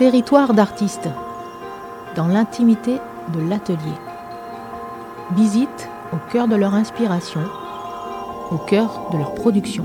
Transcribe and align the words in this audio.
Territoire 0.00 0.54
d'artistes, 0.54 1.10
dans 2.16 2.26
l'intimité 2.26 2.96
de 3.34 3.46
l'atelier. 3.46 3.98
Visite 5.32 5.90
au 6.14 6.16
cœur 6.32 6.48
de 6.48 6.56
leur 6.56 6.72
inspiration, 6.72 7.42
au 8.50 8.56
cœur 8.56 9.10
de 9.12 9.18
leur 9.18 9.34
production. 9.34 9.84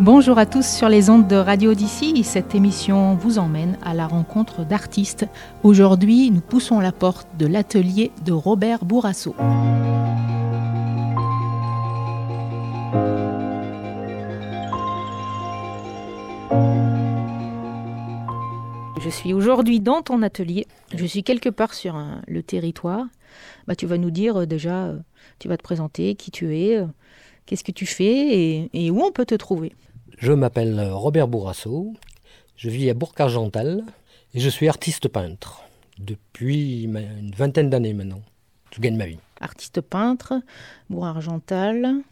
Bonjour 0.00 0.38
à 0.38 0.46
tous 0.46 0.66
sur 0.66 0.88
les 0.88 1.10
ondes 1.10 1.28
de 1.28 1.36
Radio 1.36 1.74
d'ici. 1.74 2.24
Cette 2.24 2.54
émission 2.54 3.16
vous 3.16 3.38
emmène 3.38 3.76
à 3.82 3.92
la 3.92 4.06
rencontre 4.06 4.64
d'artistes. 4.64 5.26
Aujourd'hui, 5.62 6.30
nous 6.30 6.40
poussons 6.40 6.80
la 6.80 6.90
porte 6.90 7.28
de 7.36 7.44
l'atelier 7.46 8.10
de 8.24 8.32
Robert 8.32 8.86
Bourrasso. 8.86 9.34
Je 18.98 19.10
suis 19.10 19.34
aujourd'hui 19.34 19.80
dans 19.80 20.00
ton 20.00 20.22
atelier. 20.22 20.66
Je 20.94 21.04
suis 21.04 21.22
quelque 21.22 21.50
part 21.50 21.74
sur 21.74 22.02
le 22.26 22.42
territoire. 22.42 23.04
Bah, 23.66 23.74
tu 23.74 23.84
vas 23.84 23.98
nous 23.98 24.10
dire 24.10 24.38
euh, 24.38 24.46
déjà, 24.46 24.86
euh, 24.86 24.98
tu 25.38 25.48
vas 25.48 25.58
te 25.58 25.62
présenter 25.62 26.14
qui 26.14 26.30
tu 26.30 26.56
es, 26.56 26.78
euh, 26.78 26.86
qu'est-ce 27.44 27.64
que 27.64 27.70
tu 27.70 27.84
fais 27.84 28.70
et 28.72 28.90
où 28.90 29.02
on 29.02 29.12
peut 29.12 29.26
te 29.26 29.34
trouver. 29.34 29.74
Je 30.20 30.34
m'appelle 30.34 30.78
Robert 30.92 31.28
Bourrasso, 31.28 31.94
je 32.54 32.68
vis 32.68 32.90
à 32.90 32.94
Bourg-Argental 32.94 33.82
et 34.34 34.40
je 34.40 34.50
suis 34.50 34.68
artiste 34.68 35.08
peintre 35.08 35.62
depuis 35.98 36.82
une 36.82 37.30
vingtaine 37.34 37.70
d'années 37.70 37.94
maintenant. 37.94 38.20
Je 38.70 38.82
gagne 38.82 38.98
ma 38.98 39.06
vie. 39.06 39.18
Artiste 39.40 39.80
peintre, 39.80 40.34
Bourg-Argental, 40.90 42.02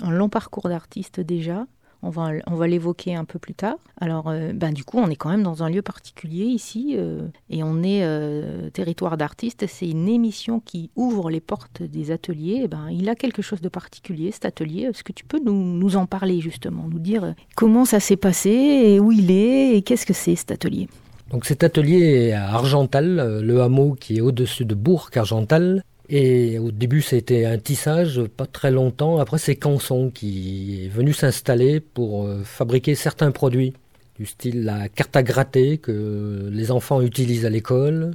un 0.00 0.10
long 0.10 0.28
parcours 0.28 0.68
d'artiste 0.68 1.20
déjà. 1.20 1.68
On 2.04 2.10
va, 2.10 2.66
l'évoquer 2.66 3.14
un 3.14 3.24
peu 3.24 3.38
plus 3.38 3.54
tard. 3.54 3.76
Alors, 4.00 4.28
euh, 4.28 4.52
ben, 4.52 4.72
du 4.72 4.82
coup, 4.82 4.98
on 4.98 5.08
est 5.08 5.14
quand 5.14 5.30
même 5.30 5.44
dans 5.44 5.62
un 5.62 5.70
lieu 5.70 5.82
particulier 5.82 6.44
ici, 6.46 6.96
euh, 6.98 7.28
et 7.48 7.62
on 7.62 7.84
est 7.84 8.02
euh, 8.02 8.70
territoire 8.70 9.16
d'artistes. 9.16 9.66
C'est 9.68 9.88
une 9.88 10.08
émission 10.08 10.58
qui 10.58 10.90
ouvre 10.96 11.30
les 11.30 11.40
portes 11.40 11.82
des 11.82 12.10
ateliers. 12.10 12.66
ben, 12.66 12.88
il 12.90 13.08
a 13.08 13.14
quelque 13.14 13.40
chose 13.40 13.60
de 13.60 13.68
particulier, 13.68 14.32
cet 14.32 14.46
atelier. 14.46 14.82
Est-ce 14.82 15.04
que 15.04 15.12
tu 15.12 15.24
peux 15.24 15.38
nous, 15.38 15.52
nous 15.52 15.96
en 15.96 16.06
parler 16.06 16.40
justement, 16.40 16.88
nous 16.90 16.98
dire 16.98 17.34
comment 17.54 17.84
ça 17.84 18.00
s'est 18.00 18.16
passé, 18.16 18.50
et 18.50 18.98
où 18.98 19.12
il 19.12 19.30
est, 19.30 19.76
et 19.76 19.82
qu'est-ce 19.82 20.06
que 20.06 20.14
c'est 20.14 20.34
cet 20.34 20.50
atelier? 20.50 20.88
Donc 21.30 21.46
cet 21.46 21.62
atelier 21.62 22.28
est 22.28 22.32
à 22.32 22.50
Argental, 22.52 23.40
le 23.40 23.62
hameau 23.62 23.94
qui 23.94 24.16
est 24.16 24.20
au-dessus 24.20 24.64
de 24.64 24.74
Bourg-Argental, 24.74 25.82
et 26.08 26.58
au 26.58 26.70
début, 26.70 27.02
c'était 27.02 27.44
un 27.44 27.58
tissage, 27.58 28.22
pas 28.36 28.46
très 28.46 28.70
longtemps. 28.70 29.18
Après, 29.18 29.38
c'est 29.38 29.56
Canson 29.56 30.10
qui 30.10 30.84
est 30.84 30.88
venu 30.88 31.12
s'installer 31.12 31.80
pour 31.80 32.24
euh, 32.24 32.42
fabriquer 32.44 32.94
certains 32.94 33.30
produits, 33.30 33.72
du 34.18 34.26
style 34.26 34.64
la 34.64 34.88
carte 34.88 35.16
à 35.16 35.22
gratter 35.22 35.78
que 35.78 36.48
les 36.52 36.70
enfants 36.70 37.00
utilisent 37.00 37.46
à 37.46 37.50
l'école. 37.50 38.12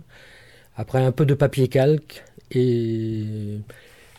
Après, 0.75 1.03
un 1.03 1.11
peu 1.11 1.25
de 1.25 1.33
papier 1.33 1.69
calque. 1.69 2.23
Et 2.51 3.23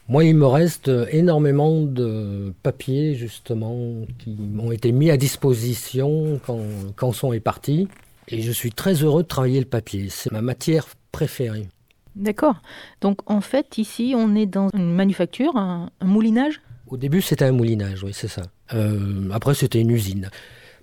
moi, 0.08 0.24
il 0.24 0.34
me 0.34 0.46
reste 0.46 0.90
énormément 1.10 1.82
de 1.82 2.52
papiers, 2.62 3.14
justement, 3.14 4.06
qui 4.18 4.30
m'ont 4.30 4.72
été 4.72 4.92
mis 4.92 5.10
à 5.10 5.16
disposition 5.16 6.40
quand 6.44 6.62
Canson 6.96 7.32
est 7.32 7.40
parti. 7.40 7.88
Et 8.28 8.42
je 8.42 8.52
suis 8.52 8.72
très 8.72 8.94
heureux 8.94 9.22
de 9.22 9.28
travailler 9.28 9.60
le 9.60 9.66
papier. 9.66 10.08
C'est 10.10 10.32
ma 10.32 10.42
matière 10.42 10.86
préférée. 11.12 11.68
D'accord. 12.18 12.56
Donc 13.00 13.18
en 13.30 13.40
fait, 13.40 13.78
ici, 13.78 14.12
on 14.16 14.34
est 14.34 14.46
dans 14.46 14.68
une 14.74 14.92
manufacture, 14.92 15.56
un, 15.56 15.90
moulinage? 16.02 16.60
Au 16.88 16.96
début, 16.96 17.22
c'était 17.22 17.44
un 17.44 17.52
moulinage, 17.52 18.02
oui, 18.02 18.10
c'est 18.12 18.28
ça. 18.28 18.42
Euh, 18.74 19.30
après, 19.32 19.54
c'était 19.54 19.80
une 19.80 19.90
usine. 19.90 20.30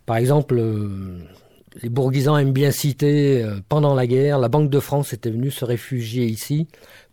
Par 0.05 0.15
exemple, 0.15 0.55
euh, 0.57 1.19
les 1.81 1.89
bourguisans 1.89 2.37
aiment 2.37 2.53
bien 2.53 2.71
citer, 2.71 3.43
euh, 3.43 3.59
pendant 3.67 3.95
la 3.95 4.07
guerre, 4.07 4.39
la 4.39 4.47
Banque 4.47 4.69
de 4.69 4.79
France 4.79 5.11
était 5.11 5.29
venue 5.29 5.51
se 5.51 5.65
réfugier 5.65 6.25
ici 6.25 6.67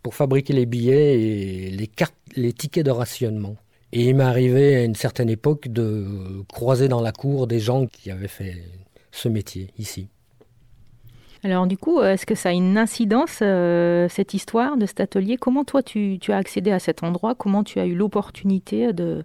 pour 0.05 0.15
fabriquer 0.15 0.53
les 0.53 0.67
billets 0.67 1.21
et 1.21 1.71
les, 1.71 1.91
les 2.37 2.53
tickets 2.53 2.87
de 2.87 2.91
rationnement. 2.93 3.57
Et 3.93 4.09
il 4.09 4.15
m'est 4.15 4.25
arrivé 4.25 4.77
à 4.77 4.85
une 4.85 4.95
certaine 4.95 5.31
époque 5.31 5.69
de 5.69 6.45
croiser 6.49 6.89
dans 6.89 7.01
la 7.01 7.13
cour 7.13 7.47
des 7.47 7.59
gens 7.59 7.87
qui 7.87 8.11
avaient 8.11 8.29
fait 8.29 8.63
ce 9.11 9.29
métier 9.29 9.69
ici. 9.79 10.09
Alors 11.45 11.67
du 11.67 11.77
coup, 11.77 12.01
est-ce 12.01 12.25
que 12.25 12.37
ça 12.37 12.51
a 12.51 12.53
une 12.53 12.79
incidence, 12.79 13.41
euh, 13.43 14.09
cette 14.09 14.33
histoire 14.33 14.77
de 14.77 14.87
cet 14.87 15.01
atelier? 15.01 15.37
Comment 15.37 15.65
toi, 15.65 15.83
tu, 15.83 16.19
as 16.29 16.37
accédé 16.37 16.71
à 16.71 16.79
cet 16.79 17.03
endroit? 17.03 17.35
Comment 17.35 17.65
tu 17.65 17.81
as 17.81 17.87
eu 17.87 17.95
l'opportunité 17.95 18.93
de, 18.93 19.25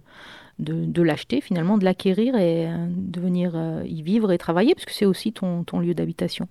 l'acheter, 1.00 1.40
finalement, 1.40 1.78
de 1.78 1.84
l'acquérir 1.84 2.34
et 2.34 2.66
euh, 2.66 2.86
de 2.90 3.20
venir 3.20 3.52
euh, 3.54 3.82
y 3.86 4.02
vivre 4.02 4.32
et 4.32 4.38
travailler? 4.38 4.74
Parce 4.74 4.84
que 4.84 4.92
c'est 4.92 5.06
aussi 5.06 5.32
ton, 5.32 5.62
ton 5.62 5.78
lieu 5.78 5.94
d'habitation. 5.94 6.48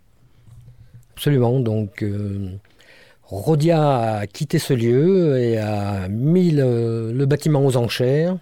Absolument. 1.11 1.59
Donc, 1.59 2.05
Rodia 3.23 4.19
a 4.19 4.27
quitté 4.27 4.59
ce 4.59 4.73
lieu 4.73 5.37
et 5.37 5.57
a 5.57 6.07
mis 6.07 6.51
le 6.51 7.25
bâtiment 7.25 7.65
aux 7.65 7.75
enchères. 7.75 8.37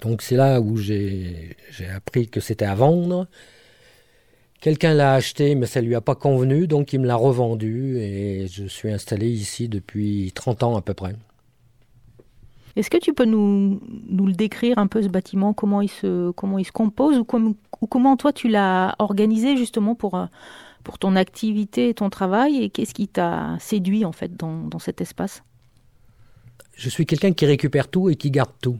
Donc 0.00 0.22
c'est 0.22 0.36
là 0.36 0.60
où 0.60 0.76
j'ai 0.76 1.56
appris 1.94 2.28
que 2.28 2.40
c'était 2.40 2.64
à 2.64 2.74
vendre. 2.74 3.26
Quelqu'un 4.60 4.92
l'a 4.92 5.14
acheté, 5.14 5.54
mais 5.54 5.66
ça 5.66 5.80
lui 5.80 5.94
a 5.94 6.02
pas 6.02 6.14
convenu, 6.14 6.66
donc 6.66 6.92
il 6.92 7.00
me 7.00 7.06
l'a 7.06 7.16
revendu 7.16 7.96
et 7.98 8.46
je 8.46 8.66
suis 8.66 8.90
installé 8.90 9.26
ici 9.28 9.68
depuis 9.68 10.32
30 10.34 10.62
ans 10.62 10.76
à 10.76 10.82
peu 10.82 10.92
près. 10.92 11.14
Est-ce 12.76 12.90
que 12.90 12.98
tu 12.98 13.14
peux 13.14 13.24
nous, 13.24 13.80
nous, 14.08 14.26
le 14.26 14.32
décrire 14.32 14.78
un 14.78 14.86
peu 14.86 15.02
ce 15.02 15.08
bâtiment, 15.08 15.54
comment 15.54 15.80
il 15.80 15.88
se, 15.88 16.30
comment 16.32 16.58
il 16.58 16.64
se 16.64 16.72
compose 16.72 17.18
ou, 17.18 17.26
ou 17.80 17.86
comment 17.86 18.16
toi 18.16 18.32
tu 18.32 18.48
l'as 18.48 18.94
organisé 18.98 19.56
justement 19.56 19.94
pour, 19.94 20.14
euh, 20.14 20.26
pour 20.84 20.98
ton 20.98 21.16
activité 21.16 21.88
et 21.88 21.94
ton 21.94 22.10
travail 22.10 22.62
et 22.62 22.68
qu'est-ce 22.68 22.94
qui 22.94 23.08
t'a 23.08 23.56
séduit 23.60 24.04
en 24.04 24.12
fait 24.12 24.36
dans, 24.36 24.64
dans 24.64 24.78
cet 24.78 25.00
espace? 25.00 25.42
Je 26.76 26.88
suis 26.88 27.06
quelqu'un 27.06 27.32
qui 27.32 27.46
récupère 27.46 27.88
tout 27.88 28.08
et 28.08 28.14
qui 28.14 28.30
garde 28.30 28.52
tout. 28.62 28.78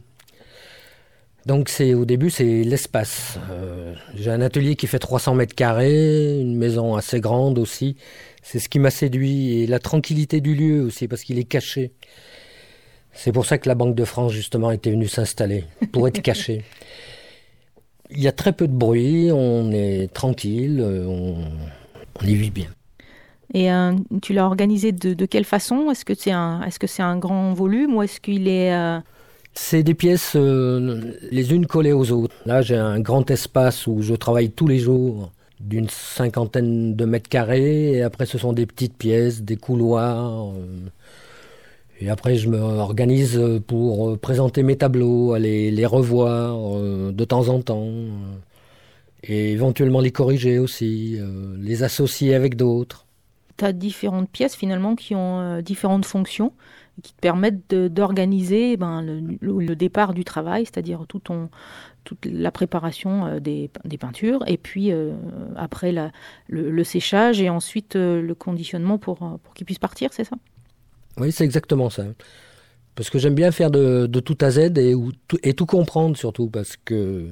Donc 1.46 1.68
c'est 1.68 1.94
au 1.94 2.04
début 2.04 2.30
c'est 2.30 2.64
l'espace. 2.64 3.38
Euh, 3.50 3.94
j'ai 4.14 4.30
un 4.30 4.40
atelier 4.40 4.76
qui 4.76 4.86
fait 4.86 4.98
300 4.98 5.34
mètres 5.34 5.54
carrés, 5.54 6.40
une 6.40 6.56
maison 6.56 6.96
assez 6.96 7.20
grande 7.20 7.58
aussi. 7.58 7.96
C'est 8.42 8.58
ce 8.58 8.68
qui 8.68 8.78
m'a 8.78 8.90
séduit 8.90 9.60
et 9.60 9.66
la 9.66 9.78
tranquillité 9.78 10.40
du 10.40 10.54
lieu 10.54 10.82
aussi 10.82 11.08
parce 11.08 11.22
qu'il 11.22 11.38
est 11.38 11.44
caché. 11.44 11.92
C'est 13.12 13.32
pour 13.32 13.46
ça 13.46 13.58
que 13.58 13.68
la 13.68 13.74
Banque 13.74 13.94
de 13.94 14.04
France 14.04 14.32
justement 14.32 14.70
était 14.70 14.90
venue 14.90 15.08
s'installer 15.08 15.64
pour 15.92 16.06
être 16.08 16.22
caché. 16.22 16.64
Il 18.12 18.20
y 18.20 18.28
a 18.28 18.32
très 18.32 18.52
peu 18.52 18.66
de 18.66 18.72
bruit, 18.72 19.30
on 19.32 19.70
est 19.70 20.12
tranquille, 20.12 20.82
on, 20.82 21.44
y 22.26 22.34
vit 22.34 22.50
bien. 22.50 22.66
Et 23.54 23.72
euh, 23.72 23.92
tu 24.20 24.32
l'as 24.32 24.46
organisé 24.46 24.90
de, 24.90 25.26
quelle 25.26 25.44
façon? 25.44 25.90
Est-ce 25.92 26.04
que 26.04 26.14
c'est 26.14 26.32
un, 26.32 26.60
est-ce 26.62 26.80
que 26.80 26.88
c'est 26.88 27.02
un 27.02 27.16
grand 27.18 27.54
volume 27.54 27.94
ou 27.94 28.02
est-ce 28.02 28.20
qu'il 28.20 28.48
est, 28.48 28.74
euh, 28.74 28.98
c'est 29.54 29.82
des 29.82 29.94
pièces 29.94 30.34
euh, 30.36 31.12
les 31.30 31.52
unes 31.52 31.66
collées 31.66 31.92
aux 31.92 32.12
autres. 32.12 32.34
Là, 32.46 32.62
j'ai 32.62 32.76
un 32.76 33.00
grand 33.00 33.30
espace 33.30 33.86
où 33.86 34.02
je 34.02 34.14
travaille 34.14 34.50
tous 34.50 34.66
les 34.66 34.78
jours 34.78 35.32
d'une 35.58 35.88
cinquantaine 35.88 36.96
de 36.96 37.04
mètres 37.04 37.28
carrés. 37.28 37.92
Et 37.92 38.02
après, 38.02 38.26
ce 38.26 38.38
sont 38.38 38.52
des 38.52 38.66
petites 38.66 38.96
pièces, 38.96 39.42
des 39.42 39.56
couloirs. 39.56 40.50
Euh, 40.50 40.88
et 42.00 42.08
après, 42.08 42.36
je 42.36 42.48
me 42.48 42.58
organise 42.58 43.40
pour 43.66 44.18
présenter 44.18 44.62
mes 44.62 44.76
tableaux, 44.76 45.34
aller 45.34 45.70
les 45.70 45.86
revoir 45.86 46.76
euh, 46.76 47.12
de 47.12 47.24
temps 47.24 47.48
en 47.48 47.60
temps. 47.60 47.88
et 49.22 49.52
éventuellement 49.52 50.00
les 50.00 50.12
corriger 50.12 50.58
aussi, 50.58 51.18
les 51.58 51.82
associer 51.82 52.34
avec 52.34 52.56
d'autres. 52.56 53.04
Tu 53.58 53.66
as 53.66 53.72
différentes 53.72 54.30
pièces 54.30 54.56
finalement 54.56 54.96
qui 54.96 55.14
ont 55.14 55.60
différentes 55.60 56.06
fonctions 56.06 56.52
qui 57.02 57.12
te 57.12 57.20
permettent 57.20 57.74
d'organiser 57.74 58.76
ben, 58.76 59.02
le, 59.40 59.74
départ 59.74 60.14
du 60.14 60.24
travail, 60.24 60.64
c'est-à-dire 60.64 61.04
tout 61.08 61.22
toute 62.04 62.26
la 62.26 62.50
préparation 62.50 63.26
euh, 63.26 63.40
des, 63.40 63.70
peintures, 63.98 64.42
et 64.46 64.56
puis 64.56 64.90
euh, 64.90 65.14
après 65.56 65.94
le, 66.48 66.84
séchage 66.84 67.40
et 67.40 67.50
ensuite 67.50 67.96
euh, 67.96 68.22
le 68.22 68.34
conditionnement 68.34 68.98
pour, 68.98 69.18
pour 69.18 69.54
qu'ils 69.54 69.66
puissent 69.66 69.78
partir, 69.78 70.10
c'est 70.12 70.24
ça? 70.24 70.36
Oui, 71.18 71.32
c'est 71.32 71.44
exactement 71.44 71.90
ça. 71.90 72.04
Parce 72.94 73.10
que 73.10 73.18
j'aime 73.18 73.34
bien 73.34 73.50
faire 73.50 73.70
de, 73.70 74.06
tout 74.06 74.38
à 74.40 74.50
Z 74.50 74.78
et, 74.78 74.94
et 75.42 75.54
tout 75.54 75.66
comprendre 75.66 76.16
surtout, 76.16 76.48
parce 76.48 76.76
que 76.76 77.28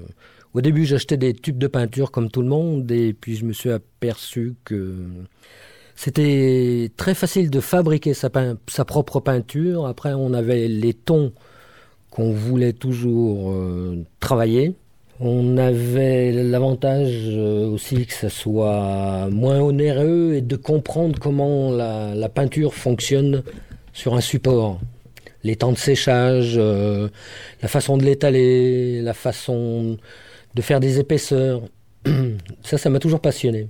au 0.55 0.61
début 0.61 0.85
j'achetais 0.85 1.17
des 1.17 1.35
tubes 1.35 1.59
de 1.59 1.67
peinture 1.67 2.11
comme 2.11 2.31
tout 2.31 2.43
le 2.43 2.49
monde, 2.49 2.91
et 2.91 3.13
puis 3.13 3.37
je 3.37 3.45
me 3.45 3.53
suis 3.53 3.71
aperçu 3.71 4.55
que 4.65 5.07
c'était 6.01 6.93
très 6.97 7.13
facile 7.13 7.51
de 7.51 7.59
fabriquer 7.59 8.15
sa, 8.15 8.31
propre 8.85 9.19
peinture. 9.19 9.89
Après, 9.89 10.13
on 10.15 10.33
avait 10.33 10.69
les 10.69 10.95
tons 10.95 11.33
qu'on 12.09 12.31
voulait 12.31 12.73
toujours 12.73 13.51
euh, 13.51 14.05
travailler. 14.21 14.77
On 15.19 15.57
avait 15.57 16.31
l'avantage 16.31 17.37
aussi 17.37 18.07
que 18.07 18.13
ça 18.13 18.31
soit 18.31 19.29
moins 19.33 19.59
onéreux 19.59 20.35
et 20.35 20.41
de 20.41 20.55
comprendre 20.55 21.19
comment 21.19 21.73
la, 21.73 22.29
peinture 22.29 22.75
fonctionne 22.75 23.43
sur 23.93 24.15
un 24.15 24.21
support. 24.21 24.79
Les 25.43 25.57
temps 25.57 25.73
de 25.73 25.79
séchage, 25.79 26.57
la 26.59 27.69
façon 27.69 27.97
de 27.97 28.05
l'étaler, 28.05 29.03
la 29.03 29.15
façon 29.15 29.99
de 30.55 30.63
faire 30.63 30.79
des 30.79 31.01
épaisseurs. 31.01 31.63
Ça, 32.63 32.79
ça 32.79 32.89
m'a 32.89 33.01
toujours 33.01 33.21
passionné. 33.21 33.67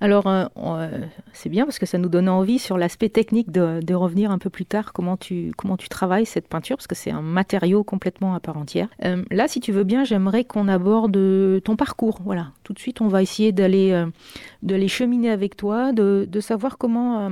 Alors, 0.00 0.26
euh, 0.26 0.44
euh, 0.58 1.06
c'est 1.32 1.48
bien 1.48 1.64
parce 1.64 1.78
que 1.78 1.86
ça 1.86 1.96
nous 1.96 2.08
donne 2.08 2.28
envie 2.28 2.58
sur 2.58 2.76
l'aspect 2.76 3.08
technique 3.08 3.50
de, 3.50 3.94
revenir 3.94 4.30
un 4.30 4.38
peu 4.38 4.50
plus 4.50 4.66
tard, 4.66 4.92
comment 4.92 5.16
tu, 5.16 5.52
comment 5.56 5.76
tu 5.76 5.88
travailles 5.88 6.26
cette 6.26 6.48
peinture, 6.48 6.76
parce 6.76 6.86
que 6.86 6.94
c'est 6.94 7.10
un 7.10 7.22
matériau 7.22 7.82
complètement 7.82 8.34
à 8.34 8.40
part 8.40 8.58
entière. 8.58 8.88
Euh, 9.04 9.24
là, 9.30 9.48
si 9.48 9.60
tu 9.60 9.72
veux 9.72 9.84
bien, 9.84 10.04
j'aimerais 10.04 10.44
qu'on 10.44 10.68
aborde 10.68 11.18
ton 11.62 11.76
parcours. 11.76 12.18
Voilà, 12.24 12.48
tout 12.62 12.74
de 12.74 12.78
suite, 12.78 13.00
on 13.00 13.08
va 13.08 13.22
essayer 13.22 13.52
d'aller 13.52 14.04
d'aller 14.62 14.88
cheminer 14.88 15.30
avec 15.30 15.56
toi, 15.56 15.92
de, 15.92 16.28
de 16.30 16.40
savoir 16.40 16.76
comment 16.76 17.30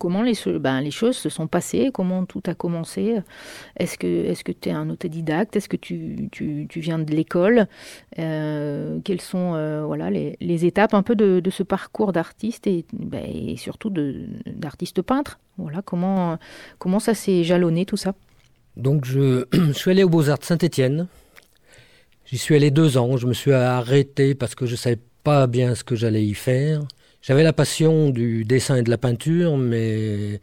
Comment 0.00 0.22
les, 0.22 0.34
ben, 0.58 0.80
les 0.80 0.90
choses 0.90 1.16
se 1.16 1.28
sont 1.28 1.46
passées 1.46 1.90
Comment 1.94 2.26
tout 2.26 2.42
a 2.46 2.54
commencé 2.54 3.18
Est-ce 3.76 3.96
que 3.96 4.52
tu 4.52 4.68
es 4.68 4.72
un 4.72 4.90
autodidacte? 4.90 5.54
Est-ce 5.54 5.68
que 5.68 5.76
tu, 5.76 6.28
viens 6.74 6.98
de 6.98 7.12
l'école? 7.12 7.68
Euh, 8.18 8.98
Quelles 9.04 9.20
sont 9.20 9.54
euh, 9.54 9.84
voilà, 9.86 10.10
les, 10.10 10.64
étapes 10.66 10.92
un 10.92 11.02
peu 11.02 11.14
de, 11.14 11.50
ce 11.50 11.62
parcours 11.62 12.12
d'artiste 12.12 12.66
et, 12.66 12.84
ben, 12.92 13.56
surtout 13.56 13.92
d'artiste 14.46 15.02
peintre? 15.02 15.38
Voilà, 15.56 15.82
comment, 15.82 16.38
ça 16.98 17.14
s'est 17.14 17.44
jalonné 17.44 17.86
tout 17.86 17.96
ça? 17.96 18.14
Donc 18.76 19.04
je, 19.04 19.46
suis 19.72 19.92
allé 19.92 20.02
aux 20.02 20.10
Beaux-Arts 20.10 20.42
Saint-Étienne. 20.42 21.06
J'y 22.26 22.38
suis 22.38 22.56
allé 22.56 22.72
deux 22.72 22.98
ans. 22.98 23.16
Je 23.16 23.28
me 23.28 23.34
suis 23.34 23.52
arrêté 23.52 24.34
parce 24.34 24.56
que 24.56 24.66
je 24.66 24.72
ne 24.72 24.76
savais 24.76 24.98
pas 25.22 25.46
bien 25.46 25.76
ce 25.76 25.84
que 25.84 25.94
j'allais 25.94 26.24
y 26.24 26.34
faire. 26.34 26.82
J'avais 27.26 27.42
la 27.42 27.52
passion 27.52 28.10
du 28.10 28.44
dessin 28.44 28.76
et 28.76 28.82
de 28.84 28.90
la 28.90 28.98
peinture, 28.98 29.56
mais 29.56 30.40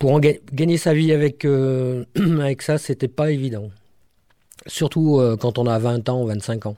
pour 0.00 0.18
gagner 0.20 0.76
sa 0.76 0.92
vie 0.92 1.12
avec, 1.12 1.44
euh, 1.44 2.04
avec 2.40 2.62
ça, 2.62 2.78
c'était 2.78 3.06
pas 3.06 3.30
évident. 3.30 3.70
Surtout 4.66 5.20
euh, 5.20 5.36
quand 5.36 5.56
on 5.56 5.68
a 5.68 5.78
20 5.78 6.08
ans, 6.08 6.24
25 6.24 6.66
ans. 6.66 6.76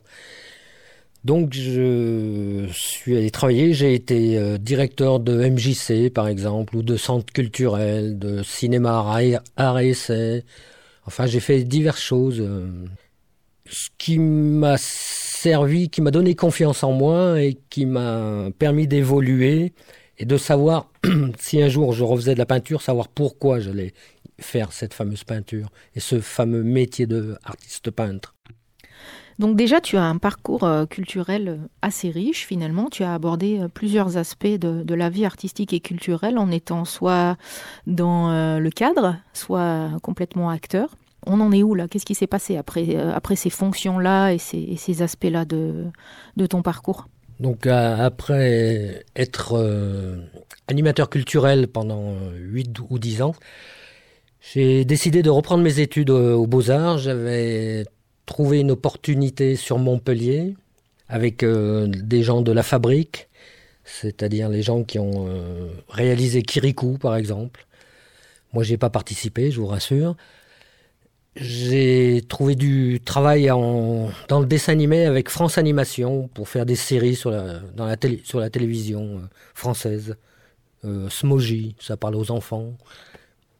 Donc 1.24 1.54
je 1.54 2.66
suis 2.72 3.16
allé 3.16 3.30
travailler, 3.30 3.72
j'ai 3.72 3.94
été 3.94 4.36
euh, 4.36 4.58
directeur 4.58 5.18
de 5.18 5.48
MJC 5.48 6.12
par 6.12 6.28
exemple, 6.28 6.76
ou 6.76 6.82
de 6.82 6.98
centre 6.98 7.32
culturel, 7.32 8.18
de 8.18 8.42
cinéma 8.42 8.98
art 9.56 9.78
et 9.80 9.88
essai. 9.88 10.44
Enfin 11.06 11.24
j'ai 11.24 11.40
fait 11.40 11.64
diverses 11.64 12.02
choses. 12.02 12.46
Ce 13.68 13.88
qui 13.98 14.18
m'a 14.18 14.76
servi, 14.78 15.88
qui 15.88 16.02
m'a 16.02 16.10
donné 16.10 16.34
confiance 16.34 16.82
en 16.82 16.92
moi 16.92 17.40
et 17.40 17.58
qui 17.70 17.86
m'a 17.86 18.48
permis 18.58 18.86
d'évoluer 18.86 19.72
et 20.18 20.24
de 20.24 20.36
savoir 20.36 20.90
si 21.38 21.62
un 21.62 21.68
jour 21.68 21.92
je 21.92 22.04
refaisais 22.04 22.34
de 22.34 22.38
la 22.38 22.46
peinture, 22.46 22.82
savoir 22.82 23.08
pourquoi 23.08 23.60
j'allais 23.60 23.92
faire 24.38 24.72
cette 24.72 24.94
fameuse 24.94 25.24
peinture 25.24 25.68
et 25.94 26.00
ce 26.00 26.20
fameux 26.20 26.62
métier 26.62 27.06
de 27.06 27.36
artiste 27.44 27.90
peintre. 27.90 28.34
Donc 29.38 29.56
déjà, 29.56 29.80
tu 29.80 29.96
as 29.98 30.04
un 30.04 30.16
parcours 30.16 30.64
euh, 30.64 30.86
culturel 30.86 31.48
euh, 31.48 31.56
assez 31.82 32.10
riche 32.10 32.46
finalement. 32.46 32.88
Tu 32.88 33.02
as 33.02 33.12
abordé 33.12 33.60
euh, 33.60 33.68
plusieurs 33.68 34.16
aspects 34.16 34.46
de, 34.46 34.94
la 34.94 35.10
vie 35.10 35.26
artistique 35.26 35.74
et 35.74 35.80
culturelle 35.80 36.38
en 36.38 36.50
étant 36.50 36.86
soit 36.86 37.36
dans 37.86 38.58
le 38.58 38.70
cadre, 38.70 39.16
soit 39.34 39.90
complètement 40.02 40.48
acteur 40.48 40.96
on 41.26 41.40
en 41.40 41.52
est 41.52 41.62
où 41.62 41.74
là? 41.74 41.88
Qu'est-ce 41.88 42.06
qui 42.06 42.14
s'est 42.14 42.26
passé 42.26 42.56
après, 42.56 42.96
euh, 42.96 43.12
après 43.12 43.36
ces 43.36 43.50
fonctions-là 43.50 44.32
et 44.32 44.38
ces, 44.38 45.02
aspects-là 45.02 45.44
de, 45.44 45.86
de 46.36 46.46
ton 46.46 46.62
parcours? 46.62 47.08
Donc 47.40 47.66
après 47.66 49.04
être 49.14 49.58
euh, 49.58 50.16
animateur 50.68 51.10
culturel 51.10 51.68
pendant 51.68 52.14
8 52.34 52.78
ou 52.88 52.98
10 52.98 53.22
ans, 53.22 53.34
j'ai 54.40 54.84
décidé 54.84 55.22
de 55.22 55.28
reprendre 55.28 55.62
mes 55.62 55.80
études 55.80 56.10
aux 56.10 56.46
Beaux-Arts. 56.46 56.98
J'avais 56.98 57.84
trouvé 58.24 58.60
une 58.60 58.70
opportunité 58.70 59.54
sur 59.56 59.78
Montpellier 59.78 60.54
avec 61.08 61.42
euh, 61.42 61.86
des 61.88 62.22
gens 62.22 62.40
de 62.40 62.52
la 62.52 62.62
fabrique, 62.62 63.28
c'est-à-dire 63.84 64.48
les 64.48 64.62
gens 64.62 64.82
qui 64.82 64.98
ont 64.98 65.28
réalisé 65.88 66.42
Kirikou 66.42 66.96
par 66.96 67.16
exemple. 67.16 67.66
Moi, 68.52 68.62
j'ai 68.62 68.78
pas 68.78 68.90
participé, 68.90 69.50
je 69.50 69.60
vous 69.60 69.66
rassure. 69.66 70.16
J'ai 71.36 72.22
trouvé 72.26 72.54
du 72.54 72.98
travail 73.04 73.46
dans 73.46 74.40
le 74.40 74.46
dessin 74.46 74.72
animé 74.72 75.04
avec 75.04 75.28
France 75.28 75.58
Animation 75.58 76.28
pour 76.32 76.48
faire 76.48 76.64
des 76.64 76.76
séries 76.76 77.14
sur 77.14 77.30
la, 77.30 77.96
télé, 77.98 78.22
sur 78.24 78.40
la 78.40 78.48
télévision 78.48 79.18
euh, 79.18 79.20
française. 79.54 80.16
Euh, 80.86 81.10
Smoji, 81.10 81.76
ça 81.78 81.98
parle 81.98 82.16
aux 82.16 82.30
enfants. 82.30 82.72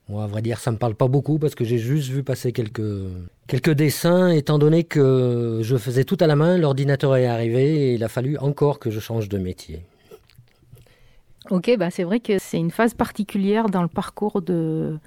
Moi, 0.08 0.24
à 0.24 0.26
vrai 0.26 0.40
dire, 0.40 0.58
ça 0.58 0.70
me 0.70 0.78
parle 0.78 0.94
pas 0.94 1.08
beaucoup 1.08 1.38
parce 1.38 1.54
que 1.54 1.64
j'ai 1.64 1.76
juste 1.76 2.08
vu 2.08 2.22
passer 2.22 2.52
quelques, 2.52 2.80
quelques 3.46 3.72
dessins, 3.72 4.30
étant 4.30 4.58
donné 4.58 4.84
que 4.84 5.60
je 5.62 5.76
faisais 5.76 6.04
tout 6.04 6.16
à 6.20 6.26
la 6.26 6.36
main, 6.36 6.56
l'ordinateur 6.56 7.14
est 7.16 7.26
arrivé 7.26 7.90
et 7.90 7.94
il 7.94 8.04
a 8.04 8.08
fallu 8.08 8.38
encore 8.38 8.78
que 8.78 8.90
je 8.90 9.00
change 9.00 9.28
de 9.28 9.36
métier. 9.36 9.82
Ok, 11.50 11.76
bah 11.78 11.90
c'est 11.90 12.04
vrai 12.04 12.20
que 12.20 12.38
c'est 12.38 12.58
une 12.58 12.70
phase 12.70 12.94
particulière 12.94 13.68
dans 13.68 13.82
le 13.82 13.88
parcours 13.88 14.42
de, 14.42 14.98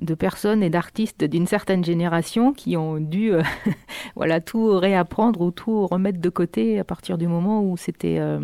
de 0.00 0.14
personnes 0.14 0.62
et 0.62 0.70
d'artistes 0.70 1.24
d'une 1.24 1.46
certaine 1.46 1.84
génération 1.84 2.52
qui 2.52 2.76
ont 2.76 2.98
dû 2.98 3.32
euh, 3.32 3.42
voilà 4.16 4.40
tout 4.40 4.78
réapprendre 4.78 5.40
ou 5.40 5.50
tout 5.50 5.86
remettre 5.86 6.20
de 6.20 6.28
côté 6.28 6.78
à 6.78 6.84
partir 6.84 7.16
du 7.16 7.28
moment 7.28 7.62
où 7.62 7.76
c'était 7.76 8.18
euh, 8.18 8.40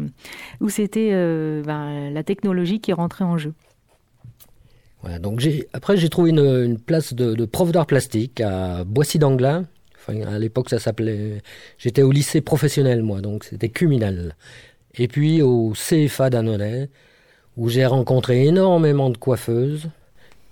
où 0.61 0.69
c'était 0.69 1.11
euh, 1.13 1.63
ben, 1.63 2.11
la 2.11 2.23
technologie 2.23 2.81
qui 2.81 2.93
rentrait 2.93 3.25
en 3.25 3.37
jeu. 3.37 3.53
Voilà, 5.03 5.19
donc 5.19 5.43
après 5.73 5.97
j'ai 5.97 6.09
trouvé 6.09 6.31
une, 6.31 6.79
place 6.79 7.15
de, 7.15 7.45
prof 7.47 7.73
d'art 7.73 7.87
plastique 7.87 8.41
à 8.41 8.85
Boissy 8.85 9.19
d'Anglin. 9.19 9.67
À 10.09 10.39
l'époque 10.39 10.71
ça 10.71 10.79
s'appelait 10.79 11.41
j'étais 11.79 12.03
au 12.03 12.11
lycée 12.11 12.41
professionnel 12.41 13.03
moi 13.03 13.21
donc 13.21 13.45
c'était 13.45 13.69
Cuminal. 13.69 14.37
Et 14.95 15.09
puis 15.09 15.41
au 15.41 15.73
CFA 15.73 16.31
d'Annonay 16.31 16.91
où 17.57 17.69
j'ai 17.69 17.87
rencontré 17.87 18.45
énormément 18.45 19.11
de 19.11 19.17
coiffeuses 19.17 19.89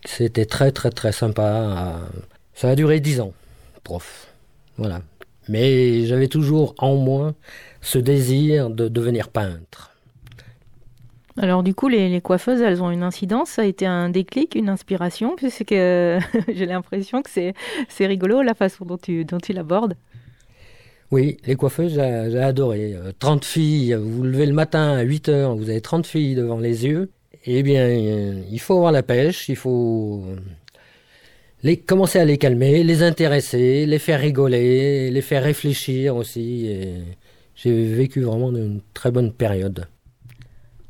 c'était 0.05 0.47
très 0.47 0.73
très 0.73 0.91
très 0.91 1.13
sympa. 1.13 2.01
Ça 2.55 2.71
a 2.71 2.75
duré 2.75 3.01
dix 3.01 3.21
ans, 3.21 3.33
prof. 3.85 4.29
Voilà. 4.77 5.03
Mais 5.49 6.05
j'avais 6.07 6.29
toujours 6.29 6.75
en 6.79 6.97
moi 6.97 7.35
ce 7.81 7.99
désir 7.99 8.71
de 8.71 8.89
devenir 8.89 9.29
peintre. 9.29 9.93
Alors 11.37 11.63
du 11.63 11.73
coup, 11.73 11.89
les, 11.89 12.21
coiffeuses, 12.21 12.61
elles 12.61 12.83
ont 12.83 12.91
une 12.91 13.05
incidence, 13.05 13.51
ça 13.51 13.63
a 13.63 13.65
été 13.65 13.87
un 13.87 14.11
déclic, 14.11 14.57
une 14.57 14.69
inspiration, 14.69 15.37
puisque 15.37 15.71
j'ai 15.71 16.67
l'impression 16.67 17.23
que 17.23 17.31
c'est 17.31 18.07
rigolo 18.07 18.43
la 18.43 18.55
façon 18.55 18.85
dont 18.85 18.99
tu, 18.99 19.25
dont 19.25 19.39
tu 19.39 19.53
l'abordes. 19.53 19.95
Oui, 21.11 21.39
les 21.47 21.55
coiffeuses, 21.55 21.95
j'ai 21.95 22.41
adoré. 22.41 22.95
30 23.19 23.45
filles, 23.45 23.95
vous 23.95 24.11
vous 24.11 24.23
levez 24.25 24.47
le 24.47 24.53
matin 24.53 24.97
à 24.97 25.03
8 25.03 25.29
heures, 25.29 25.57
vous 25.57 25.71
avez 25.71 25.81
30 25.81 26.07
filles 26.07 26.35
devant 26.35 26.59
les 26.59 26.85
yeux, 26.85 27.11
eh 27.57 27.63
bien, 27.63 27.83
euh, 27.83 28.43
il 28.51 28.61
faut 28.61 28.75
avoir 28.75 28.93
la 28.93 29.03
pêche, 29.03 29.49
il 29.49 29.57
faut 29.57 30.25
les, 31.63 31.77
commencer 31.77 32.19
à 32.19 32.25
les 32.25 32.39
calmer, 32.39 32.85
les 32.85 33.03
intéresser, 33.03 33.87
les 33.87 33.99
faire 33.99 34.21
rigoler, 34.21 35.11
les 35.11 35.23
faire 35.23 35.43
réfléchir 35.43 36.17
aussi. 36.17 36.69
j'ai 37.55 37.85
vécu 37.95 38.23
vraiment 38.23 38.51
une 38.51 38.81
très 38.93 39.11
bonne 39.11 39.33
période. 39.33 39.87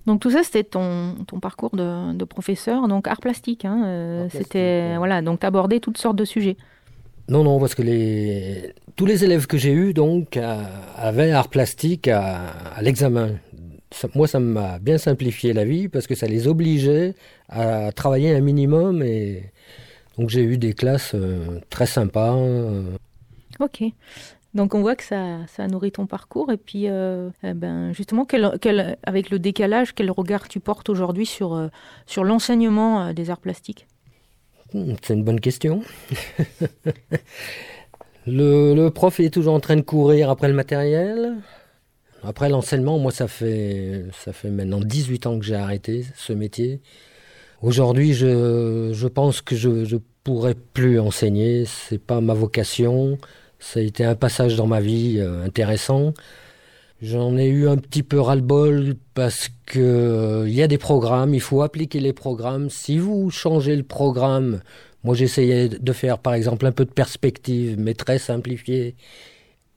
Donc 0.08 0.20
tout 0.20 0.30
ça, 0.30 0.42
c'était 0.42 0.64
ton, 0.64 1.16
ton 1.26 1.38
parcours 1.38 1.76
de, 1.76 2.24
professeur, 2.24 2.88
donc 2.88 3.06
art 3.06 3.20
plastique. 3.20 3.66
Hein, 3.66 3.82
euh, 3.84 4.28
c'était 4.30 4.96
voilà, 4.96 5.20
donc 5.20 5.44
abordé 5.44 5.80
toutes 5.80 5.98
sortes 5.98 6.16
de 6.16 6.24
sujets. 6.24 6.56
Non, 7.28 7.44
non, 7.44 7.60
parce 7.60 7.74
que 7.74 7.82
les, 7.82 8.72
tous 8.96 9.04
les 9.04 9.22
élèves 9.22 9.46
que 9.46 9.58
j'ai 9.58 9.70
eus 9.70 9.92
donc 9.92 10.38
euh, 10.38 10.62
avaient 10.96 11.30
art 11.30 11.48
plastique 11.48 12.08
à 12.08 12.80
l'examen 12.80 13.32
moi, 14.14 14.26
ça 14.26 14.40
m'a 14.40 14.78
bien 14.78 14.98
simplifié 14.98 15.52
la 15.52 15.64
vie 15.64 15.88
parce 15.88 16.06
que 16.06 16.14
ça 16.14 16.26
les 16.26 16.46
obligeait 16.46 17.14
à 17.48 17.92
travailler 17.92 18.34
un 18.34 18.40
minimum. 18.40 19.02
Et 19.02 19.52
donc, 20.18 20.30
j'ai 20.30 20.42
eu 20.42 20.58
des 20.58 20.74
classes 20.74 21.12
euh, 21.14 21.60
très 21.70 21.86
sympas. 21.86 22.36
Euh. 22.36 22.96
Ok. 23.60 23.82
Donc, 24.54 24.74
on 24.74 24.80
voit 24.80 24.96
que 24.96 25.04
ça, 25.04 25.46
ça 25.46 25.66
nourrit 25.68 25.92
ton 25.92 26.06
parcours. 26.06 26.50
Et 26.52 26.56
puis, 26.56 26.88
euh, 26.88 27.30
eh 27.42 27.54
ben, 27.54 27.92
justement, 27.92 28.26
avec 29.04 29.30
le 29.30 29.38
décalage, 29.38 29.94
quel 29.94 30.10
regard 30.10 30.48
tu 30.48 30.60
portes 30.60 30.88
aujourd'hui 30.88 31.26
sur, 31.26 31.70
sur 32.06 32.24
l'enseignement 32.24 33.12
des 33.12 33.30
arts 33.30 33.40
plastiques? 33.40 33.86
Hmm, 34.74 34.94
C'est 35.02 35.14
une 35.14 35.24
bonne 35.24 35.40
question. 35.40 35.82
le, 38.26 38.74
le 38.74 38.90
prof 38.90 39.20
est 39.20 39.30
toujours 39.30 39.54
en 39.54 39.60
train 39.60 39.76
de 39.76 39.82
courir 39.82 40.30
après 40.30 40.48
le 40.48 40.54
matériel. 40.54 41.36
Après 42.22 42.48
l'enseignement, 42.48 42.98
moi, 42.98 43.12
ça 43.12 43.28
fait, 43.28 44.04
ça 44.12 44.32
fait 44.32 44.50
maintenant 44.50 44.80
18 44.80 45.26
ans 45.26 45.38
que 45.38 45.44
j'ai 45.44 45.54
arrêté 45.54 46.04
ce 46.16 46.32
métier. 46.32 46.80
Aujourd'hui, 47.62 48.12
je, 48.14 48.90
je 48.92 49.06
pense 49.08 49.40
que 49.40 49.56
je 49.56 49.68
ne 49.68 50.00
pourrais 50.24 50.54
plus 50.54 50.98
enseigner. 51.00 51.64
C'est 51.64 51.98
pas 51.98 52.20
ma 52.20 52.34
vocation. 52.34 53.18
Ça 53.60 53.80
a 53.80 53.82
été 53.82 54.04
un 54.04 54.14
passage 54.14 54.56
dans 54.56 54.66
ma 54.66 54.80
vie 54.80 55.20
intéressant. 55.20 56.12
J'en 57.00 57.36
ai 57.36 57.46
eu 57.46 57.68
un 57.68 57.76
petit 57.76 58.02
peu 58.02 58.18
ras-le-bol 58.20 58.96
parce 59.14 59.50
que 59.66 60.44
il 60.48 60.54
y 60.54 60.62
a 60.62 60.66
des 60.66 60.78
programmes, 60.78 61.32
il 61.32 61.40
faut 61.40 61.62
appliquer 61.62 62.00
les 62.00 62.12
programmes. 62.12 62.70
Si 62.70 62.98
vous 62.98 63.30
changez 63.30 63.76
le 63.76 63.84
programme, 63.84 64.60
moi 65.04 65.14
j'essayais 65.14 65.68
de 65.68 65.92
faire 65.92 66.18
par 66.18 66.34
exemple 66.34 66.66
un 66.66 66.72
peu 66.72 66.84
de 66.84 66.90
perspective, 66.90 67.76
mais 67.78 67.94
très 67.94 68.18
simplifié. 68.18 68.96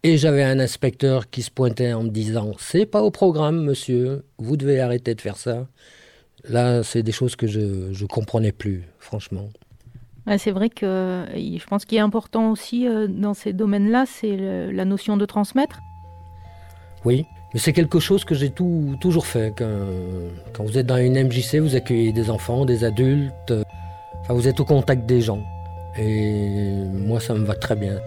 Et 0.03 0.17
j'avais 0.17 0.43
un 0.43 0.59
inspecteur 0.59 1.29
qui 1.29 1.43
se 1.43 1.51
pointait 1.51 1.93
en 1.93 2.03
me 2.03 2.09
disant 2.09 2.53
C'est 2.57 2.87
pas 2.87 3.03
au 3.03 3.11
programme, 3.11 3.63
monsieur, 3.63 4.25
vous 4.39 4.57
devez 4.57 4.79
arrêter 4.79 5.13
de 5.13 5.21
faire 5.21 5.37
ça. 5.37 5.67
Là, 6.43 6.81
c'est 6.81 7.03
des 7.03 7.11
choses 7.11 7.35
que 7.35 7.45
je 7.45 7.59
ne 7.59 8.07
comprenais 8.07 8.51
plus, 8.51 8.83
franchement. 8.97 9.49
c'est 10.39 10.49
vrai 10.49 10.69
que 10.69 11.25
je 11.35 11.65
pense 11.67 11.85
qu'il 11.85 11.99
est 11.99 12.01
important 12.01 12.49
aussi 12.49 12.87
euh, 12.87 13.07
dans 13.07 13.35
ces 13.35 13.53
domaines-là, 13.53 14.05
c'est 14.07 14.37
la 14.71 14.85
notion 14.85 15.17
de 15.17 15.25
transmettre. 15.25 15.79
Oui, 17.05 17.25
mais 17.53 17.59
c'est 17.59 17.73
quelque 17.73 17.99
chose 17.99 18.25
que 18.25 18.33
j'ai 18.33 18.49
toujours 18.49 19.27
fait. 19.27 19.53
Quand, 19.55 19.85
quand, 20.53 20.63
vous 20.63 20.79
êtes 20.79 20.87
dans 20.87 20.97
une 20.97 21.21
MJC, 21.21 21.57
vous 21.57 21.75
accueillez 21.75 22.11
des 22.11 22.31
enfants, 22.31 22.65
des 22.65 22.83
adultes, 22.83 23.53
enfin, 24.21 24.33
vous 24.33 24.47
êtes 24.47 24.59
au 24.59 24.65
contact 24.65 25.05
des 25.05 25.21
gens. 25.21 25.43
Et 25.95 26.85
moi, 26.91 27.19
ça 27.19 27.35
me 27.35 27.45
va 27.45 27.53
très 27.53 27.75
bien. 27.75 27.99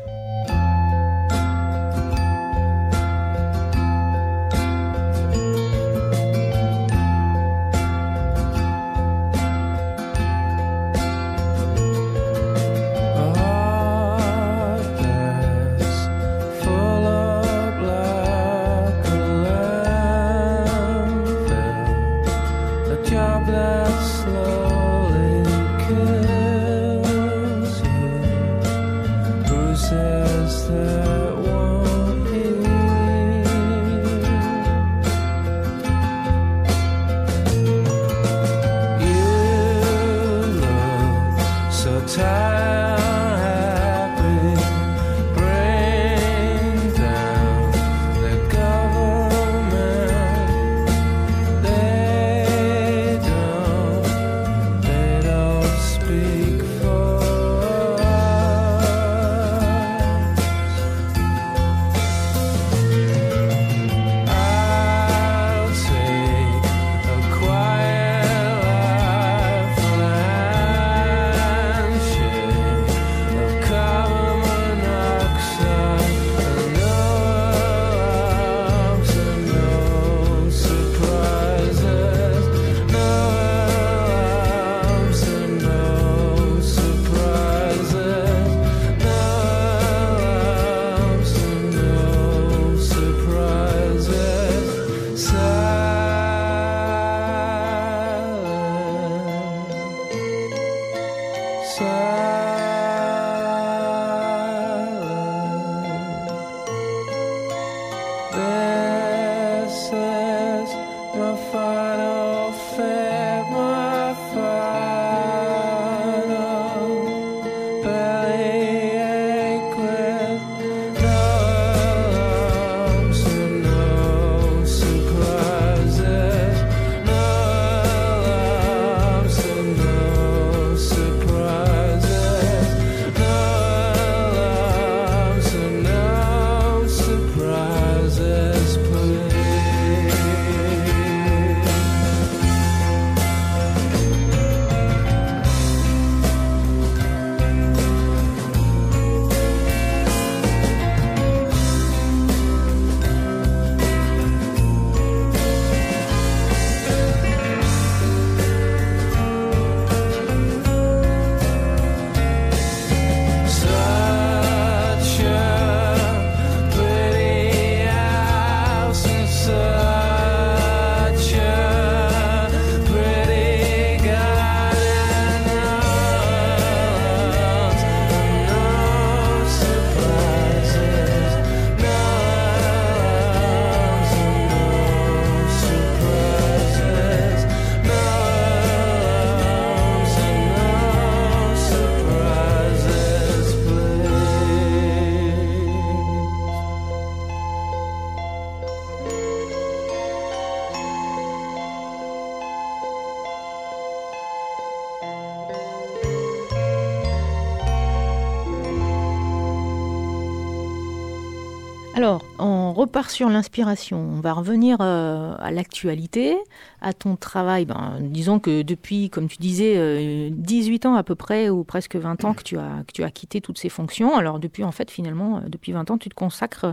Repart 212.95 213.11
sur 213.11 213.29
l'inspiration. 213.29 213.99
On 213.99 214.21
va 214.21 214.33
revenir 214.33 214.77
euh, 214.81 215.35
à 215.41 215.51
l'actualité, 215.51 216.37
à 216.81 216.93
ton 216.93 217.17
travail. 217.17 217.65
Ben, 217.65 217.99
disons 218.01 218.39
que 218.39 218.63
depuis, 218.63 219.11
comme 219.11 219.27
tu 219.27 219.39
disais, 219.39 220.31
18 220.31 220.87
euh, 220.87 220.89
ans 220.89 220.95
à 220.95 221.03
peu 221.03 221.17
près, 221.17 221.49
ou 221.49 221.65
presque 221.65 221.97
20 221.97 222.25
ans 222.25 222.35
que 222.35 222.45
tu 222.45 222.57
as, 222.57 222.85
que 222.87 222.93
tu 222.93 223.03
as 223.03 223.11
quitté 223.11 223.41
toutes 223.41 223.59
ces 223.59 223.69
fonctions. 223.69 224.17
Alors 224.17 224.39
depuis, 224.39 224.63
en 224.63 224.71
fait, 224.71 224.93
finalement, 224.93 225.39
euh, 225.39 225.41
depuis 225.49 225.73
20 225.73 225.91
ans, 225.91 225.99
tu 225.99 226.09
te 226.09 226.15
consacres 226.15 226.73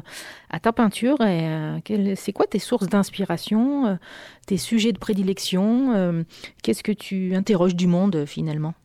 à 0.51 0.59
ta 0.59 0.71
peinture. 0.71 1.21
Et 1.21 2.15
c'est 2.15 2.33
quoi 2.33 2.45
tes 2.45 2.59
sources 2.59 2.85
d'inspiration, 2.85 3.97
tes 4.45 4.57
sujets 4.57 4.91
de 4.91 4.99
prédilection 4.99 6.23
Qu'est-ce 6.61 6.83
que 6.83 6.91
tu 6.91 7.33
interroges 7.33 7.75
du 7.75 7.87
monde 7.87 8.25
finalement? 8.27 8.75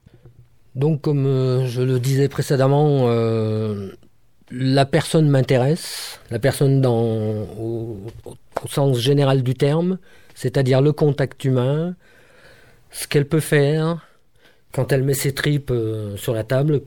Donc, 0.75 1.03
comme 1.03 1.67
je 1.67 1.83
le 1.83 2.01
disais 2.01 2.29
précédemment, 2.29 3.09
la 4.51 4.87
personne 4.87 5.29
m'intéresse, 5.29 6.21
la 6.31 6.39
personne 6.39 6.81
dans, 6.81 7.03
au, 7.59 7.99
sens 8.69 8.99
général 8.99 9.43
du 9.43 9.55
terme, 9.55 9.99
c'est-à-dire 10.35 10.81
le 10.81 10.93
contact 10.93 11.45
humain, 11.45 11.95
ce 12.91 13.09
qu'elle 13.09 13.27
peut 13.27 13.41
faire, 13.41 14.07
quand 14.73 14.93
elle 14.93 15.03
met 15.03 15.15
ses 15.15 15.33
tripes 15.33 15.71
euh, 15.71 16.17
sur 16.17 16.35
la 16.35 16.45
table, 16.45 16.83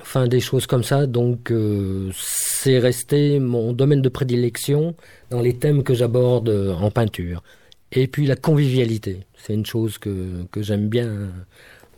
enfin 0.00 0.26
des 0.26 0.40
choses 0.40 0.66
comme 0.66 0.82
ça. 0.82 1.06
Donc 1.06 1.50
euh, 1.50 2.10
c'est 2.14 2.78
resté 2.78 3.38
mon 3.38 3.72
domaine 3.72 4.02
de 4.02 4.08
prédilection 4.08 4.94
dans 5.30 5.40
les 5.40 5.56
thèmes 5.56 5.82
que 5.82 5.94
j'aborde 5.94 6.48
en 6.48 6.90
peinture. 6.90 7.42
Et 7.92 8.08
puis 8.08 8.26
la 8.26 8.36
convivialité, 8.36 9.20
c'est 9.36 9.54
une 9.54 9.66
chose 9.66 9.98
que, 9.98 10.44
que 10.50 10.62
j'aime 10.62 10.88
bien 10.88 11.30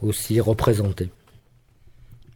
aussi 0.03 0.41
représenter. 0.41 1.11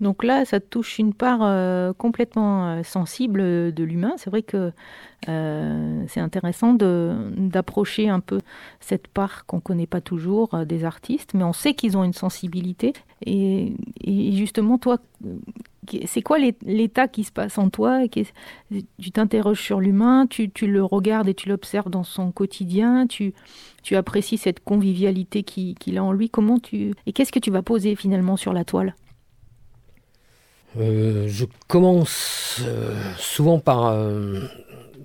Donc 0.00 0.24
là, 0.24 0.46
ça 0.46 0.60
touche 0.60 0.98
une 0.98 1.12
part 1.12 1.40
euh, 1.42 1.92
complètement 1.92 2.68
euh, 2.68 2.82
sensible 2.82 3.72
de 3.72 3.84
l'humain. 3.84 4.14
C'est 4.16 4.30
vrai 4.30 4.42
que 4.42 4.72
euh, 5.28 6.04
c'est 6.08 6.20
intéressant 6.20 6.72
d'approcher 6.72 8.08
un 8.08 8.20
peu 8.20 8.40
cette 8.80 9.08
part 9.08 9.44
qu'on 9.44 9.56
ne 9.56 9.60
connaît 9.60 9.86
pas 9.86 10.00
toujours 10.00 10.56
des 10.64 10.84
artistes, 10.84 11.34
mais 11.34 11.44
on 11.44 11.52
sait 11.52 11.74
qu'ils 11.74 11.98
ont 11.98 12.04
une 12.04 12.14
sensibilité. 12.14 12.94
Et, 13.26 13.74
justement, 14.32 14.78
toi, 14.78 14.96
c'est 16.06 16.22
quoi 16.22 16.38
l'état 16.38 17.06
qui 17.06 17.24
se 17.24 17.32
passe 17.32 17.58
en 17.58 17.68
toi 17.68 18.00
Tu 18.08 19.10
t'interroges 19.12 19.60
sur 19.60 19.80
l'humain, 19.80 20.26
tu, 20.26 20.50
le 20.62 20.82
regardes 20.82 21.28
et 21.28 21.34
tu 21.34 21.50
l'observes 21.50 21.90
dans 21.90 22.04
son 22.04 22.32
quotidien, 22.32 23.06
tu, 23.06 23.34
apprécies 23.92 24.38
cette 24.38 24.64
convivialité 24.64 25.42
qu'il 25.42 25.98
a 25.98 26.04
en 26.04 26.12
lui. 26.12 26.30
Comment 26.30 26.58
tu 26.58 26.94
et 27.04 27.12
qu'est-ce 27.12 27.32
que 27.32 27.38
tu 27.38 27.50
vas 27.50 27.60
poser 27.60 27.94
finalement 27.96 28.38
sur 28.38 28.54
la 28.54 28.64
toile? 28.64 28.94
Euh, 30.78 31.26
je 31.28 31.46
commence 31.66 32.60
euh, 32.64 32.94
souvent 33.18 33.58
par, 33.58 33.86
euh, 33.86 34.40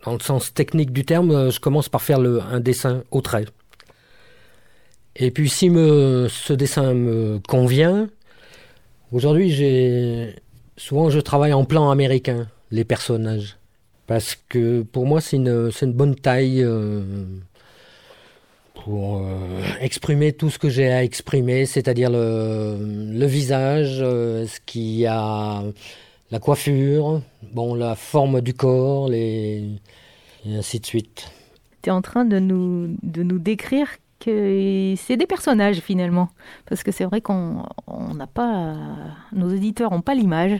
dans 0.05 0.13
le 0.13 0.19
sens 0.19 0.53
technique 0.53 0.91
du 0.91 1.05
terme, 1.05 1.49
je 1.49 1.59
commence 1.59 1.89
par 1.89 2.01
faire 2.01 2.19
un 2.19 2.59
dessin 2.59 3.03
au 3.11 3.21
trait. 3.21 3.45
Et 5.15 5.31
puis 5.31 5.49
si 5.49 5.67
ce 5.69 6.53
dessin 6.53 6.93
me 6.93 7.39
convient, 7.47 8.09
aujourd'hui 9.11 9.49
j'ai 9.49 10.35
souvent 10.77 11.09
je 11.09 11.19
travaille 11.19 11.53
en 11.53 11.63
plan 11.63 11.89
américain, 11.89 12.47
les 12.71 12.83
personnages. 12.83 13.57
Parce 14.07 14.37
que 14.49 14.83
pour 14.83 15.07
moi 15.07 15.21
c'est 15.21 15.37
une 15.37 15.93
bonne 15.93 16.15
taille 16.15 16.63
pour 18.83 19.17
euh, 19.17 19.61
exprimer 19.79 20.33
tout 20.33 20.49
ce 20.49 20.59
que 20.59 20.69
j'ai 20.69 20.91
à 20.91 21.03
exprimer, 21.03 21.65
c'est-à-dire 21.65 22.09
le, 22.11 23.25
visage, 23.25 23.97
euh, 24.01 24.45
ce 24.45 24.59
qui 24.65 25.05
a 25.05 25.63
la 26.31 26.39
coiffure, 26.39 27.21
bon, 27.53 27.73
la 27.73 27.95
forme 27.95 28.41
du 28.41 28.53
corps, 28.53 29.11
et 29.11 29.63
ainsi 30.47 30.79
de 30.79 30.85
suite. 30.85 31.31
Tu 31.81 31.89
es 31.89 31.91
en 31.91 32.01
train 32.01 32.25
de 32.25 32.39
nous, 32.39 32.95
de 33.01 33.23
nous 33.23 33.39
décrire 33.39 33.87
que 34.19 34.93
c'est 34.97 35.17
des 35.17 35.27
personnages 35.27 35.79
finalement, 35.79 36.29
parce 36.67 36.83
que 36.83 36.91
c'est 36.91 37.05
vrai 37.05 37.21
qu'on 37.21 37.63
n'a 38.13 38.27
pas, 38.27 38.75
nos 39.33 39.49
éditeurs 39.49 39.91
n'ont 39.91 40.01
pas 40.01 40.15
l'image. 40.15 40.59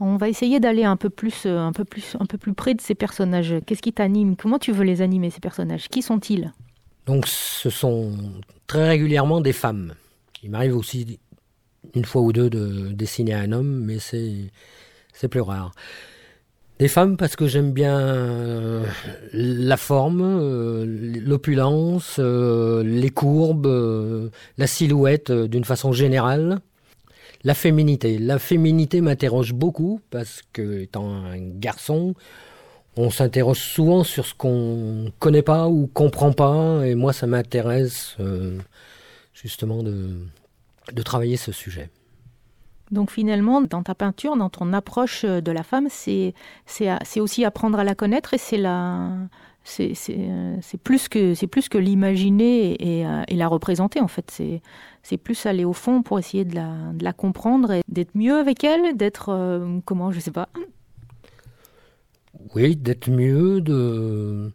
On 0.00 0.16
va 0.16 0.28
essayer 0.28 0.58
d'aller 0.58 0.84
un 0.84 0.96
peu 0.96 1.10
plus, 1.10 1.46
un 1.46 1.72
peu 1.72 1.84
plus, 1.84 2.16
un 2.18 2.26
peu 2.26 2.36
plus 2.36 2.54
près 2.54 2.74
de 2.74 2.80
ces 2.80 2.94
personnages. 2.94 3.54
Qu'est-ce 3.66 3.82
qui 3.82 3.92
t'anime? 3.92 4.34
Comment 4.36 4.58
tu 4.58 4.72
veux 4.72 4.84
les 4.84 5.00
animer 5.00 5.30
ces 5.30 5.40
personnages? 5.40 5.88
Qui 5.88 6.02
sont-ils? 6.02 6.52
Donc 7.06 7.26
ce 7.26 7.70
sont 7.70 8.12
très 8.66 8.88
régulièrement 8.88 9.40
des 9.40 9.52
femmes. 9.52 9.94
Il 10.42 10.50
m'arrive 10.50 10.76
aussi 10.76 11.18
une 11.94 12.04
fois 12.04 12.22
ou 12.22 12.32
deux 12.32 12.50
de 12.50 12.92
dessiner 12.92 13.34
un 13.34 13.52
homme, 13.52 13.84
mais 13.84 13.98
c'est 13.98 15.28
plus 15.28 15.40
rare. 15.40 15.72
Des 16.78 16.88
femmes 16.88 17.16
parce 17.16 17.36
que 17.36 17.46
j'aime 17.46 17.72
bien 17.72 17.96
euh, 17.96 18.84
la 19.32 19.76
forme, 19.76 20.22
euh, 20.22 20.84
l'opulence, 21.24 22.16
euh, 22.18 22.82
les 22.82 23.10
courbes, 23.10 24.30
la 24.58 24.66
silhouette 24.66 25.30
d'une 25.30 25.64
façon 25.64 25.92
générale. 25.92 26.58
La 27.44 27.54
féminité. 27.54 28.18
La 28.18 28.38
féminité 28.38 29.00
m'interroge 29.00 29.52
beaucoup 29.52 30.00
parce 30.10 30.42
que 30.52 30.80
étant 30.80 31.08
un 31.12 31.38
garçon, 31.38 32.14
on 32.96 33.10
s'interroge 33.10 33.58
souvent 33.58 34.04
sur 34.04 34.26
ce 34.26 34.34
qu'on 34.34 35.12
connaît 35.18 35.42
pas 35.42 35.68
ou 35.68 35.86
comprend 35.86 36.32
pas, 36.32 36.86
et 36.86 36.94
moi 36.94 37.12
ça 37.12 37.26
m'intéresse 37.26 38.16
euh, 38.20 38.58
justement 39.32 39.82
de, 39.82 40.16
travailler 41.04 41.36
ce 41.36 41.52
sujet. 41.52 41.90
Donc 42.90 43.10
finalement, 43.10 43.62
dans 43.62 43.82
ta 43.82 43.94
peinture, 43.94 44.36
dans 44.36 44.50
ton 44.50 44.74
approche 44.74 45.24
de 45.24 45.52
la 45.52 45.62
femme, 45.62 45.88
c'est 45.88 46.34
aussi 47.16 47.44
apprendre 47.44 47.78
à 47.78 47.84
la 47.84 47.94
connaître 47.94 48.34
et 48.34 48.38
c'est 48.38 48.58
la 48.58 49.10
c'est 49.64 50.82
plus 50.82 51.08
que 51.08 51.34
c'est 51.34 51.46
plus 51.46 51.68
que 51.68 51.78
l'imaginer 51.78 53.00
et, 53.00 53.36
la 53.36 53.48
représenter 53.48 54.00
en 54.00 54.08
fait. 54.08 54.42
C'est 55.02 55.16
plus 55.16 55.46
aller 55.46 55.64
au 55.64 55.72
fond 55.72 56.02
pour 56.02 56.18
essayer 56.18 56.44
de 56.44 56.54
la, 56.54 57.12
comprendre 57.12 57.72
et 57.72 57.82
d'être 57.88 58.14
mieux 58.14 58.36
avec 58.36 58.64
elle, 58.64 58.96
d'être 58.96 59.30
euh, 59.30 59.78
comment 59.84 60.12
je 60.12 60.20
sais 60.20 60.30
pas 60.30 60.48
oui, 62.54 62.76
d'être 62.76 63.10
mieux, 63.10 63.60
de, 63.60 64.50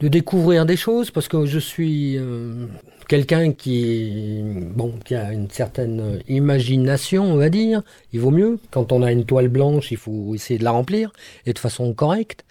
découvrir 0.00 0.66
des 0.66 0.76
choses, 0.76 1.10
parce 1.10 1.28
que 1.28 1.46
je 1.46 1.58
suis 1.58 2.16
euh, 2.18 2.66
quelqu'un 3.08 3.52
qui, 3.52 4.40
bon, 4.74 4.94
qui 5.04 5.14
a 5.14 5.32
une 5.32 5.48
certaine 5.48 6.20
imagination, 6.28 7.24
on 7.24 7.36
va 7.36 7.50
dire. 7.50 7.82
Il 8.12 8.20
vaut 8.20 8.30
mieux. 8.30 8.58
Quand 8.70 8.90
on 8.92 9.02
a 9.02 9.12
une 9.12 9.24
toile 9.24 9.48
blanche, 9.48 9.92
il 9.92 9.96
faut 9.96 10.34
essayer 10.34 10.58
de 10.58 10.64
la 10.64 10.72
remplir, 10.72 11.12
et 11.46 11.52
de 11.52 11.58
façon 11.58 11.92
correcte, 11.94 12.44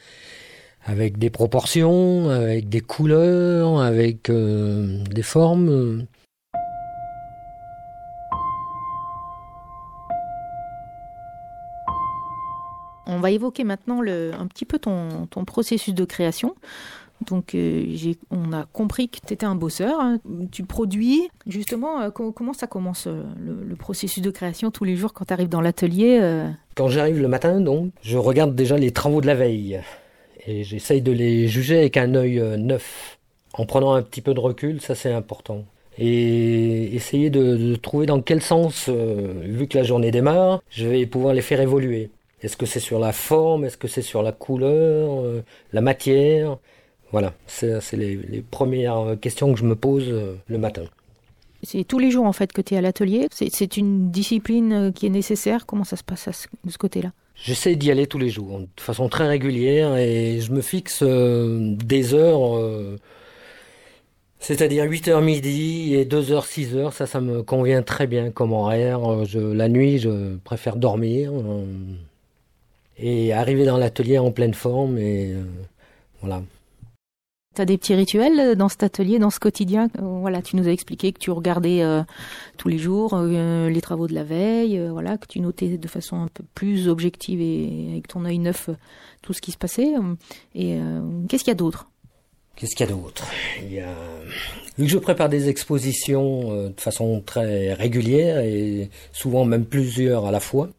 avec 0.85 1.17
des 1.17 1.29
proportions, 1.29 2.29
avec 2.29 2.69
des 2.69 2.81
couleurs, 2.81 3.81
avec 3.81 4.29
euh, 4.29 5.03
des 5.09 5.23
formes. 5.23 6.05
On 13.07 13.19
va 13.19 13.31
évoquer 13.31 13.63
maintenant 13.63 14.01
un 14.01 14.47
petit 14.47 14.65
peu 14.65 14.79
ton, 14.79 15.27
processus 15.45 15.93
de 15.93 16.05
création. 16.05 16.55
Donc, 17.27 17.53
euh, 17.53 17.85
on 18.31 18.51
a 18.51 18.65
compris 18.73 19.09
que 19.09 19.19
tu 19.25 19.33
étais 19.33 19.45
un 19.45 19.55
bosseur. 19.55 19.99
Hein. 19.99 20.19
Tu 20.51 20.63
produis. 20.63 21.29
Justement, 21.45 22.01
euh, 22.01 22.09
comment 22.09 22.53
ça 22.53 22.67
commence 22.67 23.07
euh, 23.07 23.23
le, 23.39 23.75
processus 23.75 24.23
de 24.23 24.31
création 24.31 24.71
tous 24.71 24.83
les 24.83 24.95
jours 24.95 25.13
quand 25.13 25.25
tu 25.25 25.33
arrives 25.33 25.49
dans 25.49 25.61
l'atelier 25.61 26.19
Quand 26.75 26.87
j'arrive 26.87 27.21
le 27.21 27.27
matin, 27.27 27.61
donc, 27.61 27.91
je 28.01 28.17
regarde 28.17 28.55
déjà 28.55 28.77
les 28.77 28.91
travaux 28.91 29.21
de 29.21 29.27
la 29.27 29.35
veille. 29.35 29.81
Et 30.47 30.63
j'essaye 30.63 31.01
de 31.01 31.11
les 31.11 31.47
juger 31.47 31.77
avec 31.77 31.97
un 31.97 32.15
œil 32.15 32.41
neuf. 32.57 33.19
En 33.53 33.65
prenant 33.65 33.93
un 33.93 34.01
petit 34.01 34.21
peu 34.21 34.33
de 34.33 34.39
recul, 34.39 34.81
ça 34.81 34.95
c'est 34.95 35.11
important. 35.11 35.65
Et 35.97 36.95
essayer 36.95 37.29
de, 37.29 37.57
de, 37.57 37.75
trouver 37.75 38.05
dans 38.05 38.21
quel 38.21 38.41
sens, 38.41 38.89
vu 38.89 39.67
que 39.67 39.77
la 39.77 39.83
journée 39.83 40.09
démarre, 40.09 40.61
je 40.69 40.87
vais 40.87 41.05
pouvoir 41.05 41.33
les 41.33 41.41
faire 41.41 41.59
évoluer. 41.59 42.09
Est-ce 42.41 42.57
que 42.57 42.65
c'est 42.65 42.79
sur 42.79 42.99
la 42.99 43.11
forme? 43.11 43.65
Est-ce 43.65 43.77
que 43.77 43.87
c'est 43.87 44.01
sur 44.01 44.23
la 44.23 44.31
couleur 44.31 45.21
euh, 45.21 45.43
La 45.73 45.81
matière? 45.81 46.57
Voilà, 47.11 47.33
c'est 47.45 47.81
les, 47.93 48.41
premières 48.49 49.17
questions 49.19 49.53
que 49.53 49.59
je 49.59 49.65
me 49.65 49.75
pose 49.75 50.05
euh, 50.07 50.35
le 50.47 50.57
matin. 50.57 50.83
C'est 51.61 51.83
tous 51.83 51.99
les 51.99 52.09
jours 52.09 52.25
en 52.25 52.31
fait 52.31 52.53
que 52.53 52.61
tu 52.61 52.73
es 52.73 52.77
à 52.77 52.81
l'atelier? 52.81 53.27
C'est 53.31 53.77
une 53.77 54.09
discipline 54.09 54.73
euh, 54.73 54.91
qui 54.91 55.05
est 55.05 55.09
nécessaire? 55.09 55.65
Comment 55.65 55.83
ça 55.83 55.97
se 55.97 56.03
passe 56.03 56.47
de 56.63 56.71
ce 56.71 56.77
côté-là? 56.77 57.11
J'essaie 57.35 57.75
d'y 57.75 57.91
aller 57.91 58.07
tous 58.07 58.17
les 58.17 58.29
jours, 58.29 58.59
de 58.59 58.81
façon 58.81 59.09
très 59.09 59.27
régulière, 59.27 59.95
et 59.97 60.39
je 60.41 60.51
me 60.51 60.61
fixe 60.61 61.01
des 61.01 62.13
heures, 62.13 62.59
c'est-à-dire 64.37 64.85
8h 64.85 65.23
midi 65.23 65.95
et 65.95 66.05
2h, 66.05 66.45
6h, 66.45 66.91
ça, 66.91 67.07
ça 67.07 67.19
me 67.19 67.41
convient 67.41 67.81
très 67.81 68.05
bien 68.05 68.29
comme 68.29 68.51
horaire. 68.51 68.99
la 69.35 69.69
nuit, 69.69 69.97
je 69.97 70.35
préfère 70.43 70.75
dormir 70.75 71.31
et 73.01 73.33
arriver 73.33 73.65
dans 73.65 73.77
l'atelier 73.77 74.19
en 74.19 74.31
pleine 74.31 74.53
forme 74.53 74.97
et 74.97 75.33
euh, 75.33 75.43
voilà. 76.21 76.41
Tu 77.55 77.61
as 77.61 77.65
des 77.65 77.77
petits 77.77 77.95
rituels 77.95 78.39
euh, 78.39 78.55
dans 78.55 78.69
cet 78.69 78.83
atelier, 78.83 79.19
dans 79.19 79.29
ce 79.29 79.39
quotidien? 79.39 79.89
Euh, 79.97 80.19
Voilà, 80.21 80.41
tu 80.41 80.55
nous 80.55 80.67
as 80.67 80.71
expliqué 80.71 81.11
que 81.11 81.19
tu 81.19 81.31
regardais 81.31 81.83
tous 82.57 82.69
les 82.69 82.77
jours 82.77 83.19
les 83.19 83.81
travaux 83.81 84.07
de 84.07 84.13
la 84.13 84.23
veille, 84.23 84.79
voilà, 84.89 85.17
que 85.17 85.25
tu 85.27 85.39
notais 85.39 85.77
de 85.77 85.87
façon 85.87 86.17
un 86.17 86.27
peu 86.27 86.43
plus 86.53 86.87
objective 86.87 87.41
et 87.41 87.89
avec 87.91 88.07
ton 88.07 88.23
œil 88.23 88.37
neuf 88.37 88.69
tout 89.21 89.33
ce 89.33 89.41
qui 89.41 89.51
se 89.51 89.57
passait. 89.57 89.93
Et 90.55 90.77
qu'est-ce 91.27 91.43
qu'il 91.43 91.51
y 91.51 91.51
a 91.51 91.55
d'autre? 91.55 91.89
Qu'est-ce 92.55 92.75
qu'il 92.75 92.85
y 92.85 92.89
a 92.89 92.93
d'autre? 92.93 93.25
Il 93.63 93.73
y 93.73 93.79
a... 93.79 93.95
Vu 94.77 94.85
que 94.85 94.91
je 94.91 94.99
prépare 94.99 95.29
des 95.29 95.49
expositions 95.49 96.69
de 96.69 96.79
façon 96.79 97.21
très 97.25 97.73
régulière 97.73 98.39
et 98.39 98.89
souvent 99.11 99.43
même 99.43 99.65
plusieurs 99.65 100.25
à 100.25 100.31
la 100.31 100.39
fois, 100.39 100.69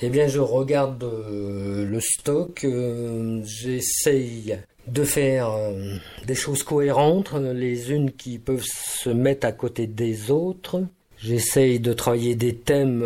eh 0.00 0.10
bien, 0.10 0.28
je 0.28 0.38
regarde 0.38 1.02
euh, 1.02 1.84
le 1.84 2.00
stock, 2.00 2.64
euh, 2.64 3.42
j'essaye 3.44 4.56
de 4.86 5.02
faire 5.02 5.50
euh, 5.50 5.96
des 6.24 6.36
choses 6.36 6.62
cohérentes, 6.62 7.32
les 7.34 7.90
unes 7.90 8.12
qui 8.12 8.38
peuvent 8.38 8.64
se 8.64 9.10
mettre 9.10 9.46
à 9.46 9.52
côté 9.52 9.88
des 9.88 10.30
autres. 10.30 10.82
J'essaye 11.18 11.80
de 11.80 11.92
travailler 11.92 12.36
des 12.36 12.54
thèmes 12.54 13.02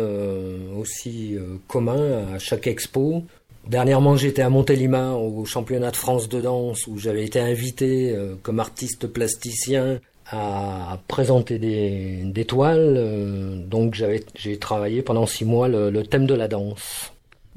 aussi 0.77 1.35
communs 1.67 2.35
à 2.35 2.37
chaque 2.37 2.67
expo. 2.67 3.23
Dernièrement, 3.67 4.15
j'étais 4.15 4.43
à 4.43 4.51
Montélimar 4.51 5.19
au 5.19 5.45
championnat 5.45 5.89
de 5.89 5.95
France 5.95 6.29
de 6.29 6.39
danse 6.39 6.85
où 6.85 6.99
j'avais 6.99 7.25
été 7.25 7.39
invité 7.39 8.15
comme 8.43 8.59
artiste 8.59 9.07
plasticien 9.07 9.99
à 10.33 10.99
présenter 11.07 11.59
des, 11.59 12.45
toiles. 12.45 12.95
Euh, 12.97 13.55
donc 13.65 14.01
j'ai 14.35 14.57
travaillé 14.57 15.01
pendant 15.01 15.25
six 15.25 15.45
mois 15.45 15.67
le, 15.67 16.03
thème 16.03 16.25
de 16.25 16.33
la 16.33 16.47
danse. 16.47 17.13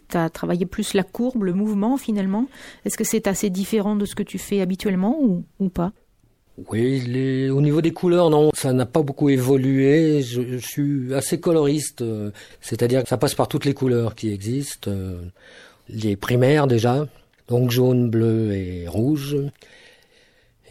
Tu 0.09 0.17
as 0.17 0.31
travaillé 0.31 0.67
plus 0.67 0.95
la 0.95 1.03
courbe, 1.03 1.45
le 1.45 1.53
mouvement 1.53 1.97
finalement. 1.97 2.47
Est-ce 2.85 2.97
que 2.97 3.05
c'est 3.05 3.27
assez 3.27 3.51
différent 3.51 3.97
de 3.97 4.05
ce 4.05 4.15
que 4.15 4.23
tu 4.23 4.39
fais 4.39 4.61
habituellement 4.61 5.19
ou, 5.59 5.69
pas? 5.69 5.93
Oui, 6.71 7.51
au 7.51 7.61
niveau 7.61 7.83
des 7.83 7.93
couleurs, 7.93 8.31
non, 8.31 8.51
ça 8.55 8.73
n'a 8.73 8.87
pas 8.87 9.03
beaucoup 9.03 9.29
évolué. 9.29 10.23
Je, 10.23 10.57
suis 10.57 11.12
assez 11.12 11.39
coloriste, 11.39 12.01
euh, 12.01 12.31
c'est-à-dire 12.62 13.03
que 13.03 13.09
ça 13.09 13.19
passe 13.19 13.35
par 13.35 13.49
toutes 13.49 13.67
les 13.67 13.75
couleurs 13.75 14.15
qui 14.15 14.33
existent. 14.33 14.91
Euh, 14.91 15.21
les 15.89 16.17
primaires 16.17 16.67
déjà, 16.67 17.07
donc 17.49 17.71
jaune, 17.71 18.09
bleu 18.09 18.55
et 18.55 18.89
rouge. 18.89 19.37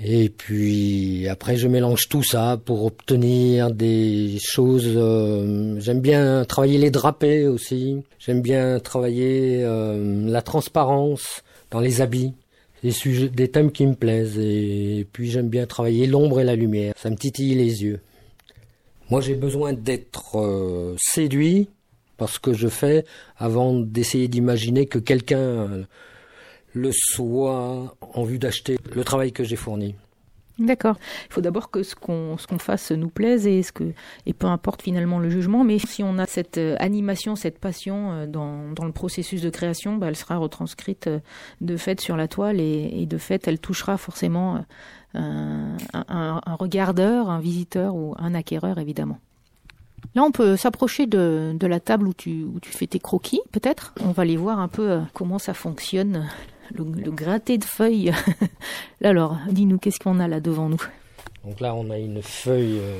Et 0.03 0.29
puis 0.29 1.27
après, 1.29 1.55
je 1.55 1.67
mélange 1.67 2.09
tout 2.09 2.23
ça 2.23 2.59
pour 2.63 2.83
obtenir 2.85 3.71
des 3.71 4.37
choses. 4.41 4.91
Euh, 4.93 5.79
j'aime 5.79 6.01
bien 6.01 6.43
travailler 6.43 6.77
les 6.77 6.91
drapés 6.91 7.47
aussi. 7.47 8.03
J'aime 8.19 8.41
bien 8.41 8.79
travailler 8.79 9.63
euh, 9.63 10.29
la 10.29 10.41
transparence 10.41 11.43
dans 11.71 11.79
les 11.79 12.01
habits. 12.01 12.33
Des 12.83 12.91
sujets, 12.91 13.29
des 13.29 13.47
thèmes 13.47 13.71
qui 13.71 13.87
me 13.87 13.95
plaisent. 13.95 14.37
Et 14.37 15.07
puis 15.13 15.31
j'aime 15.31 15.47
bien 15.47 15.65
travailler 15.65 16.07
l'ombre 16.07 16.41
et 16.41 16.43
la 16.43 16.55
lumière. 16.55 16.93
Ça 16.97 17.09
me 17.09 17.15
titille 17.15 17.55
les 17.55 17.83
yeux. 17.83 18.01
Moi, 19.09 19.21
j'ai 19.21 19.35
besoin 19.35 19.71
d'être 19.71 20.39
euh, 20.39 20.95
séduit 20.97 21.69
par 22.17 22.29
ce 22.29 22.39
que 22.39 22.53
je 22.53 22.67
fais 22.67 23.05
avant 23.37 23.73
d'essayer 23.73 24.27
d'imaginer 24.27 24.87
que 24.87 24.99
quelqu'un 24.99 25.85
le 26.75 26.91
soit 26.91 27.95
en 28.01 28.23
vue 28.23 28.37
d'acheter 28.37 28.77
le 28.93 29.03
travail 29.03 29.31
que 29.31 29.43
j'ai 29.43 29.55
fourni. 29.55 29.95
D'accord. 30.57 30.95
Il 31.29 31.33
faut 31.33 31.41
d'abord 31.41 31.69
que 31.69 31.83
ce 31.83 31.95
qu'on 31.95 32.37
ce 32.37 32.47
qu'on 32.47 32.59
fasse 32.59 32.91
nous 32.91 33.09
plaise 33.09 33.45
et 33.45 33.61
ce 33.61 33.73
que 33.73 33.91
et 34.25 34.33
peu 34.33 34.47
importe 34.47 34.81
finalement 34.81 35.19
le 35.19 35.29
jugement, 35.29 35.65
mais 35.65 35.79
si 35.79 36.01
on 36.01 36.17
a 36.17 36.25
cette 36.25 36.57
euh, 36.57 36.77
animation, 36.79 37.35
cette 37.35 37.59
passion 37.59 38.11
euh, 38.11 38.25
dans, 38.25 38.71
dans 38.71 38.85
le 38.85 38.93
processus 38.93 39.41
de 39.41 39.49
création, 39.49 39.97
bah, 39.97 40.07
elle 40.07 40.15
sera 40.15 40.37
retranscrite 40.37 41.07
euh, 41.07 41.19
de 41.59 41.75
fait 41.75 41.99
sur 41.99 42.15
la 42.15 42.29
toile 42.29 42.61
et, 42.61 42.89
et 42.93 43.05
de 43.05 43.17
fait 43.17 43.45
elle 43.49 43.59
touchera 43.59 43.97
forcément 43.97 44.63
un, 45.13 45.75
un, 45.93 46.41
un 46.45 46.55
regardeur, 46.55 47.29
un 47.29 47.39
visiteur 47.39 47.93
ou 47.93 48.15
un 48.17 48.33
acquéreur 48.33 48.77
évidemment. 48.77 49.19
Là, 50.13 50.23
on 50.23 50.31
peut 50.31 50.55
s'approcher 50.55 51.07
de, 51.07 51.53
de, 51.59 51.67
la 51.67 51.81
table 51.81 52.07
où 52.07 52.13
tu, 52.13 52.43
où 52.43 52.59
tu 52.61 52.71
fais 52.71 52.87
tes 52.87 52.99
croquis, 52.99 53.41
peut-être. 53.51 53.93
On 54.01 54.11
va 54.11 54.21
aller 54.21 54.37
voir 54.37 54.59
un 54.59 54.67
peu 54.69 54.99
comment 55.13 55.39
ça 55.39 55.53
fonctionne 55.53 56.29
le, 56.73 57.11
gratté 57.11 57.57
de 57.57 57.63
feuilles. 57.63 58.11
Alors, 59.03 59.37
dis-nous, 59.49 59.77
qu'est-ce 59.77 59.99
qu'on 59.99 60.19
a 60.19 60.27
là 60.27 60.39
devant 60.39 60.69
nous 60.69 60.81
Donc 61.43 61.59
là, 61.59 61.75
on 61.75 61.89
a 61.89 61.97
une 61.97 62.21
feuille 62.21 62.79
euh, 62.79 62.99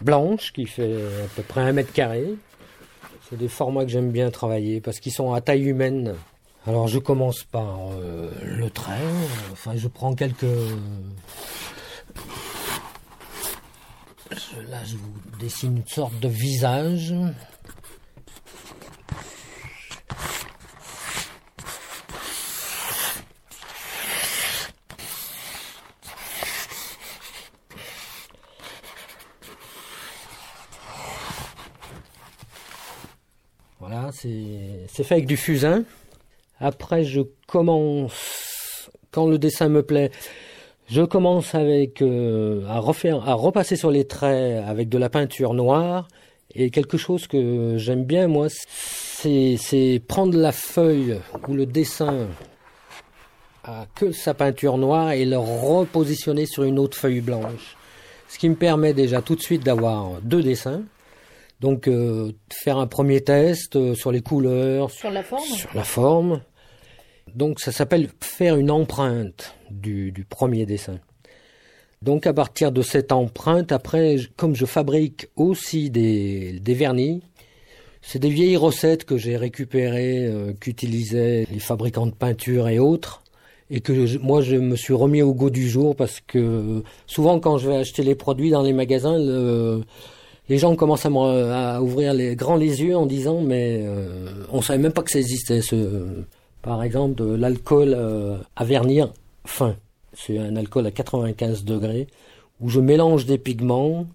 blanche 0.00 0.52
qui 0.52 0.66
fait 0.66 0.94
à 0.94 1.28
peu 1.36 1.42
près 1.42 1.60
un 1.60 1.72
mètre 1.72 1.92
carré. 1.92 2.34
C'est 3.28 3.38
des 3.38 3.48
formats 3.48 3.84
que 3.84 3.90
j'aime 3.90 4.10
bien 4.10 4.30
travailler 4.30 4.80
parce 4.80 5.00
qu'ils 5.00 5.12
sont 5.12 5.32
à 5.32 5.40
taille 5.40 5.64
humaine. 5.64 6.14
Alors 6.66 6.88
je 6.88 6.98
commence 6.98 7.44
par 7.44 7.90
euh, 7.92 8.30
le 8.42 8.70
trait. 8.70 9.00
Enfin, 9.52 9.72
je 9.76 9.88
prends 9.88 10.14
quelques. 10.14 10.44
Là, 14.68 14.78
je 14.84 14.96
vous 14.96 15.12
dessine 15.38 15.78
une 15.78 15.86
sorte 15.86 16.18
de 16.20 16.28
visage. 16.28 17.14
C'est 34.12 35.04
fait 35.04 35.14
avec 35.14 35.26
du 35.26 35.36
fusain. 35.36 35.84
Après, 36.60 37.04
je 37.04 37.22
commence, 37.46 38.90
quand 39.10 39.26
le 39.26 39.38
dessin 39.38 39.68
me 39.68 39.82
plaît, 39.82 40.10
je 40.88 41.02
commence 41.02 41.54
avec 41.54 42.02
euh, 42.02 42.66
à 42.68 42.78
refaire, 42.78 43.28
à 43.28 43.34
repasser 43.34 43.76
sur 43.76 43.90
les 43.90 44.06
traits 44.06 44.62
avec 44.66 44.88
de 44.88 44.98
la 44.98 45.08
peinture 45.08 45.54
noire. 45.54 46.08
Et 46.54 46.70
quelque 46.70 46.98
chose 46.98 47.26
que 47.26 47.76
j'aime 47.78 48.04
bien, 48.04 48.28
moi, 48.28 48.48
c'est 48.48 50.02
prendre 50.06 50.38
la 50.38 50.52
feuille 50.52 51.18
ou 51.48 51.54
le 51.54 51.66
dessin 51.66 52.28
à 53.64 53.86
que 53.94 54.12
sa 54.12 54.34
peinture 54.34 54.76
noire 54.76 55.12
et 55.12 55.24
le 55.24 55.38
repositionner 55.38 56.46
sur 56.46 56.64
une 56.64 56.78
autre 56.78 56.96
feuille 56.96 57.22
blanche. 57.22 57.76
Ce 58.28 58.38
qui 58.38 58.48
me 58.48 58.54
permet 58.54 58.92
déjà 58.92 59.22
tout 59.22 59.36
de 59.36 59.40
suite 59.40 59.64
d'avoir 59.64 60.20
deux 60.22 60.42
dessins 60.42 60.82
donc 61.64 61.88
euh, 61.88 62.32
faire 62.52 62.76
un 62.76 62.86
premier 62.86 63.22
test 63.22 63.74
euh, 63.76 63.94
sur 63.94 64.12
les 64.12 64.20
couleurs, 64.20 64.90
sur 64.90 65.10
la 65.10 65.22
forme? 65.22 65.42
Sur 65.42 65.70
la 65.74 65.82
forme. 65.82 66.42
Donc 67.34 67.58
ça 67.58 67.72
s'appelle 67.72 68.10
faire 68.20 68.56
une 68.56 68.70
empreinte 68.70 69.54
du, 69.70 70.12
premier 70.28 70.66
dessin. 70.66 70.98
Donc 72.02 72.26
à 72.26 72.34
partir 72.34 72.70
de 72.70 72.82
cette 72.82 73.12
empreinte, 73.12 73.72
après, 73.72 74.16
comme 74.36 74.54
je 74.54 74.66
fabrique 74.66 75.28
aussi 75.36 75.88
des, 75.88 76.60
vernis, 76.66 77.22
c'est 78.02 78.18
des 78.18 78.28
vieilles 78.28 78.58
recettes 78.58 79.06
que 79.06 79.16
j'ai 79.16 79.38
récupérées, 79.38 80.26
euh, 80.26 80.52
qu'utilisaient 80.52 81.46
les 81.50 81.60
fabricants 81.60 82.06
de 82.06 82.12
peinture 82.12 82.68
et 82.68 82.78
autres, 82.78 83.22
et 83.70 83.80
que 83.80 84.18
moi 84.18 84.42
je 84.42 84.56
me 84.56 84.76
suis 84.76 84.92
remis 84.92 85.22
au 85.22 85.32
goût 85.32 85.48
du 85.48 85.66
jour 85.66 85.96
parce 85.96 86.20
que 86.20 86.82
souvent 87.06 87.40
quand 87.40 87.56
je 87.56 87.70
vais 87.70 87.76
acheter 87.76 88.02
les 88.02 88.14
produits 88.14 88.50
dans 88.50 88.60
les 88.60 88.74
magasins, 88.74 89.18
le, 89.18 89.80
les 90.48 90.58
gens 90.58 90.76
commencent 90.76 91.06
à, 91.06 91.82
ouvrir 91.82 92.12
les 92.12 92.36
grands 92.36 92.56
les 92.56 92.82
yeux 92.82 92.96
en 92.96 93.06
disant 93.06 93.40
mais 93.40 93.82
euh, 93.82 94.44
on 94.52 94.60
savait 94.60 94.78
même 94.78 94.92
pas 94.92 95.02
que 95.02 95.10
ça 95.10 95.18
existait. 95.18 95.62
Ce, 95.62 96.06
par 96.62 96.82
exemple, 96.82 97.22
l'alcool 97.24 97.94
euh, 97.96 98.36
à 98.56 98.64
vernir 98.64 99.12
fin. 99.46 99.76
C'est 100.12 100.38
un 100.38 100.56
alcool 100.56 100.86
à 100.86 100.90
95 100.90 101.64
degrés 101.64 102.06
où 102.60 102.68
je 102.68 102.80
mélange 102.80 103.26
des 103.26 103.38
pigments. 103.38 104.06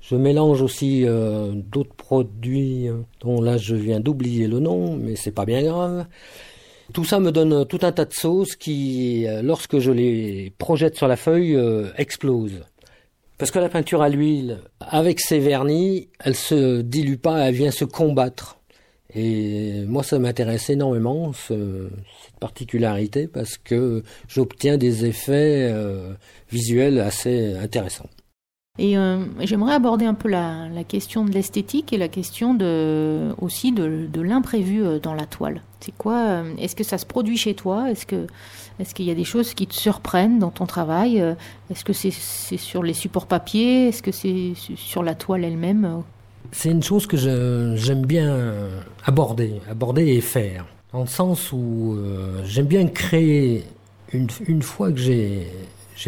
Je 0.00 0.16
mélange 0.16 0.60
aussi 0.60 1.04
euh, 1.04 1.52
d'autres 1.54 1.94
produits 1.94 2.88
dont 3.20 3.40
là 3.40 3.56
je 3.56 3.74
viens 3.74 4.00
d'oublier 4.00 4.46
le 4.46 4.60
nom, 4.60 4.96
mais 4.96 5.16
c'est 5.16 5.32
pas 5.32 5.44
bien 5.44 5.62
grave. 5.62 6.06
Tout 6.92 7.04
ça 7.04 7.18
me 7.18 7.32
donne 7.32 7.64
tout 7.66 7.80
un 7.82 7.90
tas 7.90 8.04
de 8.04 8.12
sauces 8.12 8.54
qui, 8.54 9.26
lorsque 9.42 9.80
je 9.80 9.90
les 9.90 10.52
projette 10.56 10.94
sur 10.94 11.08
la 11.08 11.16
feuille, 11.16 11.58
explosent. 11.96 12.62
Parce 13.38 13.50
que 13.50 13.58
la 13.58 13.68
peinture 13.68 14.02
à 14.02 14.08
l'huile, 14.08 14.60
avec 14.80 15.20
ses 15.20 15.38
vernis, 15.38 16.08
elle 16.20 16.34
se 16.34 16.80
dilue 16.80 17.16
pas, 17.16 17.48
elle 17.48 17.54
vient 17.54 17.70
se 17.70 17.84
combattre. 17.84 18.58
Et 19.14 19.84
moi, 19.86 20.02
ça 20.02 20.18
m'intéresse 20.18 20.68
énormément, 20.70 21.32
ce, 21.32 21.88
cette 22.22 22.38
particularité, 22.40 23.28
parce 23.28 23.56
que 23.56 24.02
j'obtiens 24.28 24.76
des 24.76 25.06
effets 25.06 25.70
euh, 25.72 26.12
visuels 26.50 27.00
assez 27.00 27.54
intéressants. 27.54 28.08
Et 28.78 28.98
euh, 28.98 29.24
j'aimerais 29.40 29.72
aborder 29.74 30.04
un 30.04 30.12
peu 30.12 30.28
la, 30.28 30.68
question 30.86 31.24
de 31.24 31.30
l'esthétique 31.30 31.94
et 31.94 31.98
la 31.98 32.08
question 32.08 32.58
aussi 33.40 33.72
de, 33.72 34.06
de 34.06 34.20
l'imprévu 34.20 34.84
euh, 34.84 34.98
dans 34.98 35.14
la 35.14 35.24
toile. 35.24 35.62
C'est 35.80 35.96
quoi 35.96 36.42
Est-ce 36.58 36.76
que 36.76 36.84
ça 36.84 36.98
se 36.98 37.06
produit 37.06 37.38
chez 37.38 37.54
toi? 37.54 37.90
Est-ce 37.90 38.04
que 38.04 38.26
est-ce 38.78 38.94
qu'il 38.94 39.06
y 39.06 39.10
a 39.10 39.14
des 39.14 39.24
choses 39.24 39.54
qui 39.54 39.66
te 39.66 39.74
surprennent 39.74 40.38
dans 40.38 40.50
ton 40.50 40.66
travail 40.66 41.20
euh, 41.20 41.34
Est-ce 41.70 41.84
que 41.84 41.92
c'est 41.92 42.10
sur 42.10 42.82
les 42.82 42.94
supports 42.94 43.26
papier 43.26 43.88
Est-ce 43.88 44.02
que 44.02 44.12
c'est 44.12 44.52
sur 44.76 45.02
la 45.02 45.14
toile 45.14 45.44
elle-même 45.44 46.02
C'est 46.52 46.70
une 46.70 46.82
chose 46.82 47.06
que 47.06 47.16
j'aime 47.16 48.04
bien 48.04 48.54
aborder, 49.04 49.60
aborder 49.70 50.08
et 50.08 50.20
faire. 50.20 50.66
Dans 50.92 51.00
le 51.00 51.08
sens 51.08 51.52
où 51.52 51.96
euh, 51.96 52.42
j'aime 52.44 52.66
bien 52.66 52.86
créer, 52.86 53.64
une, 54.12 54.62
fois 54.62 54.92
que 54.92 54.98
j'ai 54.98 55.50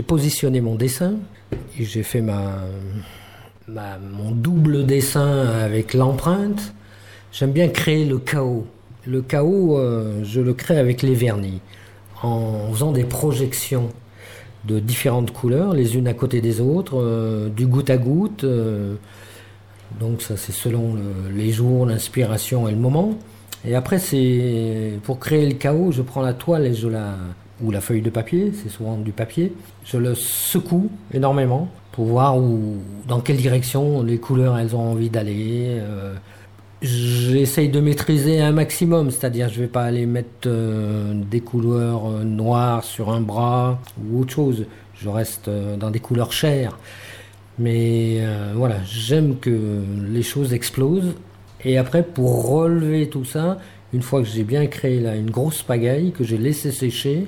positionné 0.06 0.60
mon 0.60 0.76
dessin, 0.76 1.14
et 1.78 1.84
j'ai 1.84 2.02
fait 2.02 2.22
mon 2.22 4.30
double 4.30 4.86
dessin 4.86 5.46
avec 5.46 5.94
l'empreinte, 5.94 6.74
j'aime 7.32 7.52
bien 7.52 7.68
créer 7.68 8.04
le 8.04 8.18
chaos. 8.18 8.66
Le 9.06 9.22
chaos, 9.22 9.78
euh, 9.78 10.24
je 10.24 10.40
le 10.40 10.54
crée 10.54 10.78
avec 10.78 11.02
les 11.02 11.14
vernis 11.14 11.60
en 12.22 12.72
faisant 12.72 12.92
des 12.92 13.04
projections 13.04 13.88
de 14.64 14.80
différentes 14.80 15.32
couleurs, 15.32 15.72
les 15.72 15.96
unes 15.96 16.08
à 16.08 16.14
côté 16.14 16.40
des 16.40 16.60
autres, 16.60 17.00
euh, 17.00 17.48
du 17.48 17.66
goutte 17.66 17.90
à 17.90 17.96
goutte. 17.96 18.44
Euh, 18.44 18.94
donc 20.00 20.20
ça 20.20 20.36
c'est 20.36 20.52
selon 20.52 20.96
les 21.34 21.50
jours, 21.50 21.86
l'inspiration 21.86 22.68
et 22.68 22.72
le 22.72 22.78
moment. 22.78 23.14
Et 23.64 23.74
après 23.74 23.98
c'est 23.98 24.92
pour 25.04 25.18
créer 25.18 25.46
le 25.46 25.54
chaos, 25.54 25.92
je 25.92 26.02
prends 26.02 26.22
la 26.22 26.34
toile 26.34 26.66
et 26.66 26.74
je 26.74 26.88
la 26.88 27.14
ou 27.62 27.70
la 27.70 27.80
feuille 27.80 28.02
de 28.02 28.10
papier, 28.10 28.52
c'est 28.54 28.68
souvent 28.68 28.96
du 28.96 29.12
papier. 29.12 29.52
Je 29.84 29.96
le 29.96 30.14
secoue 30.14 30.90
énormément 31.12 31.68
pour 31.92 32.06
voir 32.06 32.38
où, 32.38 32.76
dans 33.08 33.20
quelle 33.20 33.38
direction 33.38 34.02
les 34.02 34.18
couleurs 34.18 34.56
elles 34.58 34.76
ont 34.76 34.92
envie 34.92 35.10
d'aller. 35.10 35.78
Euh, 35.80 36.14
J'essaye 36.80 37.70
de 37.70 37.80
maîtriser 37.80 38.40
un 38.40 38.52
maximum, 38.52 39.10
c'est-à-dire 39.10 39.48
je 39.48 39.62
vais 39.62 39.66
pas 39.66 39.82
aller 39.82 40.06
mettre 40.06 40.46
euh, 40.46 41.12
des 41.12 41.40
couleurs 41.40 42.06
euh, 42.06 42.22
noires 42.22 42.84
sur 42.84 43.10
un 43.10 43.20
bras 43.20 43.80
ou 44.00 44.20
autre 44.20 44.32
chose. 44.32 44.64
Je 44.94 45.08
reste 45.08 45.48
euh, 45.48 45.76
dans 45.76 45.90
des 45.90 45.98
couleurs 45.98 46.30
chères. 46.30 46.78
Mais 47.58 48.22
voilà, 48.54 48.76
j'aime 48.84 49.36
que 49.40 49.82
les 50.08 50.22
choses 50.22 50.54
explosent. 50.54 51.16
Et 51.64 51.76
après, 51.76 52.04
pour 52.04 52.48
relever 52.48 53.08
tout 53.08 53.24
ça, 53.24 53.58
une 53.92 54.02
fois 54.02 54.22
que 54.22 54.28
j'ai 54.28 54.44
bien 54.44 54.64
créé 54.68 55.00
là, 55.00 55.16
une 55.16 55.32
grosse 55.32 55.64
pagaille, 55.64 56.12
que 56.12 56.22
j'ai 56.22 56.38
laissé 56.38 56.70
sécher, 56.70 57.26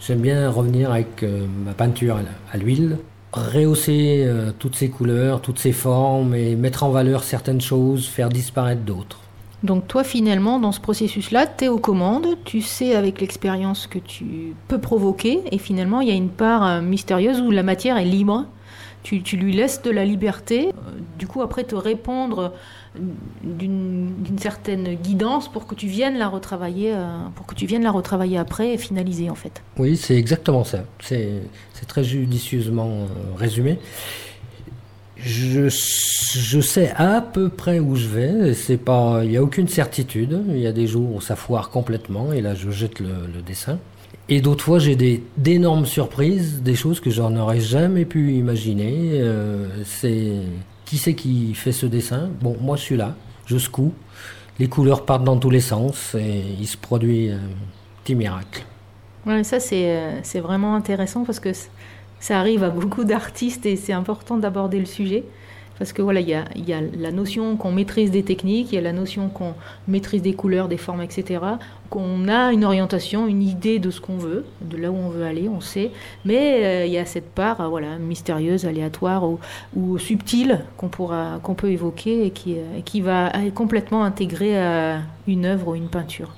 j'aime 0.00 0.18
bien 0.18 0.50
revenir 0.50 0.90
avec 0.90 1.24
ma 1.64 1.74
peinture 1.74 2.18
à 2.52 2.56
l'huile, 2.56 2.98
rehausser 3.38 4.24
euh, 4.26 4.50
toutes 4.58 4.76
ces 4.76 4.88
couleurs, 4.88 5.40
toutes 5.40 5.58
ces 5.58 5.72
formes 5.72 6.34
et 6.34 6.56
mettre 6.56 6.82
en 6.84 6.90
valeur 6.90 7.24
certaines 7.24 7.60
choses, 7.60 8.06
faire 8.06 8.28
disparaître 8.28 8.82
d'autres. 8.82 9.18
Donc 9.62 9.88
toi 9.88 10.04
finalement 10.04 10.60
dans 10.60 10.72
ce 10.72 10.80
processus-là, 10.80 11.46
tu 11.46 11.64
es 11.64 11.68
aux 11.68 11.78
commandes, 11.78 12.36
tu 12.44 12.60
sais 12.60 12.94
avec 12.94 13.20
l'expérience 13.20 13.86
que 13.88 13.98
tu 13.98 14.54
peux 14.68 14.78
provoquer 14.78 15.40
et 15.50 15.58
finalement 15.58 16.00
il 16.00 16.08
y 16.08 16.12
a 16.12 16.14
une 16.14 16.28
part 16.28 16.80
mystérieuse 16.80 17.40
où 17.40 17.50
la 17.50 17.64
matière 17.64 17.96
est 17.96 18.04
libre 18.04 18.46
tu, 19.02 19.36
lui 19.36 19.52
laisses 19.52 19.82
de 19.82 19.90
la 19.90 20.04
liberté, 20.04 20.68
euh, 20.68 20.90
du 21.18 21.26
coup 21.26 21.42
après 21.42 21.64
te 21.64 21.74
répondre 21.74 22.52
d'une 23.42 24.38
certaine 24.38 24.94
guidance 24.94 25.50
pour 25.50 25.66
que 25.66 25.74
tu 25.74 25.86
viennes 25.86 26.18
la 26.18 26.28
retravailler, 26.28 26.92
euh, 26.94 27.06
pour 27.34 27.46
que 27.46 27.54
tu 27.54 27.66
viennes 27.66 27.84
la 27.84 27.90
retravailler 27.90 28.38
après 28.38 28.74
et 28.74 28.78
finaliser 28.78 29.30
en 29.30 29.34
fait. 29.34 29.62
Oui, 29.78 29.96
c'est 29.96 30.16
exactement 30.16 30.64
ça. 30.64 30.84
C'est 31.00 31.42
très 31.86 32.04
judicieusement 32.04 32.88
euh, 32.88 33.06
résumé. 33.36 33.78
Je, 35.16 35.68
je, 35.68 36.60
sais 36.60 36.92
à 36.96 37.20
peu 37.20 37.48
près 37.48 37.80
où 37.80 37.96
je 37.96 38.06
vais. 38.06 38.54
C'est 38.54 38.76
pas, 38.76 39.22
il 39.24 39.30
n'y 39.30 39.36
a 39.36 39.42
aucune 39.42 39.66
certitude. 39.66 40.44
Il 40.48 40.60
y 40.60 40.66
a 40.66 40.72
des 40.72 40.86
jours 40.86 41.16
où 41.16 41.20
ça 41.20 41.34
foire 41.34 41.70
complètement 41.70 42.32
et 42.32 42.40
là 42.40 42.54
je 42.54 42.70
jette 42.70 43.00
le 43.00 43.42
dessin. 43.44 43.78
Et 44.28 44.40
d'autres 44.40 44.64
fois, 44.64 44.78
j'ai 44.78 44.94
des 44.94 45.22
d'énormes 45.36 45.86
surprises, 45.86 46.62
des 46.62 46.74
choses 46.74 47.00
que 47.00 47.10
j'en 47.10 47.34
aurais 47.36 47.60
jamais 47.60 48.04
pu 48.04 48.34
imaginer. 48.34 49.12
Euh, 49.14 49.66
c'est 49.84 50.32
qui 50.84 50.98
c'est 50.98 51.14
qui 51.14 51.54
fait 51.54 51.72
ce 51.72 51.86
dessin? 51.86 52.30
Bon, 52.42 52.56
moi, 52.60 52.76
je 52.76 52.82
suis 52.82 52.96
là, 52.96 53.14
je 53.46 53.56
secoue. 53.56 53.92
Les 54.58 54.68
couleurs 54.68 55.04
partent 55.04 55.24
dans 55.24 55.38
tous 55.38 55.50
les 55.50 55.60
sens 55.60 56.14
et 56.14 56.42
il 56.58 56.66
se 56.66 56.76
produit 56.76 57.30
un 57.30 57.38
petit 58.02 58.14
miracle. 58.14 58.64
Ouais, 59.26 59.44
ça, 59.44 59.60
c'est, 59.60 59.90
euh, 59.90 60.20
c'est 60.22 60.40
vraiment 60.40 60.74
intéressant 60.74 61.24
parce 61.24 61.40
que 61.40 61.50
ça 62.20 62.38
arrive 62.38 62.64
à 62.64 62.70
beaucoup 62.70 63.04
d'artistes 63.04 63.66
et 63.66 63.76
c'est 63.76 63.92
important 63.92 64.36
d'aborder 64.36 64.78
le 64.78 64.86
sujet. 64.86 65.24
Parce 65.78 65.92
que 65.92 66.02
voilà, 66.02 66.20
il 66.20 66.28
y 66.28 66.34
a, 66.34 66.80
la 66.98 67.12
notion 67.12 67.56
qu'on 67.56 67.70
maîtrise 67.70 68.10
des 68.10 68.22
techniques, 68.22 68.72
il 68.72 68.74
y 68.74 68.78
a 68.78 68.82
la 68.82 68.92
notion 68.92 69.28
qu'on 69.28 69.54
maîtrise 69.86 70.22
des 70.22 70.34
couleurs, 70.34 70.68
des 70.68 70.76
formes, 70.76 71.02
etc. 71.02 71.40
Qu'on 71.88 72.28
a 72.28 72.52
une 72.52 72.64
orientation, 72.64 73.26
une 73.26 73.42
idée 73.42 73.78
de 73.78 73.90
ce 73.90 74.00
qu'on 74.00 74.16
veut, 74.16 74.44
de 74.60 74.76
là 74.76 74.90
où 74.90 74.96
on 74.96 75.08
veut 75.08 75.24
aller, 75.24 75.48
on 75.48 75.60
sait. 75.60 75.92
Mais 76.24 76.64
euh, 76.64 76.86
il 76.86 76.92
y 76.92 76.98
a 76.98 77.06
cette 77.06 77.30
part, 77.30 77.60
euh, 77.60 77.68
voilà, 77.68 77.96
mystérieuse, 77.98 78.66
aléatoire 78.66 79.24
ou, 79.74 79.98
subtile 79.98 80.64
qu'on 80.76 80.88
pourra, 80.88 81.38
qu'on 81.42 81.54
peut 81.54 81.70
évoquer 81.70 82.26
et 82.26 82.30
qui, 82.30 82.56
euh, 82.56 82.80
qui 82.84 83.00
va 83.00 83.32
complètement 83.54 84.04
intégrer 84.04 84.58
à 84.58 85.00
une 85.26 85.46
œuvre 85.46 85.68
ou 85.68 85.74
une 85.74 85.88
peinture. 85.88 86.34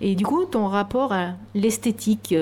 Et 0.00 0.14
du 0.14 0.24
coup, 0.24 0.44
ton 0.44 0.66
rapport 0.68 1.12
à 1.12 1.32
l'esthétique. 1.54 2.34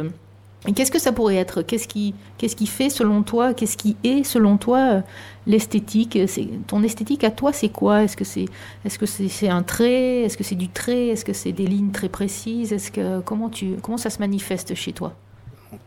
Qu'est-ce 0.74 0.90
que 0.90 0.98
ça 0.98 1.12
pourrait 1.12 1.36
être? 1.36 1.62
Qu'est-ce 1.62 1.86
qui, 1.86 2.14
qu'est-ce 2.38 2.56
qui 2.56 2.66
fait 2.66 2.90
selon 2.90 3.22
toi 3.22 3.54
Qu'est-ce 3.54 3.76
qui 3.76 3.96
est 4.02 4.24
selon 4.24 4.56
toi 4.56 4.78
euh, 4.78 5.00
l'esthétique? 5.46 6.18
Ton 6.66 6.82
esthétique 6.82 7.22
à 7.24 7.30
toi, 7.30 7.52
c'est 7.52 7.68
quoi? 7.68 8.02
Est-ce 8.02 8.16
que 8.16 8.24
c'est, 8.24 8.46
est-ce 8.84 8.98
que 8.98 9.06
c'est, 9.06 9.48
un 9.48 9.62
trait? 9.62 10.22
Est-ce 10.22 10.36
que 10.36 10.44
c'est 10.44 10.56
du 10.56 10.68
trait? 10.68 11.08
Est-ce 11.08 11.24
que 11.24 11.32
c'est 11.32 11.52
des 11.52 11.66
lignes 11.66 11.92
très 11.92 12.08
précises? 12.08 12.72
Est-ce 12.72 12.90
que 12.90 13.20
comment 13.20 13.48
tu 13.48 13.76
comment 13.80 13.98
ça 13.98 14.10
se 14.10 14.18
manifeste 14.18 14.74
chez 14.74 14.92
toi? 14.92 15.14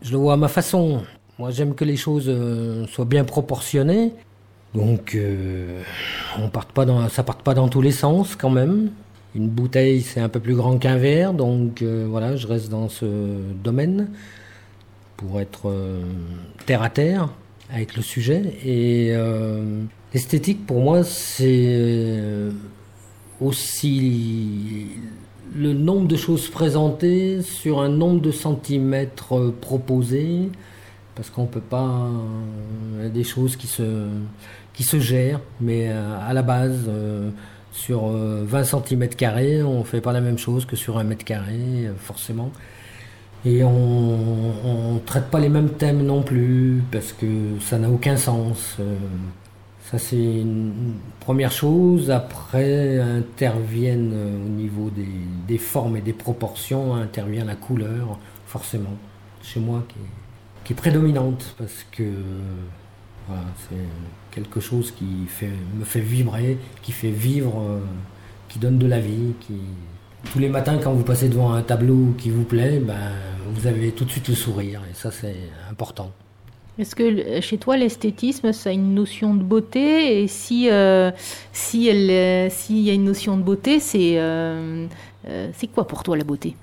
Je 0.02 0.12
le 0.12 0.18
vois 0.18 0.34
à 0.34 0.36
ma 0.36 0.48
façon. 0.48 1.02
Moi, 1.38 1.50
j'aime 1.50 1.74
que 1.74 1.84
les 1.84 1.96
choses 1.96 2.26
euh, 2.28 2.86
soient 2.86 3.04
bien 3.04 3.24
proportionnées. 3.24 4.12
Donc, 4.74 5.14
euh, 5.14 5.82
on 6.38 6.48
parte 6.48 6.72
pas 6.72 6.84
dans, 6.86 7.08
ça 7.08 7.22
parte 7.22 7.42
pas 7.42 7.54
dans 7.54 7.68
tous 7.68 7.82
les 7.82 7.92
sens 7.92 8.36
quand 8.36 8.50
même. 8.50 8.90
Une 9.34 9.48
bouteille, 9.48 10.00
c'est 10.00 10.20
un 10.20 10.28
peu 10.28 10.40
plus 10.40 10.54
grand 10.54 10.78
qu'un 10.78 10.96
verre, 10.96 11.34
donc 11.34 11.82
voilà, 11.82 12.34
je 12.34 12.48
reste 12.48 12.68
dans 12.68 12.88
ce 12.88 13.06
domaine 13.62 14.08
pour 15.20 15.40
être 15.40 15.68
euh, 15.68 16.02
terre 16.64 16.82
à 16.82 16.88
terre 16.88 17.28
avec 17.70 17.94
le 17.96 18.02
sujet. 18.02 18.54
Et 18.64 19.10
euh, 19.12 19.82
l'esthétique, 20.14 20.66
pour 20.66 20.80
moi, 20.80 21.04
c'est 21.04 21.66
euh, 21.68 22.50
aussi 23.40 24.86
le 25.54 25.74
nombre 25.74 26.08
de 26.08 26.16
choses 26.16 26.48
présentées 26.48 27.42
sur 27.42 27.80
un 27.80 27.90
nombre 27.90 28.20
de 28.20 28.32
centimètres 28.32 29.52
proposés, 29.60 30.48
parce 31.14 31.28
qu'on 31.28 31.46
peut 31.46 31.60
pas. 31.60 32.08
Il 32.96 33.04
y 33.04 33.06
a 33.06 33.10
des 33.10 33.24
choses 33.24 33.56
qui 33.56 33.66
se, 33.66 34.06
qui 34.72 34.84
se 34.84 34.98
gèrent, 35.00 35.40
mais 35.60 35.88
à 35.88 36.32
la 36.32 36.42
base, 36.42 36.88
sur 37.72 38.06
20 38.06 38.64
cm, 38.64 39.08
on 39.66 39.80
ne 39.80 39.84
fait 39.84 40.00
pas 40.00 40.12
la 40.12 40.20
même 40.20 40.38
chose 40.38 40.64
que 40.64 40.76
sur 40.76 40.98
un 40.98 41.04
mètre 41.04 41.24
carré, 41.24 41.90
forcément. 41.98 42.52
Et 43.44 43.64
on 43.64 44.94
ne 44.94 44.98
traite 45.00 45.30
pas 45.30 45.40
les 45.40 45.48
mêmes 45.48 45.70
thèmes 45.70 46.02
non 46.02 46.22
plus, 46.22 46.82
parce 46.92 47.12
que 47.12 47.58
ça 47.60 47.78
n'a 47.78 47.88
aucun 47.88 48.16
sens. 48.16 48.76
Euh, 48.80 48.96
ça, 49.90 49.98
c'est 49.98 50.16
une 50.16 50.94
première 51.20 51.50
chose. 51.50 52.10
Après, 52.10 52.98
interviennent 53.00 54.12
euh, 54.12 54.46
au 54.46 54.48
niveau 54.48 54.90
des, 54.90 55.58
formes 55.58 55.96
et 55.96 56.02
des 56.02 56.12
proportions, 56.12 56.94
intervient 56.94 57.46
la 57.46 57.56
couleur, 57.56 58.18
forcément, 58.46 58.96
chez 59.42 59.60
moi, 59.60 59.84
qui 59.88 60.72
est, 60.72 60.74
prédominante, 60.74 61.56
parce 61.58 61.84
que 61.90 62.04
c'est 63.28 63.76
quelque 64.30 64.60
chose 64.60 64.92
qui 64.92 65.04
me 65.04 65.84
fait 65.84 66.00
vibrer, 66.00 66.58
qui 66.82 66.92
fait 66.92 67.10
vivre, 67.10 67.60
euh, 67.60 67.80
qui 68.48 68.58
donne 68.60 68.78
de 68.78 68.86
la 68.86 69.00
vie, 69.00 69.34
qui, 69.40 69.54
tous 70.32 70.38
les 70.38 70.48
matins, 70.48 70.78
quand 70.82 70.92
vous 70.92 71.04
passez 71.04 71.28
devant 71.28 71.52
un 71.52 71.62
tableau 71.62 72.14
qui 72.18 72.30
vous 72.30 72.44
plaît, 72.44 72.78
ben, 72.78 72.94
vous 73.54 73.66
avez 73.66 73.90
tout 73.92 74.04
de 74.04 74.10
suite 74.10 74.28
le 74.28 74.34
sourire, 74.34 74.80
et 74.90 74.94
ça, 74.94 75.10
c'est 75.10 75.36
important. 75.70 76.12
Est-ce 76.80 76.94
que 76.94 77.40
chez 77.42 77.58
toi, 77.58 77.76
l'esthétisme, 77.76 78.52
ça 78.52 78.70
a 78.70 78.72
une 78.72 78.94
notion 78.94 79.34
de 79.34 79.42
beauté? 79.42 80.22
Et 80.22 80.28
si 80.28 80.70
euh, 80.70 81.10
si 81.52 81.88
elle, 81.88 82.50
s'il 82.50 82.78
y 82.78 82.88
a 82.88 82.94
une 82.94 83.04
notion 83.04 83.36
de 83.36 83.42
beauté, 83.42 83.80
c'est 83.80 84.14
euh, 84.16 84.86
euh, 85.28 85.50
c'est 85.54 85.66
quoi 85.66 85.86
pour 85.86 86.02
toi 86.02 86.16
la 86.16 86.24
beauté? 86.24 86.56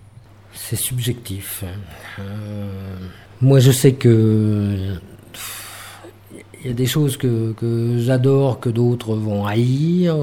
C'est 0.54 0.76
subjectif. 0.76 1.63
moi, 3.41 3.60
je 3.60 3.72
sais 3.72 3.93
que 3.93 4.96
il 6.63 6.67
y 6.67 6.70
a 6.72 6.74
des 6.74 6.88
choses 6.88 7.17
que, 7.17 7.54
que 7.54 8.00
j'adore, 8.00 8.60
que 8.60 8.70
d'autres 8.70 9.13
vont 9.13 9.46
haïr. 9.46 10.15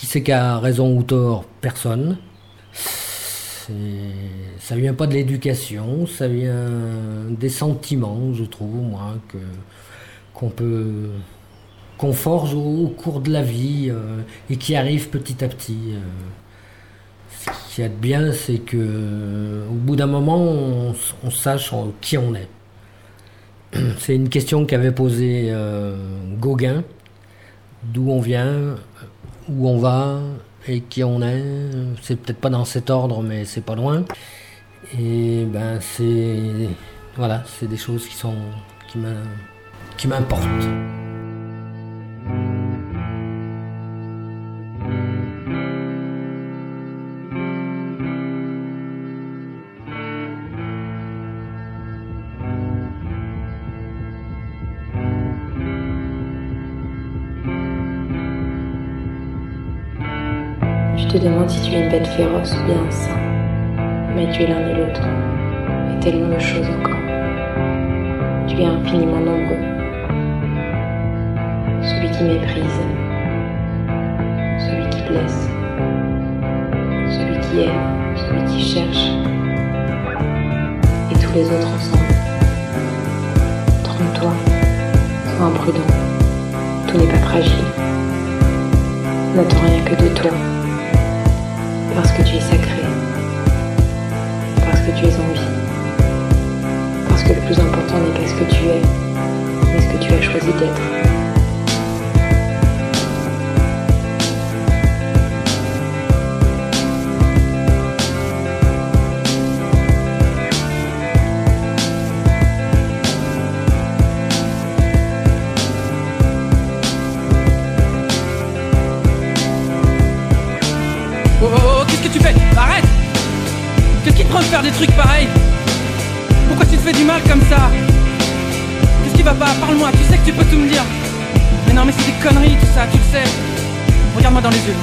Qui 0.00 0.06
c'est 0.06 0.22
qui 0.22 0.32
a 0.32 0.58
raison 0.58 0.96
ou 0.96 1.02
tort 1.02 1.44
Personne. 1.60 2.16
Ça 4.58 4.76
vient 4.76 4.94
pas 4.94 5.06
de 5.06 5.12
l'éducation, 5.12 6.06
ça 6.06 6.26
vient 6.26 6.70
des 7.28 7.50
sentiments, 7.50 8.32
je 8.32 8.44
trouve, 8.44 8.76
moi, 8.76 9.14
que 9.28 9.36
qu'on 10.32 10.48
peut 10.48 11.10
qu'on 11.98 12.14
forge 12.14 12.54
au, 12.54 12.88
cours 12.96 13.20
de 13.20 13.30
la 13.30 13.42
vie 13.42 13.88
euh, 13.90 14.22
et 14.48 14.56
qui 14.56 14.74
arrive 14.74 15.10
petit 15.10 15.44
à 15.44 15.48
petit. 15.48 15.92
Euh. 15.92 15.98
Ce 17.44 17.74
qui 17.74 17.82
est 17.82 17.90
bien, 17.90 18.32
c'est 18.32 18.58
que 18.58 19.66
au 19.70 19.74
bout 19.74 19.96
d'un 19.96 20.06
moment, 20.06 20.38
on, 21.22 21.30
sache 21.30 21.74
qui 22.00 22.16
on 22.16 22.34
est. 22.34 22.48
C'est 23.98 24.14
une 24.14 24.30
question 24.30 24.64
qu'avait 24.64 24.92
posée 24.92 25.48
euh, 25.50 25.94
Gauguin, 26.38 26.84
d'où 27.82 28.10
on 28.10 28.20
vient, 28.20 28.76
où 29.50 29.68
on 29.68 29.78
va 29.78 30.20
et 30.66 30.80
qui 30.82 31.02
on 31.04 31.22
est. 31.22 31.42
C'est 32.02 32.16
peut-être 32.16 32.40
pas 32.40 32.50
dans 32.50 32.64
cet 32.64 32.90
ordre, 32.90 33.22
mais 33.22 33.44
c'est 33.44 33.64
pas 33.64 33.74
loin. 33.74 34.04
Et 34.98 35.44
ben 35.44 35.78
c'est 35.80 36.68
voilà, 37.16 37.42
c'est 37.46 37.66
des 37.66 37.76
choses 37.76 38.06
qui 38.06 38.14
sont 38.14 38.36
qui 39.96 40.08
m'importent. 40.08 40.99
Demande 61.20 61.50
si 61.50 61.60
tu 61.60 61.76
es 61.76 61.82
une 61.82 61.90
bête 61.90 62.06
féroce 62.06 62.54
ou 62.54 62.64
bien 62.64 62.76
un 62.76 62.90
saint. 62.90 63.20
Mais 64.16 64.30
tu 64.32 64.42
es 64.42 64.46
l'un 64.46 64.68
et 64.68 64.74
l'autre, 64.74 65.02
et 65.90 66.00
tellement 66.00 66.34
de 66.34 66.40
choses 66.40 66.66
encore. 66.66 66.96
Tu 68.48 68.62
es 68.62 68.64
infiniment 68.64 69.20
nombreux. 69.20 69.60
Celui 71.82 72.10
qui 72.10 72.24
méprise, 72.24 72.80
celui 74.58 74.88
qui 74.88 75.02
blesse, 75.02 75.48
celui 77.10 77.38
qui 77.40 77.60
aime, 77.64 78.16
celui 78.16 78.44
qui 78.46 78.60
cherche, 78.60 79.10
et 81.10 81.18
tous 81.18 81.34
les 81.34 81.44
autres 81.44 81.68
ensemble. 81.74 82.04
Trompe-toi, 83.84 84.32
sois 85.36 85.46
imprudent, 85.46 85.86
Tout 86.86 86.96
n'est 86.96 87.12
pas 87.12 87.18
fragile. 87.18 87.64
N'attends 89.36 89.60
rien 89.60 89.84
que 89.84 90.02
de 90.02 90.08
toi. 90.14 90.59
Parce 91.94 92.12
que 92.12 92.22
tu 92.22 92.36
es 92.36 92.40
sacré. 92.40 92.82
Parce 94.64 94.80
que 94.80 94.90
tu 94.98 95.06
es 95.06 95.14
en 95.16 95.32
vie. 95.32 95.40
Parce 97.08 97.22
que 97.22 97.32
le 97.32 97.40
plus 97.40 97.58
important 97.58 97.98
n'est 97.98 98.20
pas 98.20 98.26
ce 98.26 98.34
que 98.34 98.50
tu 98.50 98.64
es, 98.64 98.82
mais 99.72 99.80
ce 99.80 99.92
que 99.92 100.04
tu 100.04 100.12
as 100.12 100.22
choisi 100.22 100.52
d'être. 100.58 101.19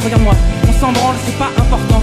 Regarde-moi. 0.07 0.35
On 0.69 0.73
s'en 0.79 0.93
branle, 0.93 1.15
c'est 1.25 1.37
pas 1.37 1.51
important. 1.59 2.01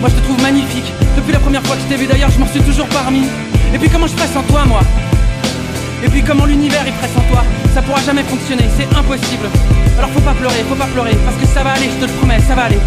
Moi 0.00 0.08
je 0.10 0.16
te 0.16 0.20
trouve 0.26 0.42
magnifique. 0.42 0.92
Depuis 1.14 1.32
la 1.32 1.38
première 1.38 1.62
fois 1.62 1.76
que 1.76 1.82
je 1.82 1.86
t'ai 1.86 1.94
vu 1.94 2.08
d'ailleurs, 2.08 2.30
je 2.30 2.40
m'en 2.40 2.46
suis 2.48 2.58
toujours 2.58 2.88
parmi. 2.88 3.22
Et 3.72 3.78
puis 3.78 3.88
comment 3.88 4.08
je 4.08 4.14
ferais 4.14 4.26
sans 4.26 4.42
toi, 4.42 4.64
moi? 4.66 4.80
Et 6.02 6.08
puis 6.08 6.24
comment 6.24 6.44
l'univers 6.44 6.82
il 6.84 6.92
ferait 6.94 7.14
sans 7.14 7.22
toi? 7.30 7.44
Ça 7.72 7.82
pourra 7.82 8.02
jamais 8.02 8.24
fonctionner, 8.24 8.64
c'est 8.76 8.90
impossible. 8.98 9.46
Alors 9.96 10.10
faut 10.10 10.26
pas 10.26 10.32
pleurer, 10.32 10.64
faut 10.68 10.74
pas 10.74 10.86
pleurer, 10.86 11.16
parce 11.24 11.36
que 11.36 11.46
ça 11.46 11.62
va 11.62 11.70
aller, 11.78 11.86
je 11.86 12.04
te 12.04 12.10
le 12.10 12.16
promets, 12.18 12.40
ça 12.40 12.56
va 12.56 12.64
aller. 12.64 12.80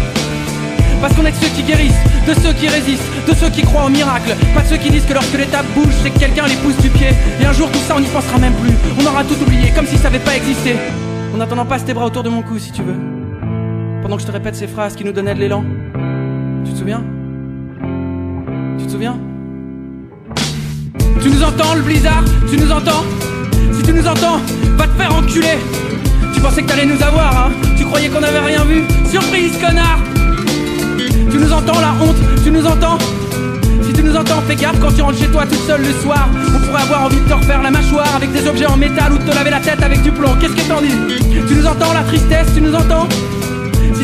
Parce 1.00 1.14
qu'on 1.14 1.24
est 1.24 1.32
de 1.32 1.36
ceux 1.36 1.48
qui 1.56 1.62
guérissent, 1.62 2.04
de 2.28 2.34
ceux 2.34 2.52
qui 2.52 2.68
résistent, 2.68 3.08
de 3.26 3.34
ceux 3.34 3.48
qui 3.48 3.62
croient 3.62 3.86
au 3.86 3.88
miracle. 3.88 4.36
Pas 4.54 4.60
de 4.60 4.68
ceux 4.68 4.76
qui 4.76 4.90
disent 4.90 5.06
que 5.06 5.14
lorsque 5.14 5.38
l'étape 5.38 5.64
bouge, 5.74 5.94
c'est 6.02 6.10
que 6.10 6.18
quelqu'un 6.18 6.46
les 6.48 6.56
pousse 6.56 6.76
du 6.82 6.90
pied. 6.90 7.16
Et 7.40 7.46
un 7.46 7.52
jour 7.54 7.70
tout 7.70 7.80
ça 7.88 7.94
on 7.96 8.00
n'y 8.00 8.12
pensera 8.12 8.36
même 8.36 8.56
plus. 8.60 8.76
On 9.00 9.06
aura 9.06 9.24
tout 9.24 9.40
oublié, 9.40 9.72
comme 9.74 9.86
si 9.86 9.96
ça 9.96 10.10
n'avait 10.10 10.18
pas 10.18 10.36
existé. 10.36 10.76
En 11.34 11.40
attendant, 11.40 11.64
passe 11.64 11.86
tes 11.86 11.94
bras 11.94 12.04
autour 12.04 12.22
de 12.22 12.28
mon 12.28 12.42
cou 12.42 12.58
si 12.58 12.72
tu 12.72 12.82
veux. 12.82 13.21
Pendant 14.02 14.16
que 14.16 14.22
je 14.22 14.26
te 14.26 14.32
répète 14.32 14.56
ces 14.56 14.66
phrases 14.66 14.96
qui 14.96 15.04
nous 15.04 15.12
donnaient 15.12 15.34
de 15.34 15.38
l'élan. 15.38 15.64
Tu 16.64 16.72
te 16.72 16.78
souviens? 16.78 17.02
Tu 18.76 18.86
te 18.86 18.90
souviens? 18.90 19.16
Tu 21.22 21.30
nous 21.30 21.42
entends 21.42 21.74
le 21.76 21.82
blizzard? 21.82 22.24
Tu 22.50 22.56
nous 22.56 22.70
entends? 22.72 23.04
Si 23.72 23.82
tu 23.82 23.92
nous 23.92 24.06
entends, 24.06 24.40
va 24.76 24.88
te 24.88 25.00
faire 25.00 25.14
enculer. 25.14 25.56
Tu 26.34 26.40
pensais 26.40 26.62
que 26.62 26.68
t'allais 26.68 26.84
nous 26.84 27.00
avoir, 27.00 27.46
hein? 27.46 27.52
Tu 27.76 27.84
croyais 27.84 28.08
qu'on 28.08 28.22
avait 28.24 28.40
rien 28.40 28.64
vu? 28.64 28.82
Surprise, 29.08 29.56
connard! 29.58 30.00
Tu 30.98 31.38
nous 31.38 31.52
entends 31.52 31.80
la 31.80 31.92
honte? 32.02 32.16
Tu 32.42 32.50
nous 32.50 32.66
entends? 32.66 32.98
Si 33.82 33.92
tu 33.92 34.02
nous 34.02 34.16
entends, 34.16 34.40
fais 34.48 34.56
gaffe 34.56 34.80
quand 34.80 34.92
tu 34.92 35.02
rentres 35.02 35.18
chez 35.18 35.28
toi 35.28 35.46
toute 35.46 35.60
seule 35.60 35.82
le 35.82 35.92
soir. 36.02 36.28
On 36.48 36.66
pourrait 36.66 36.82
avoir 36.82 37.04
envie 37.04 37.20
de 37.20 37.28
te 37.28 37.34
refaire 37.34 37.62
la 37.62 37.70
mâchoire 37.70 38.16
avec 38.16 38.32
des 38.32 38.48
objets 38.48 38.66
en 38.66 38.76
métal 38.76 39.12
ou 39.12 39.18
de 39.18 39.22
te 39.22 39.34
laver 39.34 39.50
la 39.50 39.60
tête 39.60 39.80
avec 39.80 40.02
du 40.02 40.10
plomb. 40.10 40.34
Qu'est-ce 40.40 40.54
que 40.54 40.68
t'en 40.68 40.80
dis? 40.80 40.94
Tu 41.46 41.54
nous 41.54 41.66
entends 41.66 41.92
la 41.92 42.02
tristesse? 42.02 42.48
Tu 42.52 42.60
nous 42.60 42.74
entends? 42.74 43.06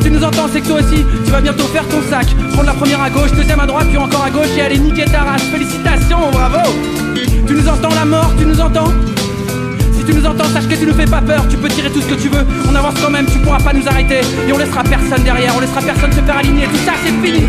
Tu 0.09 0.15
nous 0.15 0.25
entends, 0.25 0.49
c'est 0.51 0.63
que 0.63 0.69
toi 0.69 0.81
aussi, 0.81 1.05
tu 1.25 1.31
vas 1.31 1.41
bientôt 1.43 1.65
faire 1.65 1.87
ton 1.87 2.01
sac. 2.09 2.27
Prendre 2.53 2.67
la 2.67 2.73
première 2.73 3.03
à 3.03 3.11
gauche, 3.11 3.31
deuxième 3.33 3.61
à 3.61 3.67
droite, 3.67 3.87
puis 3.89 3.99
encore 3.99 4.25
à 4.25 4.31
gauche 4.31 4.49
et 4.57 4.63
aller 4.63 4.79
niquer 4.79 5.05
ta 5.05 5.23
race. 5.23 5.43
Félicitations, 5.43 6.31
bravo. 6.33 6.71
Tu 7.47 7.53
nous 7.53 7.69
entends 7.69 7.95
la 7.95 8.07
mort, 8.07 8.33
tu 8.39 8.47
nous 8.47 8.59
entends? 8.59 8.91
Tu 10.07 10.15
nous 10.15 10.25
entends, 10.25 10.45
sache 10.55 10.67
que 10.67 10.75
tu 10.75 10.87
nous 10.87 10.95
fais 10.95 11.05
pas 11.05 11.21
peur, 11.21 11.47
tu 11.51 11.59
peux 11.59 11.69
tirer 11.69 11.91
tout 11.91 12.01
ce 12.01 12.07
que 12.07 12.15
tu 12.15 12.31
veux, 12.31 12.43
on 12.67 12.75
avance 12.75 12.95
quand 13.03 13.11
même, 13.11 13.27
tu 13.27 13.39
pourras 13.41 13.59
pas 13.59 13.75
nous 13.75 13.87
arrêter, 13.87 14.21
et 14.49 14.53
on 14.55 14.57
laissera 14.57 14.83
personne 14.83 15.23
derrière, 15.23 15.53
on 15.55 15.61
laissera 15.61 15.83
personne 15.83 16.11
se 16.11 16.21
faire 16.21 16.39
aligner, 16.39 16.65
tout 16.65 16.79
ça 16.87 16.93
c'est 17.05 17.13
fini 17.23 17.45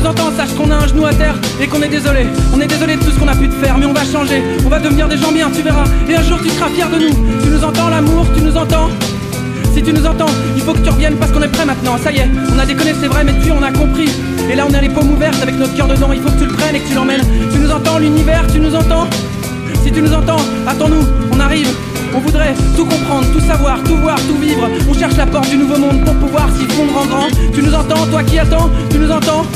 nous 0.00 0.36
sache 0.36 0.54
qu'on 0.56 0.70
a 0.70 0.76
un 0.76 0.86
genou 0.86 1.06
à 1.06 1.12
terre 1.12 1.34
et 1.60 1.66
qu'on 1.66 1.82
est 1.82 1.88
désolé. 1.88 2.26
On 2.54 2.60
est 2.60 2.66
désolé 2.66 2.96
de 2.96 3.02
tout 3.02 3.10
ce 3.10 3.18
qu'on 3.18 3.28
a 3.28 3.34
pu 3.34 3.48
te 3.48 3.54
faire, 3.54 3.76
mais 3.78 3.86
on 3.86 3.92
va 3.92 4.04
changer. 4.04 4.42
On 4.64 4.68
va 4.68 4.78
devenir 4.78 5.08
des 5.08 5.16
gens 5.16 5.32
bien, 5.32 5.50
tu 5.50 5.62
verras. 5.62 5.84
Et 6.08 6.16
un 6.16 6.22
jour 6.22 6.38
tu 6.42 6.48
seras 6.50 6.68
fier 6.68 6.88
de 6.88 6.96
nous. 6.96 7.42
Tu 7.42 7.48
nous 7.50 7.62
entends, 7.64 7.88
l'amour, 7.88 8.26
tu 8.34 8.42
nous 8.42 8.56
entends? 8.56 8.88
Si 9.74 9.82
tu 9.82 9.92
nous 9.92 10.04
entends, 10.04 10.26
il 10.56 10.62
faut 10.62 10.72
que 10.72 10.80
tu 10.80 10.90
reviennes 10.90 11.16
parce 11.16 11.30
qu'on 11.30 11.42
est 11.42 11.48
prêt 11.48 11.64
maintenant. 11.64 11.96
Ça 12.02 12.10
y 12.10 12.18
est, 12.18 12.28
on 12.54 12.58
a 12.58 12.66
déconné, 12.66 12.94
c'est 13.00 13.08
vrai, 13.08 13.24
mais 13.24 13.32
depuis 13.32 13.52
on 13.52 13.62
a 13.62 13.70
compris. 13.70 14.08
Et 14.50 14.56
là 14.56 14.64
on 14.68 14.74
a 14.74 14.80
les 14.80 14.88
paumes 14.88 15.10
ouvertes 15.12 15.40
avec 15.42 15.56
notre 15.58 15.74
cœur 15.74 15.86
dedans. 15.86 16.12
Il 16.12 16.20
faut 16.20 16.30
que 16.30 16.38
tu 16.38 16.46
le 16.46 16.52
prennes 16.52 16.76
et 16.76 16.80
que 16.80 16.88
tu 16.88 16.94
l'emmènes. 16.94 17.24
Tu 17.52 17.58
nous 17.58 17.70
entends, 17.70 17.98
l'univers, 17.98 18.44
tu 18.52 18.58
nous 18.58 18.74
entends? 18.74 19.06
Si 19.84 19.92
tu 19.92 20.02
nous 20.02 20.12
entends, 20.12 20.40
attends-nous, 20.66 21.04
on 21.32 21.40
arrive. 21.40 21.68
On 22.12 22.18
voudrait 22.18 22.54
tout 22.76 22.84
comprendre, 22.84 23.26
tout 23.32 23.40
savoir, 23.40 23.78
tout 23.84 23.96
voir, 23.96 24.16
tout 24.16 24.36
vivre. 24.40 24.68
On 24.88 24.94
cherche 24.94 25.16
la 25.16 25.26
porte 25.26 25.48
du 25.48 25.56
nouveau 25.56 25.78
monde 25.78 26.04
pour 26.04 26.14
pouvoir 26.14 26.48
s'y 26.50 26.66
fondre 26.74 26.98
en 26.98 27.06
grand. 27.06 27.28
Tu 27.54 27.62
nous 27.62 27.72
entends, 27.72 28.06
toi 28.10 28.22
qui 28.24 28.38
attends, 28.38 28.68
tu 28.90 28.98
nous 28.98 29.10
entends? 29.10 29.46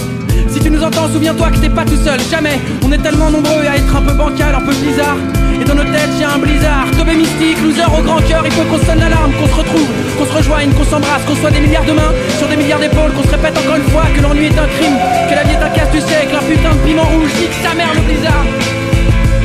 Si 0.54 0.60
tu 0.60 0.70
nous 0.70 0.82
entends, 0.82 1.08
souviens-toi 1.08 1.50
que 1.50 1.58
t'es 1.58 1.68
pas 1.68 1.84
tout 1.84 1.96
seul, 1.96 2.20
jamais. 2.30 2.60
On 2.84 2.92
est 2.92 2.98
tellement 2.98 3.28
nombreux 3.28 3.66
à 3.66 3.76
être 3.76 3.96
un 3.96 4.02
peu 4.02 4.12
bancal, 4.12 4.54
un 4.54 4.60
peu 4.60 4.72
bizarre. 4.74 5.16
Et 5.60 5.64
dans 5.64 5.74
nos 5.74 5.82
têtes, 5.82 6.14
y'a 6.20 6.30
un 6.34 6.38
blizzard. 6.38 6.86
Tobé 6.96 7.14
mystique, 7.14 7.60
loser 7.60 7.82
au 7.90 8.02
grand 8.02 8.20
cœur, 8.22 8.42
il 8.44 8.52
faut 8.52 8.62
qu'on 8.62 8.78
sonne 8.86 9.00
l'alarme, 9.00 9.32
qu'on 9.32 9.48
se 9.48 9.54
retrouve, 9.54 9.88
qu'on 10.16 10.26
se 10.26 10.32
rejoigne, 10.32 10.70
qu'on 10.70 10.84
s'embrasse, 10.84 11.24
qu'on 11.26 11.34
soit 11.34 11.50
des 11.50 11.60
milliards 11.60 11.84
de 11.84 11.92
mains 11.92 12.14
sur 12.38 12.46
des 12.46 12.56
milliards 12.56 12.78
d'épaules, 12.78 13.12
qu'on 13.14 13.24
se 13.24 13.34
répète 13.34 13.58
encore 13.58 13.76
une 13.76 13.90
fois 13.90 14.04
que 14.14 14.20
l'ennui 14.22 14.46
est 14.46 14.58
un 14.58 14.68
crime, 14.78 14.96
que 15.28 15.34
la 15.34 15.42
vie 15.42 15.54
est 15.58 15.64
un 15.64 15.70
casse 15.70 15.90
du 15.90 16.00
siècle, 16.00 16.34
un 16.38 16.44
putain 16.46 16.70
de 16.70 16.82
piment 16.86 17.02
rouge. 17.02 17.34
Nique 17.40 17.56
sa 17.62 17.74
mère 17.74 17.92
le 17.92 18.02
blizzard, 18.02 18.44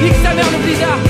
nique 0.04 0.19
sa 0.24 0.34
mère 0.36 0.50
le 0.54 0.60
blizzard. 0.63 1.09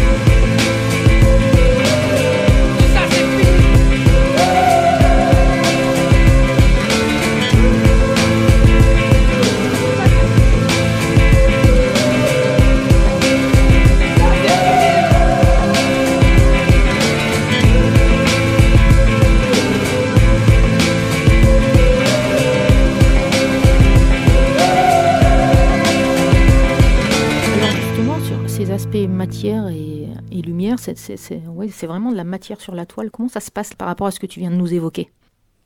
C'est 30.77 31.85
vraiment 31.87 32.11
de 32.11 32.17
la 32.17 32.23
matière 32.23 32.61
sur 32.61 32.75
la 32.75 32.85
toile. 32.85 33.11
Comment 33.11 33.29
ça 33.29 33.39
se 33.39 33.51
passe 33.51 33.73
par 33.73 33.87
rapport 33.87 34.07
à 34.07 34.11
ce 34.11 34.19
que 34.19 34.27
tu 34.27 34.39
viens 34.39 34.51
de 34.51 34.55
nous 34.55 34.73
évoquer? 34.73 35.09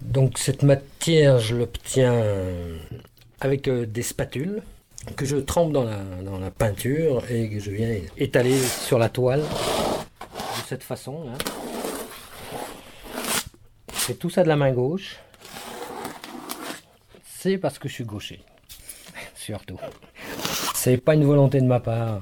Donc 0.01 0.37
cette 0.37 0.63
matière, 0.63 1.39
je 1.39 1.55
l'obtiens 1.55 2.23
avec 3.39 3.67
euh, 3.67 3.85
des 3.85 4.01
spatules 4.01 4.61
que 5.15 5.25
je 5.25 5.35
trempe 5.37 5.73
dans 5.73 5.83
la, 5.83 6.51
peinture 6.51 7.23
et 7.29 7.49
que 7.49 7.59
je 7.59 7.71
viens 7.71 7.97
étaler 8.17 8.57
sur 8.57 8.97
la 8.97 9.09
toile 9.09 9.41
de 9.41 10.67
cette 10.67 10.83
façon. 10.83 11.25
Là. 11.25 11.33
Je 13.93 13.99
fais 13.99 14.13
tout 14.13 14.29
ça 14.29 14.43
de 14.43 14.47
la 14.47 14.55
main 14.55 14.71
gauche. 14.71 15.19
C'est 17.25 17.57
parce 17.57 17.79
que 17.79 17.89
je 17.89 17.93
suis 17.93 18.05
gaucher. 18.05 18.41
Surtout. 19.35 19.77
C'est 20.73 20.97
pas 20.97 21.15
une 21.15 21.25
volonté 21.25 21.59
de 21.59 21.65
ma 21.65 21.79
part 21.79 22.21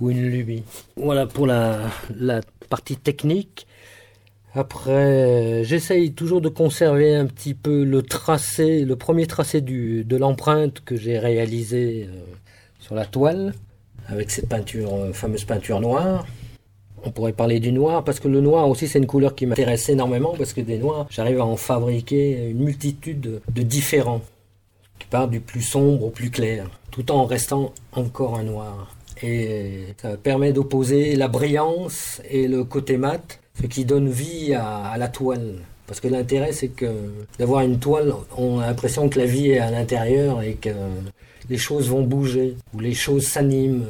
ou 0.00 0.10
une 0.10 0.28
lubie. 0.28 0.62
Voilà 0.96 1.26
pour 1.26 1.46
la, 1.46 1.90
partie 2.68 2.96
technique. 2.96 3.66
Après, 4.54 5.62
j'essaye 5.64 6.12
toujours 6.12 6.40
de 6.40 6.48
conserver 6.48 7.14
un 7.14 7.26
petit 7.26 7.54
peu 7.54 7.84
le 7.84 8.02
tracé, 8.02 8.84
le 8.84 8.96
premier 8.96 9.26
tracé 9.26 9.60
du, 9.60 10.04
de 10.04 10.16
l'empreinte 10.16 10.80
que 10.84 10.96
j'ai 10.96 11.18
réalisé 11.18 12.08
euh, 12.08 12.20
sur 12.80 12.94
la 12.94 13.04
toile, 13.04 13.54
avec 14.08 14.30
cette 14.30 14.48
peinture, 14.48 14.94
euh, 14.94 15.12
fameuse 15.12 15.44
peinture 15.44 15.80
noire. 15.80 16.26
On 17.04 17.10
pourrait 17.10 17.32
parler 17.32 17.60
du 17.60 17.72
noir, 17.72 18.04
parce 18.04 18.20
que 18.20 18.26
le 18.26 18.40
noir 18.40 18.68
aussi 18.68 18.88
c'est 18.88 18.98
une 18.98 19.06
couleur 19.06 19.34
qui 19.34 19.46
m'intéresse 19.46 19.88
énormément, 19.88 20.34
parce 20.36 20.52
que 20.52 20.60
des 20.60 20.78
noirs, 20.78 21.06
j'arrive 21.10 21.40
à 21.40 21.44
en 21.46 21.56
fabriquer 21.56 22.48
une 22.48 22.64
multitude 22.64 23.20
de, 23.20 23.40
de 23.50 23.62
différents, 23.62 24.22
qui 24.98 25.06
part 25.06 25.28
du 25.28 25.40
plus 25.40 25.62
sombre 25.62 26.06
au 26.06 26.10
plus 26.10 26.30
clair, 26.30 26.68
tout 26.90 27.12
en 27.12 27.24
restant 27.26 27.72
encore 27.92 28.36
un 28.36 28.44
noir 28.44 28.97
et 29.22 29.94
ça 30.00 30.16
permet 30.16 30.52
d'opposer 30.52 31.16
la 31.16 31.28
brillance 31.28 32.20
et 32.30 32.48
le 32.48 32.64
côté 32.64 32.96
mat, 32.96 33.40
ce 33.60 33.66
qui 33.66 33.84
donne 33.84 34.08
vie 34.08 34.54
à, 34.54 34.96
la 34.98 35.08
toile 35.08 35.54
Parce 35.86 36.00
que 36.00 36.08
l'intérêt, 36.08 36.52
c'est 36.52 36.68
que 36.68 36.86
d'avoir 37.38 37.62
une 37.62 37.78
toile, 37.78 38.12
on 38.36 38.60
a 38.60 38.66
l'impression 38.66 39.08
que 39.08 39.18
la 39.18 39.26
vie 39.26 39.50
est 39.50 39.58
à 39.58 39.70
l'intérieur 39.70 40.42
et 40.42 40.54
que 40.54 40.70
les 41.50 41.58
choses 41.58 41.88
vont 41.88 42.02
bouger, 42.02 42.56
ou 42.74 42.80
les 42.80 42.94
choses 42.94 43.26
s'animent. 43.26 43.84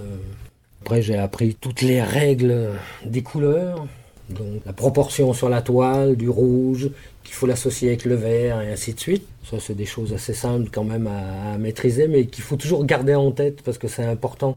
Après, 0.82 1.02
j'ai 1.02 1.16
appris 1.16 1.54
toutes 1.60 1.82
les 1.82 2.00
règles 2.00 2.70
des 3.04 3.22
couleurs, 3.22 3.86
donc 4.30 4.62
la 4.64 4.72
proportion 4.72 5.32
sur 5.34 5.48
la 5.48 5.60
toile, 5.60 6.16
du 6.16 6.28
rouge, 6.28 6.90
qu'il 7.24 7.34
faut 7.34 7.46
l'associer 7.46 7.88
avec 7.88 8.04
le 8.04 8.14
vert 8.14 8.60
et 8.62 8.72
ainsi 8.72 8.94
de 8.94 9.00
suite. 9.00 9.26
Ça, 9.50 9.58
c'est 9.60 9.74
des 9.74 9.86
choses 9.86 10.14
assez 10.14 10.34
simples 10.34 10.70
quand 10.72 10.84
même 10.84 11.06
à, 11.06 11.54
à 11.54 11.58
maîtriser, 11.58 12.08
mais 12.08 12.26
qu'il 12.26 12.44
faut 12.44 12.56
toujours 12.56 12.84
garder 12.86 13.14
en 13.14 13.32
tête 13.32 13.60
parce 13.62 13.76
que 13.76 13.88
c'est 13.88 14.04
important. 14.04 14.56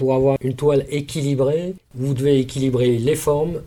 Pour 0.00 0.14
avoir 0.14 0.38
une 0.40 0.54
toile 0.54 0.86
équilibrée, 0.88 1.74
vous 1.94 2.14
devez 2.14 2.38
équilibrer 2.38 2.96
les 2.96 3.14
formes, 3.14 3.60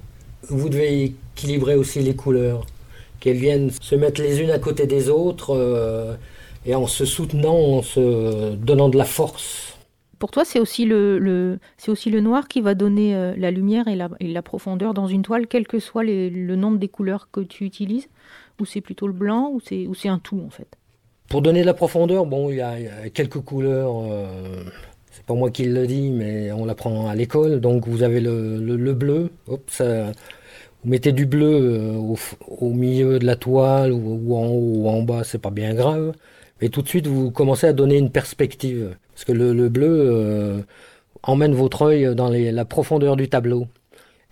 vous 0.49 0.67
devez 0.67 1.03
équilibrer 1.03 1.75
aussi 1.75 1.99
les 1.99 2.15
couleurs 2.15 2.65
qu'elles 3.19 3.37
viennent 3.37 3.69
se 3.69 3.93
mettre 3.93 4.19
les 4.19 4.41
unes 4.41 4.49
à 4.49 4.57
côté 4.57 4.87
des 4.87 5.09
autres 5.09 5.51
euh, 5.51 6.15
et 6.65 6.73
en 6.73 6.87
se 6.87 7.05
soutenant, 7.05 7.77
en 7.77 7.81
se 7.83 8.55
donnant 8.55 8.89
de 8.89 8.97
la 8.97 9.05
force. 9.05 9.77
Pour 10.17 10.31
toi, 10.31 10.43
c'est 10.43 10.59
aussi 10.59 10.85
le, 10.85 11.19
le 11.19 11.59
c'est 11.77 11.91
aussi 11.91 12.09
le 12.09 12.19
noir 12.19 12.47
qui 12.47 12.61
va 12.61 12.73
donner 12.73 13.13
euh, 13.13 13.35
la 13.37 13.51
lumière 13.51 13.87
et 13.87 13.95
la, 13.95 14.09
et 14.19 14.33
la, 14.33 14.41
profondeur 14.41 14.95
dans 14.95 15.05
une 15.05 15.21
toile, 15.21 15.45
quel 15.45 15.67
que 15.67 15.77
soit 15.77 16.03
les, 16.03 16.31
le 16.31 16.55
nombre 16.55 16.79
des 16.79 16.89
couleurs 16.89 17.29
que 17.31 17.41
tu 17.41 17.63
utilises, 17.63 18.09
ou 18.59 18.65
c'est 18.65 18.81
plutôt 18.81 19.05
le 19.05 19.13
blanc, 19.13 19.51
ou 19.53 19.59
c'est, 19.59 19.85
ou 19.85 19.93
c'est 19.93 20.09
un 20.09 20.17
tout 20.17 20.41
en 20.43 20.49
fait? 20.49 20.79
Pour 21.29 21.43
donner 21.43 21.61
de 21.61 21.67
la 21.67 21.75
profondeur, 21.75 22.25
bon, 22.25 22.49
il 22.49 22.55
y 22.55 22.61
a, 22.61 22.79
il 22.79 22.85
y 22.85 22.87
a 22.87 23.09
quelques 23.11 23.39
couleurs. 23.39 23.93
Euh, 24.11 24.63
pas 25.25 25.33
moi 25.33 25.51
qui 25.51 25.65
le 25.65 25.87
dis, 25.87 26.11
mais 26.11 26.51
on 26.51 26.65
l'apprend 26.65 27.07
à 27.07 27.15
l'école. 27.15 27.59
Donc 27.59 27.87
vous 27.87 28.03
avez 28.03 28.19
le, 28.19 28.57
le, 28.57 28.75
le 28.75 28.93
bleu. 28.93 29.29
Hop, 29.47 29.63
ça, 29.69 30.11
vous 30.83 30.89
mettez 30.89 31.11
du 31.11 31.25
bleu 31.25 31.47
euh, 31.47 31.93
au, 31.95 32.17
au, 32.47 32.73
milieu 32.73 33.19
de 33.19 33.25
la 33.25 33.35
toile 33.35 33.91
ou, 33.93 34.35
en 34.35 34.47
haut 34.47 34.73
ou 34.75 34.89
en 34.89 35.01
bas, 35.03 35.23
c'est 35.23 35.41
pas 35.41 35.51
bien 35.51 35.73
grave. 35.73 36.13
Mais 36.61 36.69
tout 36.69 36.81
de 36.81 36.87
suite, 36.87 37.07
vous 37.07 37.31
commencez 37.31 37.67
à 37.67 37.73
donner 37.73 37.97
une 37.97 38.09
perspective. 38.11 38.95
Parce 39.13 39.25
que 39.25 39.31
le, 39.31 39.53
le 39.53 39.69
bleu 39.69 39.87
euh, 39.89 40.61
emmène 41.23 41.53
votre 41.53 41.83
œil 41.83 42.15
dans 42.15 42.29
la 42.29 42.65
profondeur 42.65 43.15
du 43.15 43.29
tableau. 43.29 43.67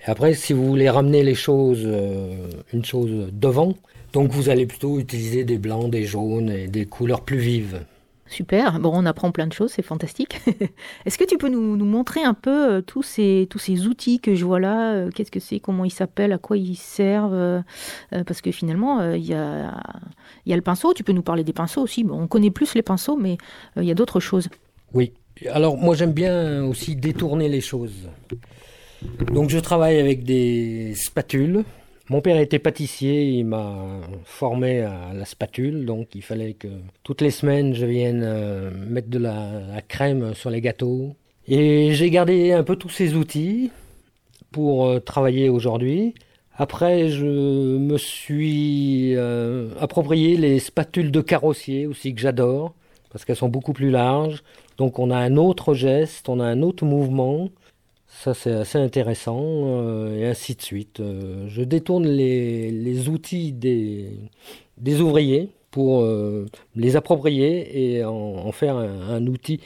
Et 0.05 0.09
après, 0.09 0.33
si 0.33 0.53
vous 0.53 0.65
voulez 0.65 0.89
ramener 0.89 1.23
les 1.23 1.35
choses, 1.35 1.83
euh, 1.85 2.35
une 2.73 2.83
chose 2.83 3.29
devant, 3.31 3.75
donc 4.13 4.31
vous 4.31 4.49
allez 4.49 4.65
plutôt 4.65 4.99
utiliser 4.99 5.43
des 5.43 5.57
blancs, 5.57 5.89
des 5.89 6.03
jaunes 6.03 6.49
et 6.49 6.67
des 6.67 6.85
couleurs 6.85 7.21
plus 7.21 7.37
vives. 7.37 7.81
Super, 8.31 8.79
bon, 8.79 8.91
on 8.93 9.05
apprend 9.05 9.33
plein 9.33 9.45
de 9.45 9.51
choses, 9.51 9.73
c'est 9.73 9.81
fantastique. 9.81 10.39
Est-ce 11.05 11.17
que 11.17 11.25
tu 11.25 11.37
peux 11.37 11.49
nous, 11.49 11.75
montrer 11.75 12.23
un 12.23 12.33
peu 12.33 12.75
euh, 12.75 12.81
tous, 12.81 13.03
ces, 13.03 13.45
tous 13.49 13.59
ces 13.59 13.87
outils 13.87 14.21
que 14.21 14.35
je 14.35 14.45
vois 14.45 14.61
là 14.61 14.93
euh, 14.93 15.09
Qu'est-ce 15.13 15.31
que 15.31 15.41
c'est 15.41 15.59
Comment 15.59 15.83
ils 15.83 15.91
s'appellent 15.91 16.31
À 16.31 16.37
quoi 16.37 16.55
ils 16.55 16.77
servent 16.77 17.33
euh, 17.33 17.61
Parce 18.25 18.39
que 18.39 18.51
finalement, 18.51 19.11
il 19.11 19.25
y, 19.25 19.33
a, 19.33 19.73
y 20.45 20.53
a 20.53 20.55
le 20.55 20.61
pinceau, 20.61 20.93
tu 20.93 21.03
peux 21.03 21.11
nous 21.11 21.23
parler 21.23 21.43
des 21.43 21.51
pinceaux 21.51 21.81
aussi. 21.81 22.05
Bon, 22.05 22.21
on 22.21 22.27
connaît 22.27 22.51
plus 22.51 22.73
les 22.73 22.81
pinceaux, 22.81 23.17
mais 23.17 23.37
il 23.75 23.83
y 23.83 23.91
a 23.91 23.95
d'autres 23.95 24.21
choses. 24.21 24.47
Oui, 24.93 25.11
alors 25.49 25.75
moi 25.75 25.93
j'aime 25.93 26.13
bien 26.13 26.63
aussi 26.63 26.95
détourner 26.95 27.49
les 27.49 27.61
choses. 27.61 28.07
Donc 29.33 29.49
je 29.49 29.59
travaille 29.59 29.99
avec 29.99 30.23
des 30.23 30.93
spatules. 30.95 31.65
Mon 32.11 32.19
père 32.19 32.37
était 32.39 32.59
pâtissier, 32.59 33.23
il 33.23 33.45
m'a 33.45 33.73
formé 34.25 34.81
à 34.81 35.13
la 35.13 35.23
spatule, 35.23 35.85
donc 35.85 36.13
il 36.13 36.21
fallait 36.21 36.55
que 36.55 36.67
toutes 37.03 37.21
les 37.21 37.31
semaines 37.31 37.73
je 37.73 37.85
vienne 37.85 38.21
euh, 38.21 38.69
mettre 38.69 39.07
de 39.07 39.17
la, 39.17 39.81
crème 39.87 40.33
sur 40.33 40.49
les 40.49 40.59
gâteaux. 40.59 41.15
Et 41.47 41.93
j'ai 41.93 42.09
gardé 42.09 42.51
un 42.51 42.63
peu 42.63 42.75
tous 42.75 42.89
ces 42.89 43.15
outils 43.15 43.71
pour 44.51 44.87
euh, 44.87 44.99
travailler 44.99 45.47
aujourd'hui. 45.47 46.13
Après, 46.57 47.07
je 47.07 47.77
me 47.77 47.97
suis 47.97 49.15
euh, 49.15 49.69
approprié 49.79 50.35
les 50.35 50.59
spatules 50.59 51.13
de 51.13 51.21
carrossier 51.21 51.87
aussi 51.87 52.13
que 52.13 52.19
j'adore, 52.19 52.73
parce 53.09 53.23
qu'elles 53.23 53.37
sont 53.37 53.47
beaucoup 53.47 53.71
plus 53.71 53.89
larges. 53.89 54.43
Donc 54.75 54.99
on 54.99 55.11
a 55.11 55.17
un 55.17 55.37
autre 55.37 55.73
geste, 55.73 56.27
on 56.27 56.41
a 56.41 56.45
un 56.45 56.61
autre 56.61 56.83
mouvement. 56.83 57.47
Ça, 58.21 58.35
c'est 58.35 58.51
assez 58.51 58.77
intéressant, 58.77 59.41
euh, 59.41 60.15
et 60.15 60.27
ainsi 60.27 60.53
de 60.53 60.61
suite. 60.61 60.99
Euh, 60.99 61.47
je 61.47 61.63
détourne 61.63 62.05
les, 62.05 63.09
outils 63.09 63.51
des, 63.51 65.01
ouvriers 65.01 65.49
pour 65.71 66.01
euh, 66.01 66.45
les 66.75 66.95
approprier 66.95 67.95
et 67.95 68.05
en, 68.05 68.51
faire 68.51 68.75
un, 68.75 69.25
outil 69.25 69.59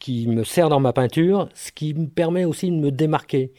qui 0.00 0.26
me 0.26 0.42
sert 0.42 0.70
dans 0.70 0.80
ma 0.80 0.92
peinture, 0.92 1.48
ce 1.54 1.70
qui 1.70 1.94
me 1.94 2.08
permet 2.08 2.44
aussi 2.44 2.68
de 2.68 2.74
me 2.74 2.90
démarquer. 2.90 3.52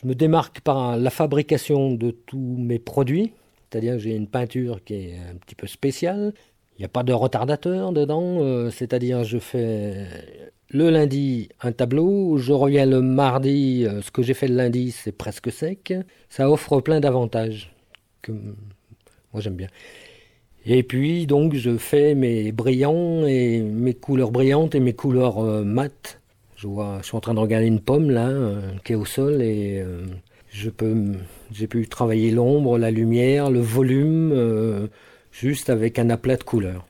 Je 0.00 0.06
me 0.06 0.14
démarque 0.14 0.60
par 0.60 0.96
la 0.96 1.10
fabrication 1.10 1.94
de 1.94 2.12
tous 2.12 2.38
mes 2.38 2.78
produits, 2.78 3.32
c'est-à-dire 3.68 3.98
j'ai 3.98 4.14
une 4.14 4.28
peinture 4.28 4.84
qui 4.84 4.94
est 4.94 5.16
un 5.16 5.34
petit 5.34 5.56
peu 5.56 5.66
spéciale. 5.66 6.32
Il 6.78 6.82
n'y 6.82 6.86
a 6.86 6.88
pas 6.88 7.02
de 7.02 7.12
retardateur 7.12 7.90
dedans, 7.90 8.70
c'est-à-dire 8.70 9.24
je 9.24 9.38
fais 9.38 10.06
le 10.70 10.90
lundi 10.90 11.48
un 11.62 11.72
tableau, 11.72 12.36
je 12.38 12.52
reviens 12.52 12.86
le 12.86 13.00
mardi, 13.00 13.86
euh, 13.86 14.02
ce 14.02 14.10
que 14.10 14.22
j'ai 14.22 14.34
fait 14.34 14.48
le 14.48 14.56
lundi 14.56 14.90
c'est 14.90 15.12
presque 15.12 15.52
sec. 15.52 15.94
Ça 16.28 16.50
offre 16.50 16.80
plein 16.80 17.00
d'avantages 17.00 17.72
que 18.22 18.32
moi 19.32 19.40
j'aime 19.40 19.56
bien. 19.56 19.68
Et 20.66 20.82
puis 20.82 21.26
donc 21.26 21.54
je 21.54 21.76
fais 21.76 22.14
mes 22.14 22.52
brillants 22.52 23.26
et 23.26 23.60
mes 23.60 23.94
couleurs 23.94 24.30
brillantes 24.30 24.74
et 24.74 24.80
mes 24.80 24.94
couleurs 24.94 25.38
euh, 25.38 25.64
mates. 25.64 26.20
Je 26.56 26.66
vois, 26.66 27.00
suis 27.02 27.16
en 27.16 27.20
train 27.20 27.34
de 27.34 27.40
regarder 27.40 27.66
une 27.66 27.80
pomme 27.80 28.10
là 28.10 28.28
euh, 28.28 28.60
qui 28.84 28.92
est 28.92 28.96
au 28.96 29.04
sol 29.04 29.42
et 29.42 29.84
je 30.50 30.70
peux, 30.70 31.12
j'ai 31.52 31.66
pu 31.66 31.86
travailler 31.88 32.30
l'ombre, 32.30 32.78
la 32.78 32.90
lumière, 32.90 33.50
le 33.50 33.60
volume, 33.60 34.88
juste 35.32 35.68
avec 35.68 35.98
un 35.98 36.10
aplat 36.10 36.36
de 36.36 36.44
couleurs. 36.44 36.86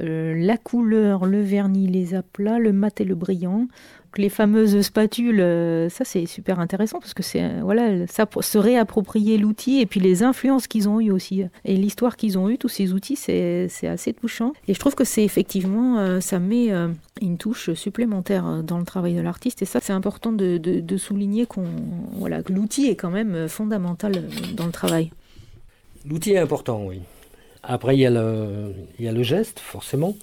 Euh, 0.00 0.34
la 0.36 0.56
couleur, 0.56 1.26
le 1.26 1.40
vernis, 1.40 1.86
les 1.86 2.14
aplats, 2.14 2.58
le 2.58 2.72
mat 2.72 3.00
et 3.00 3.04
le 3.04 3.14
brillant. 3.14 3.68
Les 4.16 4.28
fameuses 4.28 4.80
spatules, 4.82 5.40
euh, 5.40 5.88
ça 5.88 6.04
c'est 6.04 6.26
super 6.26 6.60
intéressant 6.60 7.00
parce 7.00 7.14
que 7.14 7.24
c'est 7.24 7.42
euh, 7.42 7.60
voilà, 7.62 8.06
ça 8.06 8.28
se 8.40 8.58
réapproprier 8.58 9.38
l'outil 9.38 9.80
et 9.80 9.86
puis 9.86 9.98
les 9.98 10.22
influences 10.22 10.68
qu'ils 10.68 10.88
ont 10.88 11.00
eues 11.00 11.10
aussi 11.10 11.42
et 11.64 11.76
l'histoire 11.76 12.16
qu'ils 12.16 12.38
ont 12.38 12.48
eu 12.48 12.56
tous 12.56 12.68
ces 12.68 12.92
outils, 12.92 13.16
c'est 13.16 13.68
assez 13.88 14.12
touchant. 14.12 14.52
Et 14.68 14.74
je 14.74 14.78
trouve 14.78 14.94
que 14.94 15.02
c'est 15.02 15.24
effectivement, 15.24 16.20
ça 16.20 16.38
met 16.38 16.70
une 17.20 17.38
touche 17.38 17.72
supplémentaire 17.74 18.62
dans 18.62 18.78
le 18.78 18.84
travail 18.84 19.14
de 19.14 19.20
l'artiste 19.20 19.62
et 19.62 19.64
ça 19.64 19.80
c'est 19.82 19.92
important 19.92 20.30
de, 20.30 20.58
de, 20.58 20.78
de 20.78 20.96
souligner 20.96 21.46
qu'on 21.46 21.64
voilà, 22.12 22.44
que 22.44 22.52
l'outil 22.52 22.86
est 22.86 22.96
quand 22.96 23.10
même 23.10 23.48
fondamental 23.48 24.12
dans 24.56 24.66
le 24.66 24.72
travail. 24.72 25.10
L'outil 26.06 26.32
est 26.32 26.38
important, 26.38 26.84
oui. 26.86 27.00
Après, 27.66 27.96
il 27.96 28.00
y, 28.00 28.06
a 28.06 28.10
le, 28.10 29.22
geste, 29.22 29.60
forcément, 29.60 30.14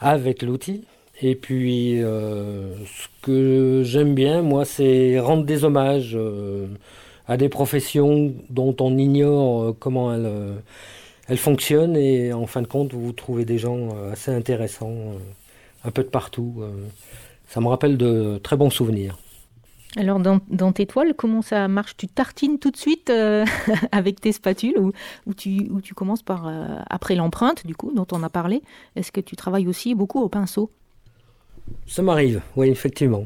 avec 0.00 0.42
l'outil. 0.42 0.84
Et 1.22 1.36
puis, 1.36 2.02
euh, 2.02 2.74
ce 2.86 3.06
que 3.22 3.82
j'aime 3.84 4.14
bien, 4.14 4.42
moi, 4.42 4.64
c'est 4.64 5.20
rendre 5.20 5.44
des 5.44 5.64
hommages 5.64 6.12
euh, 6.14 6.66
à 7.28 7.36
des 7.36 7.48
professions 7.48 8.34
dont 8.50 8.74
on 8.80 8.98
ignore 8.98 9.62
euh, 9.62 9.76
comment 9.78 10.12
elles, 10.12 11.38
fonctionnent. 11.38 11.96
Et 11.96 12.32
en 12.32 12.46
fin 12.46 12.62
de 12.62 12.66
compte, 12.66 12.92
vous 12.92 13.12
trouvez 13.12 13.44
des 13.44 13.58
gens 13.58 13.90
assez 14.12 14.32
intéressants, 14.32 14.94
un 15.84 15.90
peu 15.90 16.02
de 16.02 16.08
partout. 16.08 16.62
ça 17.48 17.60
me 17.60 17.68
rappelle 17.68 17.96
de 17.96 18.38
très 18.42 18.56
bons 18.56 18.70
souvenirs. 18.70 19.18
Alors 19.96 20.18
dans, 20.18 20.72
tes 20.72 20.86
toiles, 20.86 21.14
comment 21.14 21.40
ça 21.40 21.68
marche? 21.68 21.96
Tu 21.96 22.08
tartines 22.08 22.58
tout 22.58 22.70
de 22.70 22.76
suite 22.76 23.10
euh, 23.10 23.44
avec 23.92 24.20
tes 24.20 24.32
spatules 24.32 24.76
ou, 24.78 25.34
tu, 25.34 25.94
commences 25.94 26.22
par 26.22 26.48
euh, 26.48 26.66
après 26.90 27.14
l'empreinte 27.14 27.64
du 27.66 27.76
coup 27.76 27.92
dont 27.94 28.06
on 28.10 28.22
a 28.24 28.28
parlé? 28.28 28.62
Est-ce 28.96 29.12
que 29.12 29.20
tu 29.20 29.36
travailles 29.36 29.68
aussi 29.68 29.94
beaucoup 29.94 30.20
au 30.20 30.28
pinceau? 30.28 30.70
Ça 31.86 32.02
m'arrive, 32.02 32.42
oui 32.56 32.70
effectivement. 32.70 33.24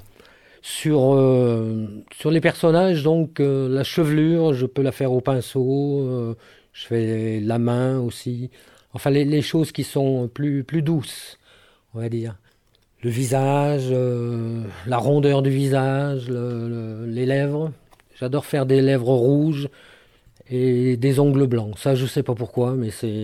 Sur, 0.60 1.14
euh, 1.14 1.86
les 2.26 2.40
personnages, 2.40 3.02
donc 3.02 3.38
la 3.38 3.84
chevelure, 3.84 4.52
je 4.52 4.66
peux 4.66 4.82
la 4.82 4.92
faire 4.92 5.12
au 5.12 5.22
pinceau. 5.22 6.36
je 6.72 6.86
fais 6.86 7.40
la 7.40 7.58
main 7.58 7.98
aussi. 7.98 8.50
Enfin 8.92 9.08
les, 9.10 9.24
les 9.24 9.42
choses 9.42 9.72
qui 9.72 9.84
sont 9.84 10.28
plus, 10.28 10.64
plus 10.64 10.82
douces, 10.82 11.38
on 11.94 12.00
va 12.00 12.10
dire 12.10 12.36
le 13.02 13.10
visage, 13.10 13.88
euh, 13.90 14.64
la 14.86 14.98
rondeur 14.98 15.42
du 15.42 15.50
visage, 15.50 16.28
le, 16.28 16.68
le, 16.68 17.06
les 17.06 17.26
lèvres. 17.26 17.72
J'adore 18.18 18.44
faire 18.46 18.66
des 18.66 18.80
lèvres 18.80 19.14
rouges 19.14 19.68
et 20.50 20.96
des 20.96 21.20
ongles 21.20 21.46
blancs. 21.46 21.78
Ça, 21.78 21.94
je 21.94 22.06
sais 22.06 22.22
pas 22.22 22.34
pourquoi, 22.34 22.74
mais 22.74 22.90
c'est 22.90 23.22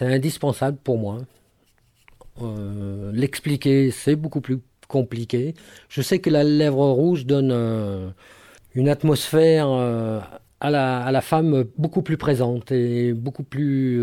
indispensable 0.00 0.78
pour 0.78 0.98
moi. 0.98 1.18
Euh, 2.42 3.10
L'expliquer, 3.12 3.90
c'est 3.90 4.16
beaucoup 4.16 4.40
plus 4.40 4.60
compliqué. 4.88 5.54
Je 5.88 6.02
sais 6.02 6.20
que 6.20 6.30
la 6.30 6.44
lèvre 6.44 6.84
rouge 6.90 7.26
donne 7.26 7.50
euh, 7.52 8.10
une 8.74 8.88
atmosphère 8.88 9.68
à 10.60 10.70
la 10.70 11.20
femme 11.22 11.64
beaucoup 11.76 12.02
plus 12.02 12.16
présente 12.16 12.70
et 12.72 13.12
beaucoup 13.12 13.42
plus 13.44 14.00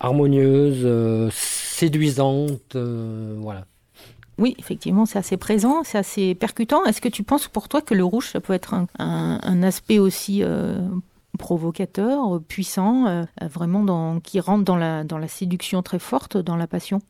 harmonieuse, 0.00 0.82
euh, 0.84 1.28
séduisante, 1.32 2.74
euh, 2.74 3.36
voilà. 3.38 3.66
Oui, 4.38 4.56
effectivement, 4.58 5.04
c'est 5.04 5.18
assez 5.18 5.36
présent, 5.36 5.82
c'est 5.84 5.98
assez 5.98 6.34
percutant. 6.34 6.84
Est-ce 6.86 7.00
que 7.00 7.08
tu 7.08 7.22
penses 7.22 7.46
pour 7.46 7.68
toi 7.68 7.82
que 7.82 7.94
le 7.94 8.04
rouge, 8.04 8.28
ça 8.30 8.40
peut 8.40 8.54
être 8.54 8.74
un, 8.98 9.62
aspect 9.62 9.98
aussi 9.98 10.42
provocateur, 11.38 12.40
puissant, 12.48 13.26
vraiment 13.42 13.84
dans, 13.84 14.18
qui 14.20 14.40
rentre 14.40 14.64
dans 14.64 14.76
la, 14.76 15.04
dans 15.04 15.18
la 15.18 15.28
séduction 15.28 15.82
très 15.82 15.98
forte, 15.98 16.38
dans 16.38 16.56
la 16.56 16.66
passion? 16.66 17.00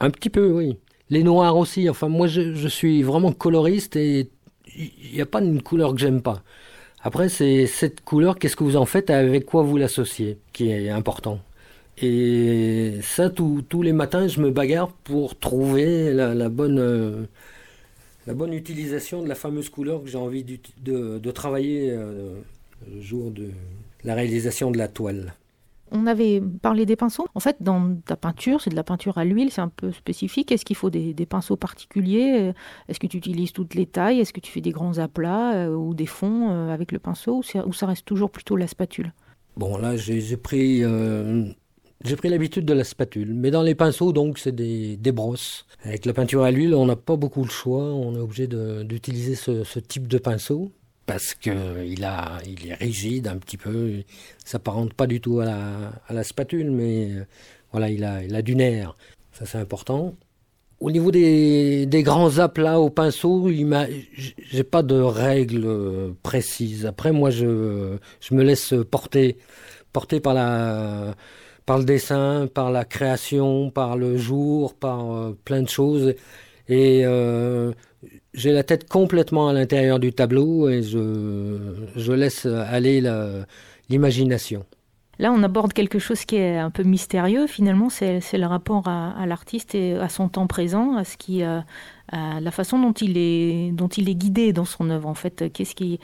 Un 0.00 0.10
petit 0.10 0.30
peu, 0.30 0.50
oui. 0.50 0.76
Les 1.10 1.22
noirs 1.22 1.56
aussi. 1.56 1.88
Enfin, 1.88 2.08
moi, 2.08 2.26
je, 2.26 2.56
je 2.56 2.68
suis 2.68 3.04
vraiment 3.04 3.30
coloriste 3.30 3.94
et 3.94 4.28
il 4.76 5.14
n'y 5.14 5.20
a 5.20 5.26
pas 5.26 5.40
une 5.40 5.62
couleur 5.62 5.92
que 5.92 6.00
j'aime 6.00 6.22
pas. 6.22 6.42
Après, 7.02 7.28
c'est 7.28 7.66
cette 7.66 8.00
couleur, 8.00 8.38
qu'est-ce 8.38 8.56
que 8.56 8.64
vous 8.64 8.76
en 8.76 8.86
faites, 8.86 9.10
avec 9.10 9.44
quoi 9.44 9.62
vous 9.62 9.76
l'associez, 9.76 10.38
qui 10.52 10.70
est 10.70 10.88
important? 10.88 11.38
Et 11.98 12.98
ça, 13.02 13.30
tous 13.30 13.82
les 13.82 13.92
matins, 13.92 14.26
je 14.26 14.40
me 14.40 14.50
bagarre 14.50 14.92
pour 14.92 15.38
trouver 15.38 16.12
la, 16.12 16.48
bonne, 16.48 16.78
euh, 16.78 17.26
la 18.26 18.34
bonne 18.34 18.52
utilisation 18.52 19.22
de 19.22 19.28
la 19.28 19.34
fameuse 19.34 19.68
couleur 19.68 20.02
que 20.02 20.08
j'ai 20.08 20.18
envie 20.18 20.44
de, 20.44 21.18
de, 21.18 21.30
travailler 21.30 21.90
euh, 21.90 22.34
le 22.92 23.00
jour 23.00 23.30
de 23.30 23.50
la 24.02 24.14
réalisation 24.14 24.70
de 24.70 24.78
la 24.78 24.88
toile. 24.88 25.34
On 25.92 26.08
avait 26.08 26.42
parlé 26.60 26.86
des 26.86 26.96
pinceaux. 26.96 27.26
En 27.36 27.40
fait, 27.40 27.58
dans 27.60 27.94
ta 28.04 28.16
peinture, 28.16 28.60
c'est 28.60 28.70
de 28.70 28.74
la 28.74 28.82
peinture 28.82 29.16
à 29.18 29.24
l'huile, 29.24 29.52
c'est 29.52 29.60
un 29.60 29.68
peu 29.68 29.92
spécifique. 29.92 30.50
Est-ce 30.50 30.64
qu'il 30.64 30.74
faut 30.74 30.90
des, 30.90 31.14
pinceaux 31.26 31.56
particuliers? 31.56 32.52
Est-ce 32.88 32.98
que 32.98 33.06
tu 33.06 33.18
utilises 33.18 33.52
toutes 33.52 33.74
les 33.74 33.86
tailles? 33.86 34.18
Est-ce 34.18 34.32
que 34.32 34.40
tu 34.40 34.50
fais 34.50 34.60
des 34.60 34.72
grands 34.72 34.98
aplats 34.98 35.54
euh, 35.54 35.74
ou 35.74 35.94
des 35.94 36.06
fonds 36.06 36.50
euh, 36.50 36.74
avec 36.74 36.90
le 36.90 36.98
pinceau 36.98 37.42
ou, 37.66 37.72
ça 37.72 37.86
reste 37.86 38.04
toujours 38.06 38.30
plutôt 38.30 38.56
la 38.56 38.66
spatule? 38.66 39.12
Bon, 39.56 39.78
là, 39.78 39.96
j'ai 39.96 40.36
pris, 40.36 40.82
euh, 40.82 41.44
j'ai 42.02 42.16
pris 42.16 42.28
l'habitude 42.28 42.64
de 42.64 42.74
la 42.74 42.84
spatule. 42.84 43.34
Mais 43.34 43.50
dans 43.50 43.62
les 43.62 43.74
pinceaux, 43.74 44.12
donc, 44.12 44.38
c'est 44.38 44.54
des, 44.54 45.12
brosses. 45.12 45.66
Avec 45.84 46.06
la 46.06 46.12
peinture 46.12 46.42
à 46.42 46.50
l'huile, 46.50 46.74
on 46.74 46.86
n'a 46.86 46.96
pas 46.96 47.16
beaucoup 47.16 47.42
le 47.44 47.50
choix. 47.50 47.84
On 47.84 48.14
est 48.14 48.20
obligé 48.20 48.46
d'utiliser 48.46 49.34
ce 49.34 49.78
type 49.78 50.08
de 50.08 50.18
pinceau 50.18 50.72
parce 51.06 51.34
qu'il 51.34 51.54
il 51.86 52.02
est 52.02 52.74
rigide 52.74 53.28
un 53.28 53.36
petit 53.36 53.56
peu. 53.56 54.02
Ça 54.44 54.52
s'apparente 54.52 54.94
pas 54.94 55.06
du 55.06 55.20
tout 55.20 55.40
à 55.40 55.44
la, 55.44 55.92
à 56.08 56.12
la 56.12 56.24
spatule, 56.24 56.70
mais 56.70 57.10
euh, 57.10 57.24
voilà, 57.72 57.90
il 57.90 58.04
a, 58.04 58.22
il 58.22 58.34
a 58.34 58.42
du 58.42 58.56
nerf. 58.56 58.96
Ça, 59.32 59.46
c'est 59.46 59.58
important. 59.58 60.14
Au 60.80 60.90
niveau 60.90 61.10
des, 61.10 61.86
des 61.86 62.02
grands 62.02 62.38
aplats 62.38 62.80
au 62.80 62.90
pinceau, 62.90 63.48
j'ai 63.48 64.64
pas 64.64 64.82
de 64.82 65.00
règles 65.00 66.14
précises. 66.22 66.84
Après, 66.84 67.12
moi, 67.12 67.30
je, 67.30 67.96
je 68.20 68.34
me 68.34 68.42
laisse 68.42 68.74
porter, 68.90 69.38
porter 69.92 70.20
par 70.20 70.34
la, 70.34 71.14
par 71.66 71.78
le 71.78 71.84
dessin, 71.84 72.46
par 72.52 72.70
la 72.70 72.84
création, 72.84 73.70
par 73.70 73.96
le 73.96 74.16
jour, 74.16 74.74
par 74.74 75.12
euh, 75.12 75.38
plein 75.44 75.62
de 75.62 75.68
choses. 75.68 76.14
Et 76.68 77.04
euh, 77.04 77.72
j'ai 78.32 78.52
la 78.52 78.62
tête 78.62 78.88
complètement 78.88 79.48
à 79.48 79.52
l'intérieur 79.52 79.98
du 79.98 80.12
tableau 80.12 80.68
et 80.68 80.82
je, 80.82 82.12
laisse 82.12 82.46
aller 82.46 83.02
l'imagination. 83.88 84.64
Là, 85.18 85.32
on 85.32 85.42
aborde 85.42 85.72
quelque 85.72 85.98
chose 85.98 86.24
qui 86.24 86.36
est 86.36 86.56
un 86.56 86.70
peu 86.70 86.82
mystérieux. 86.82 87.46
Finalement, 87.46 87.88
c'est 87.88 88.20
le 88.32 88.46
rapport 88.46 88.88
à, 88.88 89.26
l'artiste 89.26 89.74
et 89.74 89.94
à 89.94 90.08
son 90.08 90.28
temps 90.28 90.46
présent, 90.46 90.96
à 90.96 91.04
ce 91.04 91.16
qui, 91.16 91.44
euh, 91.44 91.60
à 92.08 92.40
la 92.40 92.50
façon 92.50 92.78
dont 92.78 92.92
il 92.92 93.16
est, 93.16 93.72
dont 93.72 93.88
il 93.88 94.08
est 94.08 94.14
guidé 94.14 94.52
dans 94.52 94.64
son 94.64 94.90
œuvre. 94.90 95.08
En 95.08 95.14
fait, 95.14 95.52
qu'est-ce 95.52 95.74
qui, 95.74 95.98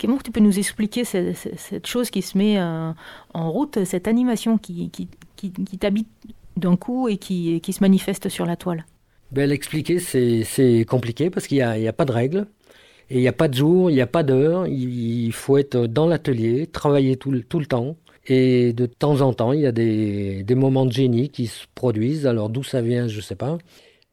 comment 0.00 0.18
tu 0.18 0.30
peux 0.30 0.40
nous 0.40 0.58
expliquer 0.58 1.04
cette, 1.04 1.36
cette 1.36 1.86
chose 1.86 2.10
qui 2.10 2.22
se 2.22 2.36
met 2.36 2.58
euh, 2.58 2.92
en 3.34 3.50
route, 3.50 3.84
cette 3.84 4.08
animation 4.08 4.58
qui, 4.58 4.90
qui, 4.90 5.08
qui, 5.36 5.52
qui 5.52 5.78
t'habite 5.78 6.08
d'un 6.56 6.76
coup 6.76 7.08
et 7.08 7.16
qui, 7.16 7.60
qui 7.60 7.72
se 7.72 7.80
manifeste 7.80 8.28
sur 8.28 8.46
la 8.46 8.56
toile? 8.56 8.84
Ben, 9.30 9.48
L'expliquer, 9.48 9.98
c'est 9.98 10.84
compliqué 10.86 11.30
parce 11.30 11.46
qu'il 11.46 11.56
n'y 11.56 11.62
a, 11.62 11.90
a, 11.90 11.92
pas 11.92 12.04
de 12.04 12.12
règles. 12.12 12.46
Et 13.10 13.16
il 13.16 13.20
n'y 13.20 13.28
a 13.28 13.32
pas 13.32 13.48
de 13.48 13.54
jour, 13.54 13.90
il 13.90 13.94
n'y 13.94 14.00
a 14.00 14.06
pas 14.06 14.22
d'heure. 14.22 14.66
Il 14.66 15.32
faut 15.32 15.58
être 15.58 15.86
dans 15.86 16.06
l'atelier, 16.06 16.66
travailler 16.66 17.16
tout, 17.16 17.40
tout, 17.40 17.58
le 17.58 17.66
temps. 17.66 17.96
Et 18.26 18.72
de 18.72 18.86
temps 18.86 19.20
en 19.22 19.32
temps, 19.32 19.52
il 19.52 19.60
y 19.60 19.66
a 19.66 19.72
des, 19.72 20.42
des 20.44 20.54
moments 20.54 20.86
de 20.86 20.92
génie 20.92 21.28
qui 21.30 21.46
se 21.46 21.64
produisent. 21.74 22.26
Alors 22.26 22.50
d'où 22.50 22.62
ça 22.62 22.82
vient, 22.82 23.08
je 23.08 23.16
ne 23.16 23.22
sais 23.22 23.34
pas. 23.34 23.58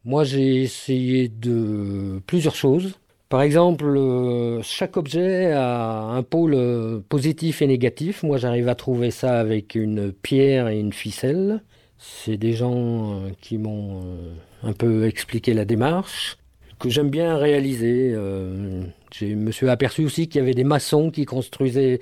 Moi, 0.06 0.24
j'ai 0.24 0.62
essayé 0.62 1.28
de 1.30 2.22
plusieurs 2.26 2.56
choses. 2.56 3.00
Par 3.30 3.41
exemple, 3.41 3.86
euh, 3.86 4.62
chaque 4.64 4.97
objet 4.97 5.52
a 5.52 6.02
un 6.02 6.24
pôle 6.24 7.04
positif 7.10 7.62
et 7.62 7.68
négatif. 7.68 8.24
Moi, 8.24 8.38
j'arrive 8.38 8.70
à 8.70 8.76
trouver 8.76 9.12
ça 9.12 9.39
avec 9.39 9.76
une 9.76 10.12
pierre 10.12 10.68
et 10.70 10.80
une 10.80 10.93
ficelle. 10.93 11.62
C'est 12.00 12.38
des 12.38 12.54
gens 12.54 13.26
euh, 13.26 13.30
qui 13.41 13.58
m'ont 13.58 14.02
euh, 14.02 14.34
un 14.64 14.72
peu 14.72 15.06
expliqué 15.06 15.54
la 15.54 15.66
démarche, 15.66 16.38
que 16.80 16.89
j'aime 16.89 17.10
bien 17.10 17.38
réaliser. 17.38 18.14
Euh, 18.14 18.84
je 19.14 19.26
me 19.26 19.52
suis 19.52 19.68
aperçu 19.68 20.06
aussi 20.06 20.30
qu'il 20.30 20.39
y 20.39 20.41
avait 20.41 20.54
des 20.54 20.64
maçons 20.64 21.12
qui 21.12 21.26
construisaient 21.26 22.00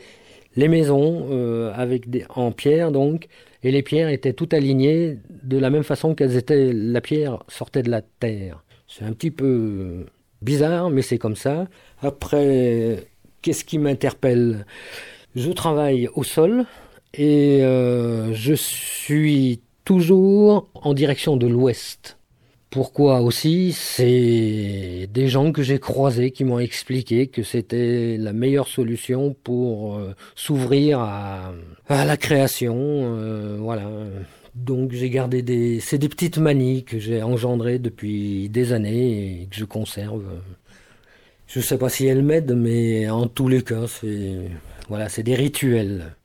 les 0.56 0.68
maisons 0.68 1.72
avec 1.76 2.10
des, 2.10 2.26
en 2.30 2.52
pierre, 2.52 2.91
donc, 2.91 3.28
et 3.64 3.72
les 3.72 3.82
pierres 3.84 4.10
étaient 4.10 4.34
toutes 4.34 4.53
alignées 4.53 5.18
de 5.43 5.58
la 5.58 5.70
même 5.70 5.84
façon 5.84 6.16
qu'elles 6.16 6.36
étaient. 6.36 6.72
La 6.74 7.01
pierre 7.01 7.43
sortait 7.47 7.84
de 7.84 7.89
la 7.89 8.01
terre. 8.01 8.64
C'est 8.88 9.03
un 9.03 9.14
petit 9.14 9.32
peu 9.32 10.05
bizarre, 10.41 10.89
mais 10.89 11.01
c'est 11.01 11.18
comme 11.18 11.36
ça. 11.36 11.68
Après, 12.01 13.08
qu'est-ce 13.41 13.66
qui 13.66 13.80
m'interpelle? 13.80 14.66
Je 15.36 15.51
travaille 15.51 16.08
au 16.16 16.24
sol 16.24 16.66
et 17.14 17.60
je 17.62 18.53
suis 18.55 19.62
toujours 19.86 20.70
en 20.74 20.93
direction 20.93 21.38
de 21.38 21.47
l'ouest. 21.47 22.16
Pourquoi 22.70 23.22
aussi 23.22 23.72
C'est 23.72 25.07
des 25.11 25.28
gens 25.30 25.51
que 25.51 25.63
j'ai 25.63 25.80
croisés 25.80 26.32
qui 26.32 26.43
m'ont 26.43 26.59
expliqué 26.59 27.28
que 27.28 27.41
c'était 27.41 28.18
la 28.18 28.34
meilleure 28.34 28.68
solution 28.68 29.34
pour 29.43 29.97
euh, 29.97 30.13
s'ouvrir 30.36 30.99
à, 30.99 31.53
la 31.89 32.18
création. 32.18 32.76
Euh, 32.78 33.57
voilà. 33.59 33.89
Donc 34.55 34.91
j'ai 34.91 35.09
gardé 35.09 35.41
des... 35.41 35.80
C'est 35.80 35.97
des 35.97 36.09
petites 36.09 36.38
manies 36.39 36.84
que 36.84 36.99
j'ai 36.99 37.24
engendrées 37.24 37.80
depuis 37.80 38.49
des 38.49 38.74
années 38.74 39.43
et 39.43 39.45
que 39.45 39.55
je 39.55 39.65
conserve. 39.65 40.26
Je 41.47 41.59
ne 41.59 41.63
sais 41.63 41.78
pas 41.78 41.89
si 41.89 42.05
elles 42.05 42.24
m'aident, 42.24 42.55
mais 42.55 43.09
en 43.09 43.28
tous 43.28 43.47
les 43.47 43.63
cas, 43.63 43.88
c'est 43.88 44.49
voilà, 44.89 45.09
c'est 45.09 45.24
des 45.24 45.36
rituels 45.36 46.15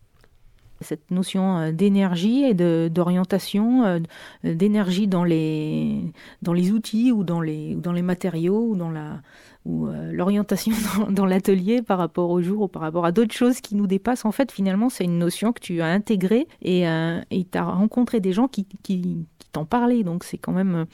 cette 0.82 1.10
notion 1.10 1.58
euh, 1.58 1.72
d'énergie 1.72 2.44
et 2.44 2.54
d'orientation, 2.54 3.84
euh, 3.84 3.98
d'énergie 4.44 5.06
dans 5.06 5.24
les, 5.24 6.12
dans 6.42 6.52
les 6.52 6.72
outils 6.72 7.12
ou 7.12 7.24
dans 7.24 7.40
les, 7.40 7.74
dans 7.74 7.92
les 7.92 8.02
matériaux 8.02 8.66
ou 8.68 8.76
dans 8.76 8.90
la 8.90 9.20
ou 9.64 9.86
euh, 9.86 10.10
l'orientation 10.12 10.74
dans, 11.10 11.24
l'atelier 11.24 11.82
par 11.82 11.98
rapport 11.98 12.30
au 12.30 12.42
jour 12.42 12.62
ou 12.62 12.68
par 12.68 12.82
rapport 12.82 13.04
à 13.04 13.12
d'autres 13.12 13.34
choses 13.34 13.60
qui 13.60 13.76
nous 13.76 13.86
dépassent. 13.86 14.24
En 14.24 14.32
fait, 14.32 14.50
finalement, 14.50 14.88
c'est 14.88 15.04
une 15.04 15.18
notion 15.18 15.52
que 15.52 15.60
tu 15.60 15.80
as 15.80 15.86
intégrée 15.86 16.48
et 16.62 16.82
tu 16.82 17.58
as 17.58 17.64
rencontré 17.64 18.18
des 18.18 18.32
gens 18.32 18.48
qui, 18.48 18.66
qui, 18.82 19.26
qui 19.38 19.48
t'en 19.52 19.64
parlaient. 19.64 20.02
Donc, 20.02 20.24
c'est 20.24 20.38
quand 20.38 20.52
même 20.52 20.86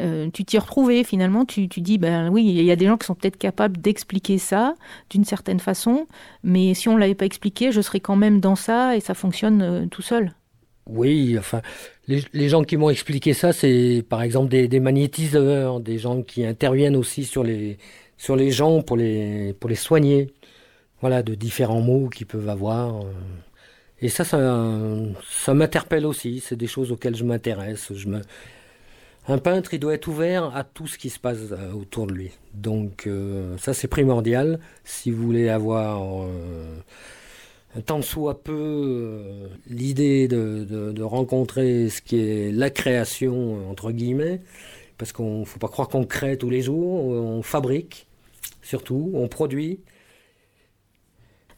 euh, 0.00 0.28
tu 0.32 0.44
t'y 0.44 0.58
retrouvais 0.58 1.04
finalement, 1.04 1.44
tu, 1.44 1.68
tu 1.68 1.80
dis, 1.80 1.98
ben 1.98 2.28
oui, 2.30 2.44
il 2.44 2.64
y 2.64 2.70
a 2.70 2.76
des 2.76 2.86
gens 2.86 2.96
qui 2.96 3.06
sont 3.06 3.14
peut-être 3.14 3.36
capables 3.36 3.80
d'expliquer 3.80 4.38
ça 4.38 4.74
d'une 5.10 5.24
certaine 5.24 5.60
façon, 5.60 6.06
mais 6.42 6.74
si 6.74 6.88
on 6.88 6.94
ne 6.94 7.00
l'avait 7.00 7.14
pas 7.14 7.26
expliqué, 7.26 7.70
je 7.72 7.80
serais 7.80 8.00
quand 8.00 8.16
même 8.16 8.40
dans 8.40 8.56
ça 8.56 8.96
et 8.96 9.00
ça 9.00 9.14
fonctionne 9.14 9.62
euh, 9.62 9.86
tout 9.86 10.02
seul. 10.02 10.32
Oui, 10.86 11.36
enfin, 11.38 11.62
les, 12.08 12.48
gens 12.48 12.62
qui 12.62 12.76
m'ont 12.76 12.90
expliqué 12.90 13.32
ça, 13.32 13.52
c'est 13.52 14.04
par 14.06 14.22
exemple 14.22 14.50
des, 14.50 14.68
des, 14.68 14.80
magnétiseurs, 14.80 15.80
des 15.80 15.98
gens 15.98 16.22
qui 16.22 16.44
interviennent 16.44 16.96
aussi 16.96 17.24
sur 17.24 17.42
les, 17.42 17.78
sur 18.18 18.36
les 18.36 18.50
gens 18.50 18.82
pour 18.82 18.96
les, 18.96 19.54
pour 19.60 19.70
les 19.70 19.76
soigner. 19.76 20.30
Voilà, 21.00 21.22
de 21.22 21.34
différents 21.34 21.80
mots 21.80 22.08
qu'ils 22.08 22.26
peuvent 22.26 22.48
avoir. 22.48 23.02
Euh. 23.02 23.12
Et 24.00 24.08
ça, 24.08 24.24
ça, 24.24 24.38
ça 25.28 25.54
m'interpelle 25.54 26.06
aussi. 26.06 26.40
C'est 26.40 26.56
des 26.56 26.66
choses 26.66 26.92
auxquelles 26.92 27.16
je 27.16 27.24
m'intéresse. 27.24 27.92
Je 27.94 28.08
me, 28.08 28.20
un 29.26 29.38
peintre, 29.38 29.74
il 29.74 29.80
doit 29.80 29.94
être 29.94 30.08
ouvert 30.08 30.54
à 30.54 30.64
tout 30.64 30.86
ce 30.86 30.98
qui 30.98 31.10
se 31.10 31.18
passe 31.18 31.38
euh, 31.52 31.72
autour 31.72 32.06
de 32.06 32.12
lui. 32.12 32.30
Donc 32.52 33.06
euh, 33.06 33.56
ça, 33.58 33.74
c'est 33.74 33.88
primordial. 33.88 34.60
Si 34.84 35.10
vous 35.10 35.22
voulez 35.22 35.48
avoir 35.48 36.24
euh, 36.24 36.76
tant 37.86 38.02
soit 38.02 38.42
peu 38.42 39.48
l'idée 39.68 40.28
de, 40.28 41.02
rencontrer 41.02 41.88
ce 41.88 42.02
qui 42.02 42.20
est 42.20 42.52
la 42.52 42.70
création, 42.70 43.70
entre 43.70 43.92
guillemets, 43.92 44.40
parce 44.98 45.12
qu'on 45.12 45.40
ne 45.40 45.44
faut 45.44 45.58
pas 45.58 45.68
croire 45.68 45.88
qu'on 45.88 46.04
crée 46.04 46.36
tous 46.36 46.50
les 46.50 46.62
jours, 46.62 47.04
on 47.04 47.42
fabrique 47.42 48.06
surtout, 48.62 49.10
on 49.14 49.28
produit 49.28 49.80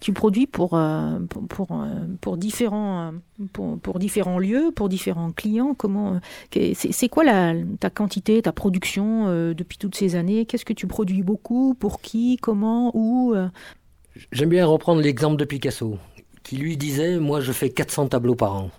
tu 0.00 0.12
produis 0.12 0.46
pour, 0.46 0.74
euh, 0.74 1.18
pour, 1.48 1.68
euh, 1.72 1.86
pour, 2.20 2.36
différents, 2.36 3.12
pour, 3.52 3.78
pour, 3.78 3.98
différents 3.98 4.38
lieux, 4.38 4.70
pour 4.74 4.88
différents 4.88 5.32
clients. 5.32 5.74
Comment 5.74 6.20
C'est 6.52 7.08
quoi 7.08 7.24
la, 7.24 7.54
ta 7.80 7.90
quantité, 7.90 8.42
ta 8.42 8.52
production 8.52 9.26
euh, 9.28 9.54
depuis 9.54 9.78
toutes 9.78 9.94
ces 9.94 10.14
années? 10.14 10.46
Qu'est-ce 10.46 10.64
que 10.64 10.72
tu 10.72 10.86
produis 10.86 11.22
beaucoup? 11.22 11.74
Pour 11.74 12.00
qui? 12.00 12.36
Comment? 12.40 12.90
Où? 12.94 13.34
J'aime 14.32 14.48
bien 14.48 14.66
reprendre 14.66 15.00
l'exemple 15.00 15.36
de 15.36 15.44
Picasso, 15.44 15.98
qui 16.42 16.56
lui 16.56 16.76
disait 16.76 17.18
Moi, 17.18 17.40
je 17.40 17.52
fais 17.52 17.70
400 17.70 18.08
tableaux 18.08 18.34
par 18.34 18.54
an. 18.54 18.70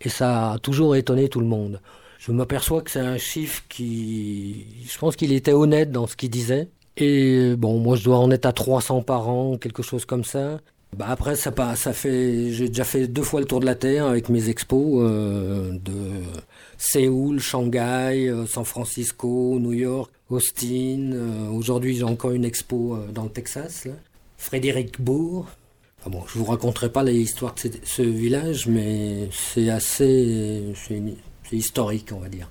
Et 0.00 0.08
ça 0.08 0.52
a 0.52 0.58
toujours 0.58 0.96
étonné 0.96 1.28
tout 1.28 1.40
le 1.40 1.46
monde. 1.46 1.80
je 2.18 2.32
m'aperçois 2.32 2.82
que 2.82 2.90
c'est 2.90 3.00
un 3.00 3.16
chiffre 3.16 3.62
qui, 3.68 4.66
je 4.86 4.98
pense 4.98 5.14
qu'il 5.14 5.32
était 5.32 5.52
honnête 5.52 5.92
dans 5.92 6.06
ce 6.06 6.16
qu'il 6.16 6.30
disait. 6.30 6.68
Et 6.96 7.54
bon, 7.56 7.78
moi 7.78 7.96
je 7.96 8.04
dois 8.04 8.18
en 8.18 8.30
être 8.30 8.46
à 8.46 8.52
300 8.52 9.02
par 9.02 9.28
an, 9.28 9.56
quelque 9.58 9.82
chose 9.82 10.04
comme 10.04 10.24
ça. 10.24 10.60
Bah 10.96 11.06
après, 11.08 11.34
ça, 11.34 11.52
ça 11.74 11.92
fait, 11.92 12.52
j'ai 12.52 12.68
déjà 12.68 12.84
fait 12.84 13.08
deux 13.08 13.22
fois 13.22 13.40
le 13.40 13.46
tour 13.46 13.58
de 13.58 13.66
la 13.66 13.74
Terre 13.74 14.06
avec 14.06 14.28
mes 14.28 14.48
expos 14.48 15.02
euh, 15.02 15.72
de 15.72 16.22
Séoul, 16.78 17.40
Shanghai, 17.40 18.28
euh, 18.28 18.46
San 18.46 18.64
Francisco, 18.64 19.58
New 19.58 19.72
York, 19.72 20.12
Austin. 20.30 21.10
Euh, 21.12 21.48
aujourd'hui, 21.48 21.96
j'ai 21.96 22.04
encore 22.04 22.30
une 22.30 22.44
expo 22.44 22.96
dans 23.12 23.24
le 23.24 23.30
Texas, 23.30 23.86
là. 23.86 23.94
Frédéricbourg. 24.36 25.46
Ah 26.06 26.10
bon, 26.10 26.22
je 26.32 26.38
vous 26.38 26.44
raconterai 26.44 26.90
pas 26.90 27.02
l'histoire 27.02 27.54
de 27.54 27.70
ce 27.82 28.02
village, 28.02 28.68
mais 28.68 29.28
c'est 29.32 29.70
assez, 29.70 30.64
c'est 30.76 31.02
historique, 31.56 32.10
on 32.12 32.20
va 32.20 32.28
dire. 32.28 32.48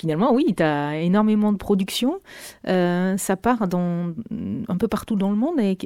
Finalement, 0.00 0.32
oui, 0.32 0.54
tu 0.56 0.62
as 0.62 0.98
énormément 0.98 1.52
de 1.52 1.58
production. 1.58 2.20
Euh, 2.66 3.18
ça 3.18 3.36
part 3.36 3.68
dans, 3.68 4.14
un 4.66 4.76
peu 4.78 4.88
partout 4.88 5.14
dans 5.14 5.28
le 5.28 5.36
monde. 5.36 5.60
Et, 5.60 5.76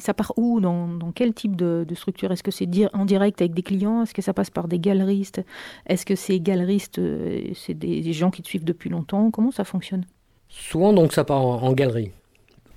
ça 0.00 0.14
part 0.14 0.32
où 0.36 0.58
dans, 0.58 0.98
quel 1.14 1.32
type 1.32 1.54
de, 1.54 1.86
structure? 1.94 2.32
Est-ce 2.32 2.42
que 2.42 2.50
c'est 2.50 2.68
en 2.92 3.04
direct 3.04 3.40
avec 3.40 3.54
des 3.54 3.62
clients? 3.62 4.02
Est-ce 4.02 4.14
que 4.14 4.20
ça 4.20 4.34
passe 4.34 4.50
par 4.50 4.66
des 4.66 4.80
galeristes? 4.80 5.42
Est-ce 5.86 6.04
que 6.04 6.16
ces 6.16 6.40
galeristes, 6.40 6.98
euh, 6.98 7.52
c'est 7.54 7.74
des, 7.74 8.12
gens 8.12 8.32
qui 8.32 8.42
te 8.42 8.48
suivent 8.48 8.64
depuis 8.64 8.90
longtemps? 8.90 9.30
Comment 9.30 9.52
ça 9.52 9.62
fonctionne? 9.62 10.04
Souvent, 10.48 10.92
donc, 10.92 11.12
ça 11.12 11.22
part 11.22 11.42
en, 11.42 11.72
galerie. 11.72 12.10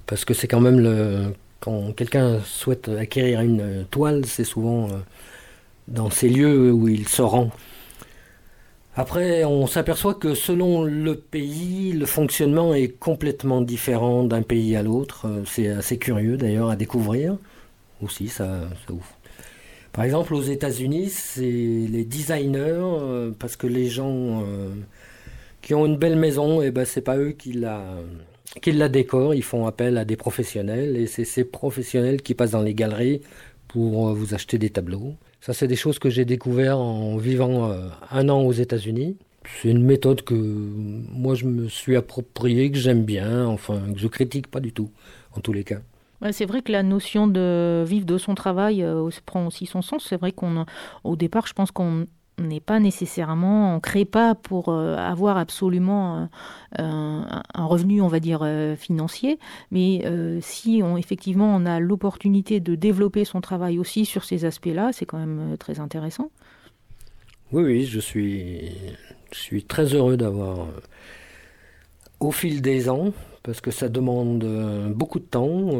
Parce 0.06 0.24
que 0.24 0.36
c'est 0.36 0.48
quand 0.48 0.62
même 0.62 0.80
le. 0.80 1.34
Quand 1.62 1.94
quelqu'un 1.94 2.42
souhaite 2.42 2.90
acquérir 2.90 3.42
une 3.42 3.86
toile, 3.90 4.24
c'est 4.26 4.44
souvent 4.44 4.86
euh, 4.86 5.00
dans 5.88 6.12
ces 6.12 6.30
lieux 6.30 6.72
où 6.72 6.88
il 6.88 7.08
se 7.08 7.24
rend. 7.24 7.50
Après, 8.96 9.46
on 9.46 9.68
s'aperçoit 9.68 10.16
que 10.16 10.34
selon 10.34 10.84
le 10.84 11.16
pays, 11.16 11.94
le 11.94 12.06
fonctionnement 12.06 12.74
est 12.74 12.90
complètement 12.90 13.62
différent 13.62 14.24
d'un 14.24 14.42
pays 14.42 14.76
à 14.76 14.84
l'autre. 14.84 15.28
Euh, 15.28 15.44
c'est 15.46 15.70
assez 15.70 15.98
curieux 15.98 16.38
d'ailleurs 16.38 16.70
à 16.70 16.76
découvrir. 16.76 17.38
Aussi, 18.02 18.28
ça, 18.30 18.62
ouf. 18.90 19.14
Par 19.94 20.04
exemple, 20.04 20.34
aux 20.34 20.42
États-Unis, 20.42 21.10
c'est 21.10 21.44
les 21.44 22.04
designers, 22.04 22.60
euh, 22.60 23.32
parce 23.38 23.56
que 23.56 23.68
les 23.68 23.88
gens 23.88 24.44
euh, 24.44 24.70
qui 25.62 25.74
ont 25.74 25.86
une 25.86 25.98
belle 25.98 26.16
maison, 26.16 26.62
eh 26.62 26.72
ben, 26.72 26.86
c'est 26.86 27.02
pas 27.02 27.18
eux 27.18 27.32
qui 27.32 27.54
la, 27.54 27.84
qui 28.62 28.72
la 28.72 28.90
décorent, 28.90 29.34
ils 29.34 29.44
font 29.44 29.66
appel 29.66 29.98
à 29.98 30.06
des 30.06 30.16
professionnels, 30.16 30.98
et 30.98 31.08
c'est 31.08 31.26
ces 31.26 31.44
professionnels 31.44 32.22
qui 32.22 32.34
passent 32.34 32.52
dans 32.52 32.62
les 32.62 32.76
galeries 32.76 33.22
pour 33.68 34.14
vous 34.14 34.34
acheter 34.34 34.58
des 34.58 34.70
tableaux. 34.70 35.16
Ça, 35.42 35.54
c'est 35.54 35.68
des 35.68 35.76
choses 35.76 36.00
que 36.00 36.10
j'ai 36.10 36.26
découvert 36.26 36.80
en 36.80 37.18
vivant 37.18 37.72
euh, 37.72 37.88
un 38.12 38.28
an 38.30 38.42
aux 38.42 38.52
États-Unis. 38.52 39.18
C'est 39.62 39.70
une 39.70 39.84
méthode 39.84 40.22
que 40.22 40.34
moi 40.36 41.34
je 41.34 41.46
me 41.46 41.70
suis 41.70 41.96
appropriée, 41.96 42.72
que 42.72 42.78
j'aime 42.78 43.04
bien, 43.04 43.48
enfin 43.48 43.82
que 43.94 44.00
je 44.00 44.08
critique 44.08 44.48
pas 44.48 44.60
du 44.60 44.74
tout, 44.74 44.92
en 45.36 45.40
tous 45.40 45.54
les 45.54 45.64
cas. 45.64 45.80
c'est 46.32 46.46
vrai 46.46 46.62
que 46.62 46.72
la 46.72 46.84
notion 46.84 47.28
de 47.28 47.84
vivre 47.88 48.06
de 48.06 48.18
son 48.18 48.36
travail 48.36 48.84
euh, 48.84 49.10
prend 49.26 49.48
aussi 49.48 49.66
son 49.66 49.82
sens. 49.82 50.06
C'est 50.08 50.18
vrai 50.18 50.34
qu'on, 50.34 50.66
au 51.04 51.16
départ, 51.16 51.48
je 51.48 51.54
pense 51.54 51.72
qu'on 51.72 52.06
n'est 52.40 52.60
pas 52.60 52.80
nécessairement, 52.80 53.76
on 53.76 53.80
crée 53.80 54.06
pas 54.06 54.36
pour 54.36 54.70
euh, 54.70 54.96
avoir 54.96 55.38
absolument 55.38 56.30
euh, 56.80 57.22
un, 57.54 57.66
revenu, 57.66 58.02
on 58.02 58.08
va 58.08 58.20
dire, 58.20 58.42
euh, 58.44 58.76
financier, 58.76 59.40
mais 59.72 60.04
si 60.42 60.82
on, 60.84 60.98
effectivement 60.98 61.56
on 61.56 61.66
a 61.66 61.80
l'opportunité 61.80 62.60
de 62.60 62.76
développer 62.76 63.26
son 63.26 63.42
travail 63.42 63.80
aussi 63.80 64.06
sur 64.06 64.24
ces 64.24 64.46
aspects-là, 64.46 64.92
c'est 64.94 65.06
quand 65.06 65.18
même 65.18 65.58
très 65.58 65.80
intéressant. 65.80 66.32
Oui, 67.52 67.64
oui, 67.64 67.86
je 67.86 68.00
suis, 68.00 68.72
je 69.32 69.38
suis 69.38 69.64
très 69.64 69.94
heureux 69.94 70.18
d'avoir, 70.18 70.68
au 72.20 72.32
fil 72.32 72.62
des 72.62 72.90
ans, 72.90 73.12
parce 73.44 73.62
que 73.62 73.72
ça 73.72 73.90
demande 73.90 74.46
beaucoup 74.94 75.20
de 75.20 75.26
temps, 75.26 75.72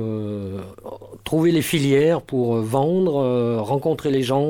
trouver 1.24 1.52
les 1.52 1.62
filières 1.62 2.22
pour 2.22 2.56
vendre, 2.56 3.58
rencontrer 3.60 4.10
les 4.10 4.24
gens 4.24 4.48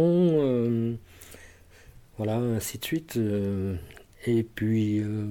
voilà, 2.20 2.36
ainsi 2.36 2.78
de 2.78 2.84
suite. 2.84 3.14
Euh, 3.16 3.76
et 4.28 4.44
puis, 4.44 5.00
euh, 5.00 5.28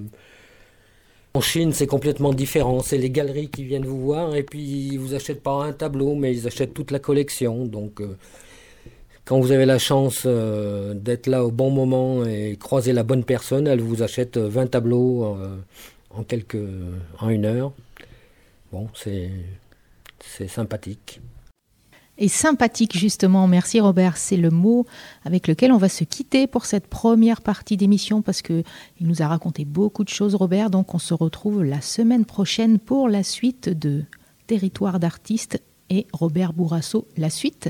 en 1.34 1.42
Chine, 1.42 1.74
c'est 1.74 1.86
complètement 1.86 2.32
différent. 2.32 2.80
C'est 2.80 2.96
les 2.96 3.10
galeries 3.10 3.50
qui 3.50 3.64
viennent 3.64 3.84
vous 3.84 4.00
voir 4.00 4.34
et 4.34 4.42
puis 4.42 4.62
ils 4.62 4.98
vous 4.98 5.14
achètent 5.14 5.42
pas 5.42 5.64
un 5.64 5.74
tableau, 5.74 6.14
mais 6.14 6.32
ils 6.34 6.46
achètent 6.46 6.72
toute 6.72 6.90
la 6.90 6.98
collection. 6.98 7.66
Donc, 7.66 8.00
euh, 8.00 8.16
quand 9.26 9.38
vous 9.38 9.52
avez 9.52 9.66
la 9.66 9.78
chance 9.78 10.26
d'être 10.26 11.26
là 11.26 11.44
au 11.44 11.50
bon 11.50 11.70
moment 11.70 12.24
et 12.24 12.56
croiser 12.58 12.94
la 12.94 13.02
bonne 13.02 13.24
personne, 13.24 13.66
elle 13.66 13.82
vous 13.82 14.02
achète 14.02 14.38
20 14.38 14.68
tableaux 14.68 15.36
en, 16.08 16.22
quelques, 16.24 16.56
en 17.20 17.28
une 17.28 17.44
heure. 17.44 17.74
Bon, 18.72 18.88
c'est 18.94 19.28
sympathique 20.48 21.20
et 22.18 22.28
sympathique 22.28 22.96
justement. 22.96 23.46
Merci 23.46 23.80
Robert, 23.80 24.16
c'est 24.16 24.36
le 24.36 24.50
mot 24.50 24.86
avec 25.24 25.48
lequel 25.48 25.72
on 25.72 25.78
va 25.78 25.88
se 25.88 26.04
quitter 26.04 26.46
pour 26.46 26.66
cette 26.66 26.86
première 26.86 27.40
partie 27.40 27.76
d'émission 27.76 28.22
parce 28.22 28.42
que 28.42 28.62
il 29.00 29.06
nous 29.06 29.22
a 29.22 29.28
raconté 29.28 29.64
beaucoup 29.64 30.04
de 30.04 30.08
choses 30.08 30.34
Robert. 30.34 30.70
Donc 30.70 30.94
on 30.94 30.98
se 30.98 31.14
retrouve 31.14 31.64
la 31.64 31.80
semaine 31.80 32.24
prochaine 32.24 32.78
pour 32.78 33.08
la 33.08 33.22
suite 33.22 33.68
de 33.68 34.04
Territoire 34.46 34.98
d'artistes 34.98 35.62
et 35.90 36.06
Robert 36.12 36.52
Bourrasso 36.52 37.06
la 37.16 37.30
suite. 37.30 37.68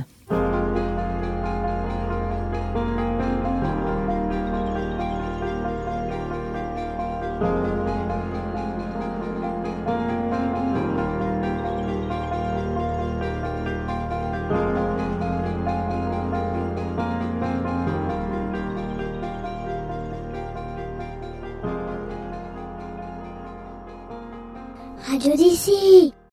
Radio 25.19 25.35
d'ici 25.35 26.13